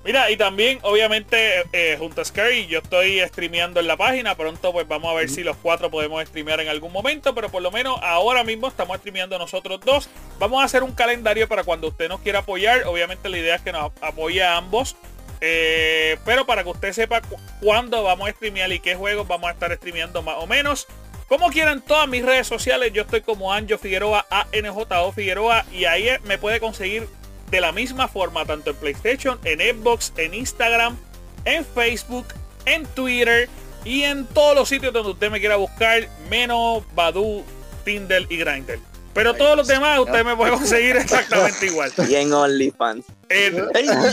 Mira, 0.03 0.31
y 0.31 0.37
también, 0.37 0.79
obviamente, 0.81 1.63
eh, 1.73 1.95
junto 1.99 2.21
a 2.21 2.25
Scary, 2.25 2.65
yo 2.65 2.79
estoy 2.79 3.19
streameando 3.27 3.79
en 3.79 3.85
la 3.85 3.97
página. 3.97 4.35
Pronto, 4.35 4.73
pues 4.73 4.87
vamos 4.87 5.11
a 5.11 5.13
ver 5.13 5.29
si 5.29 5.43
los 5.43 5.55
cuatro 5.57 5.91
podemos 5.91 6.25
streamear 6.25 6.59
en 6.59 6.69
algún 6.69 6.91
momento. 6.91 7.35
Pero 7.35 7.49
por 7.49 7.61
lo 7.61 7.69
menos 7.69 7.99
ahora 8.01 8.43
mismo 8.43 8.67
estamos 8.67 8.97
streameando 8.97 9.37
nosotros 9.37 9.79
dos. 9.85 10.09
Vamos 10.39 10.61
a 10.61 10.65
hacer 10.65 10.81
un 10.81 10.93
calendario 10.93 11.47
para 11.47 11.63
cuando 11.63 11.89
usted 11.89 12.09
nos 12.09 12.21
quiera 12.21 12.39
apoyar. 12.39 12.85
Obviamente, 12.87 13.29
la 13.29 13.37
idea 13.37 13.55
es 13.55 13.61
que 13.61 13.71
nos 13.71 13.91
apoye 14.01 14.41
a 14.43 14.57
ambos. 14.57 14.95
Eh, 15.39 16.17
pero 16.25 16.45
para 16.45 16.63
que 16.63 16.69
usted 16.69 16.93
sepa 16.93 17.21
cuándo 17.61 18.03
vamos 18.03 18.27
a 18.27 18.31
streamear 18.31 18.71
y 18.71 18.79
qué 18.79 18.95
juegos 18.95 19.27
vamos 19.27 19.49
a 19.49 19.53
estar 19.53 19.71
streameando 19.75 20.23
más 20.23 20.37
o 20.39 20.47
menos. 20.47 20.87
Como 21.27 21.49
quieran, 21.49 21.81
todas 21.81 22.09
mis 22.09 22.25
redes 22.25 22.45
sociales, 22.47 22.91
yo 22.91 23.03
estoy 23.03 23.21
como 23.21 23.53
Anjo 23.53 23.77
Figueroa, 23.77 24.25
ANJO 24.29 25.11
Figueroa. 25.11 25.63
Y 25.71 25.85
ahí 25.85 26.09
me 26.23 26.39
puede 26.39 26.59
conseguir 26.59 27.07
de 27.51 27.61
la 27.61 27.71
misma 27.71 28.07
forma 28.07 28.45
tanto 28.45 28.71
en 28.71 28.75
PlayStation, 28.77 29.39
en 29.43 29.59
Xbox, 29.59 30.13
en 30.17 30.33
Instagram, 30.33 30.97
en 31.45 31.65
Facebook, 31.65 32.25
en 32.65 32.85
Twitter 32.87 33.49
y 33.83 34.03
en 34.03 34.25
todos 34.25 34.55
los 34.55 34.69
sitios 34.69 34.93
donde 34.93 35.11
usted 35.11 35.29
me 35.29 35.39
quiera 35.39 35.57
buscar, 35.57 36.07
menos 36.29 36.83
Badu, 36.95 37.43
Tinder 37.83 38.25
y 38.29 38.37
Grindr. 38.37 38.79
Pero 39.13 39.33
todos 39.33 39.57
los 39.57 39.67
demás 39.67 39.99
usted 39.99 40.23
me 40.23 40.35
puede 40.35 40.51
conseguir 40.51 40.95
exactamente 40.95 41.65
igual. 41.65 41.91
Y 42.09 42.15
en 42.15 42.31
OnlyFans. 42.31 43.05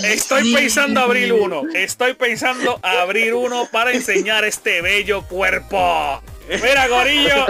estoy 0.05 0.53
pensando 0.53 1.01
abrir 1.01 1.33
uno. 1.33 1.63
Estoy 1.73 2.15
pensando 2.15 2.81
abrir 2.83 3.35
uno 3.35 3.69
para 3.71 3.93
enseñar 3.93 4.45
este 4.45 4.83
bello 4.83 5.23
cuerpo. 5.23 6.21
Mira, 6.49 6.89
Gorillo, 6.89 7.47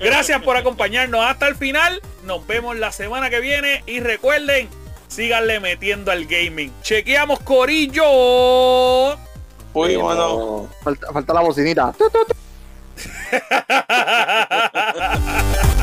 gracias 0.00 0.42
por 0.42 0.56
acompañarnos 0.56 1.24
hasta 1.24 1.46
el 1.46 1.54
final. 1.54 2.02
Nos 2.24 2.46
vemos 2.46 2.76
la 2.76 2.92
semana 2.92 3.30
que 3.30 3.40
viene 3.40 3.82
y 3.86 4.00
recuerden, 4.00 4.68
Síganle 5.08 5.60
metiendo 5.60 6.10
al 6.10 6.26
gaming. 6.26 6.72
Chequeamos, 6.82 7.40
Corillo. 7.40 9.14
Uy, 9.72 9.98
mano. 9.98 10.68
Falta, 10.82 11.12
falta 11.12 11.34
la 11.34 11.40
bocinita. 11.40 11.94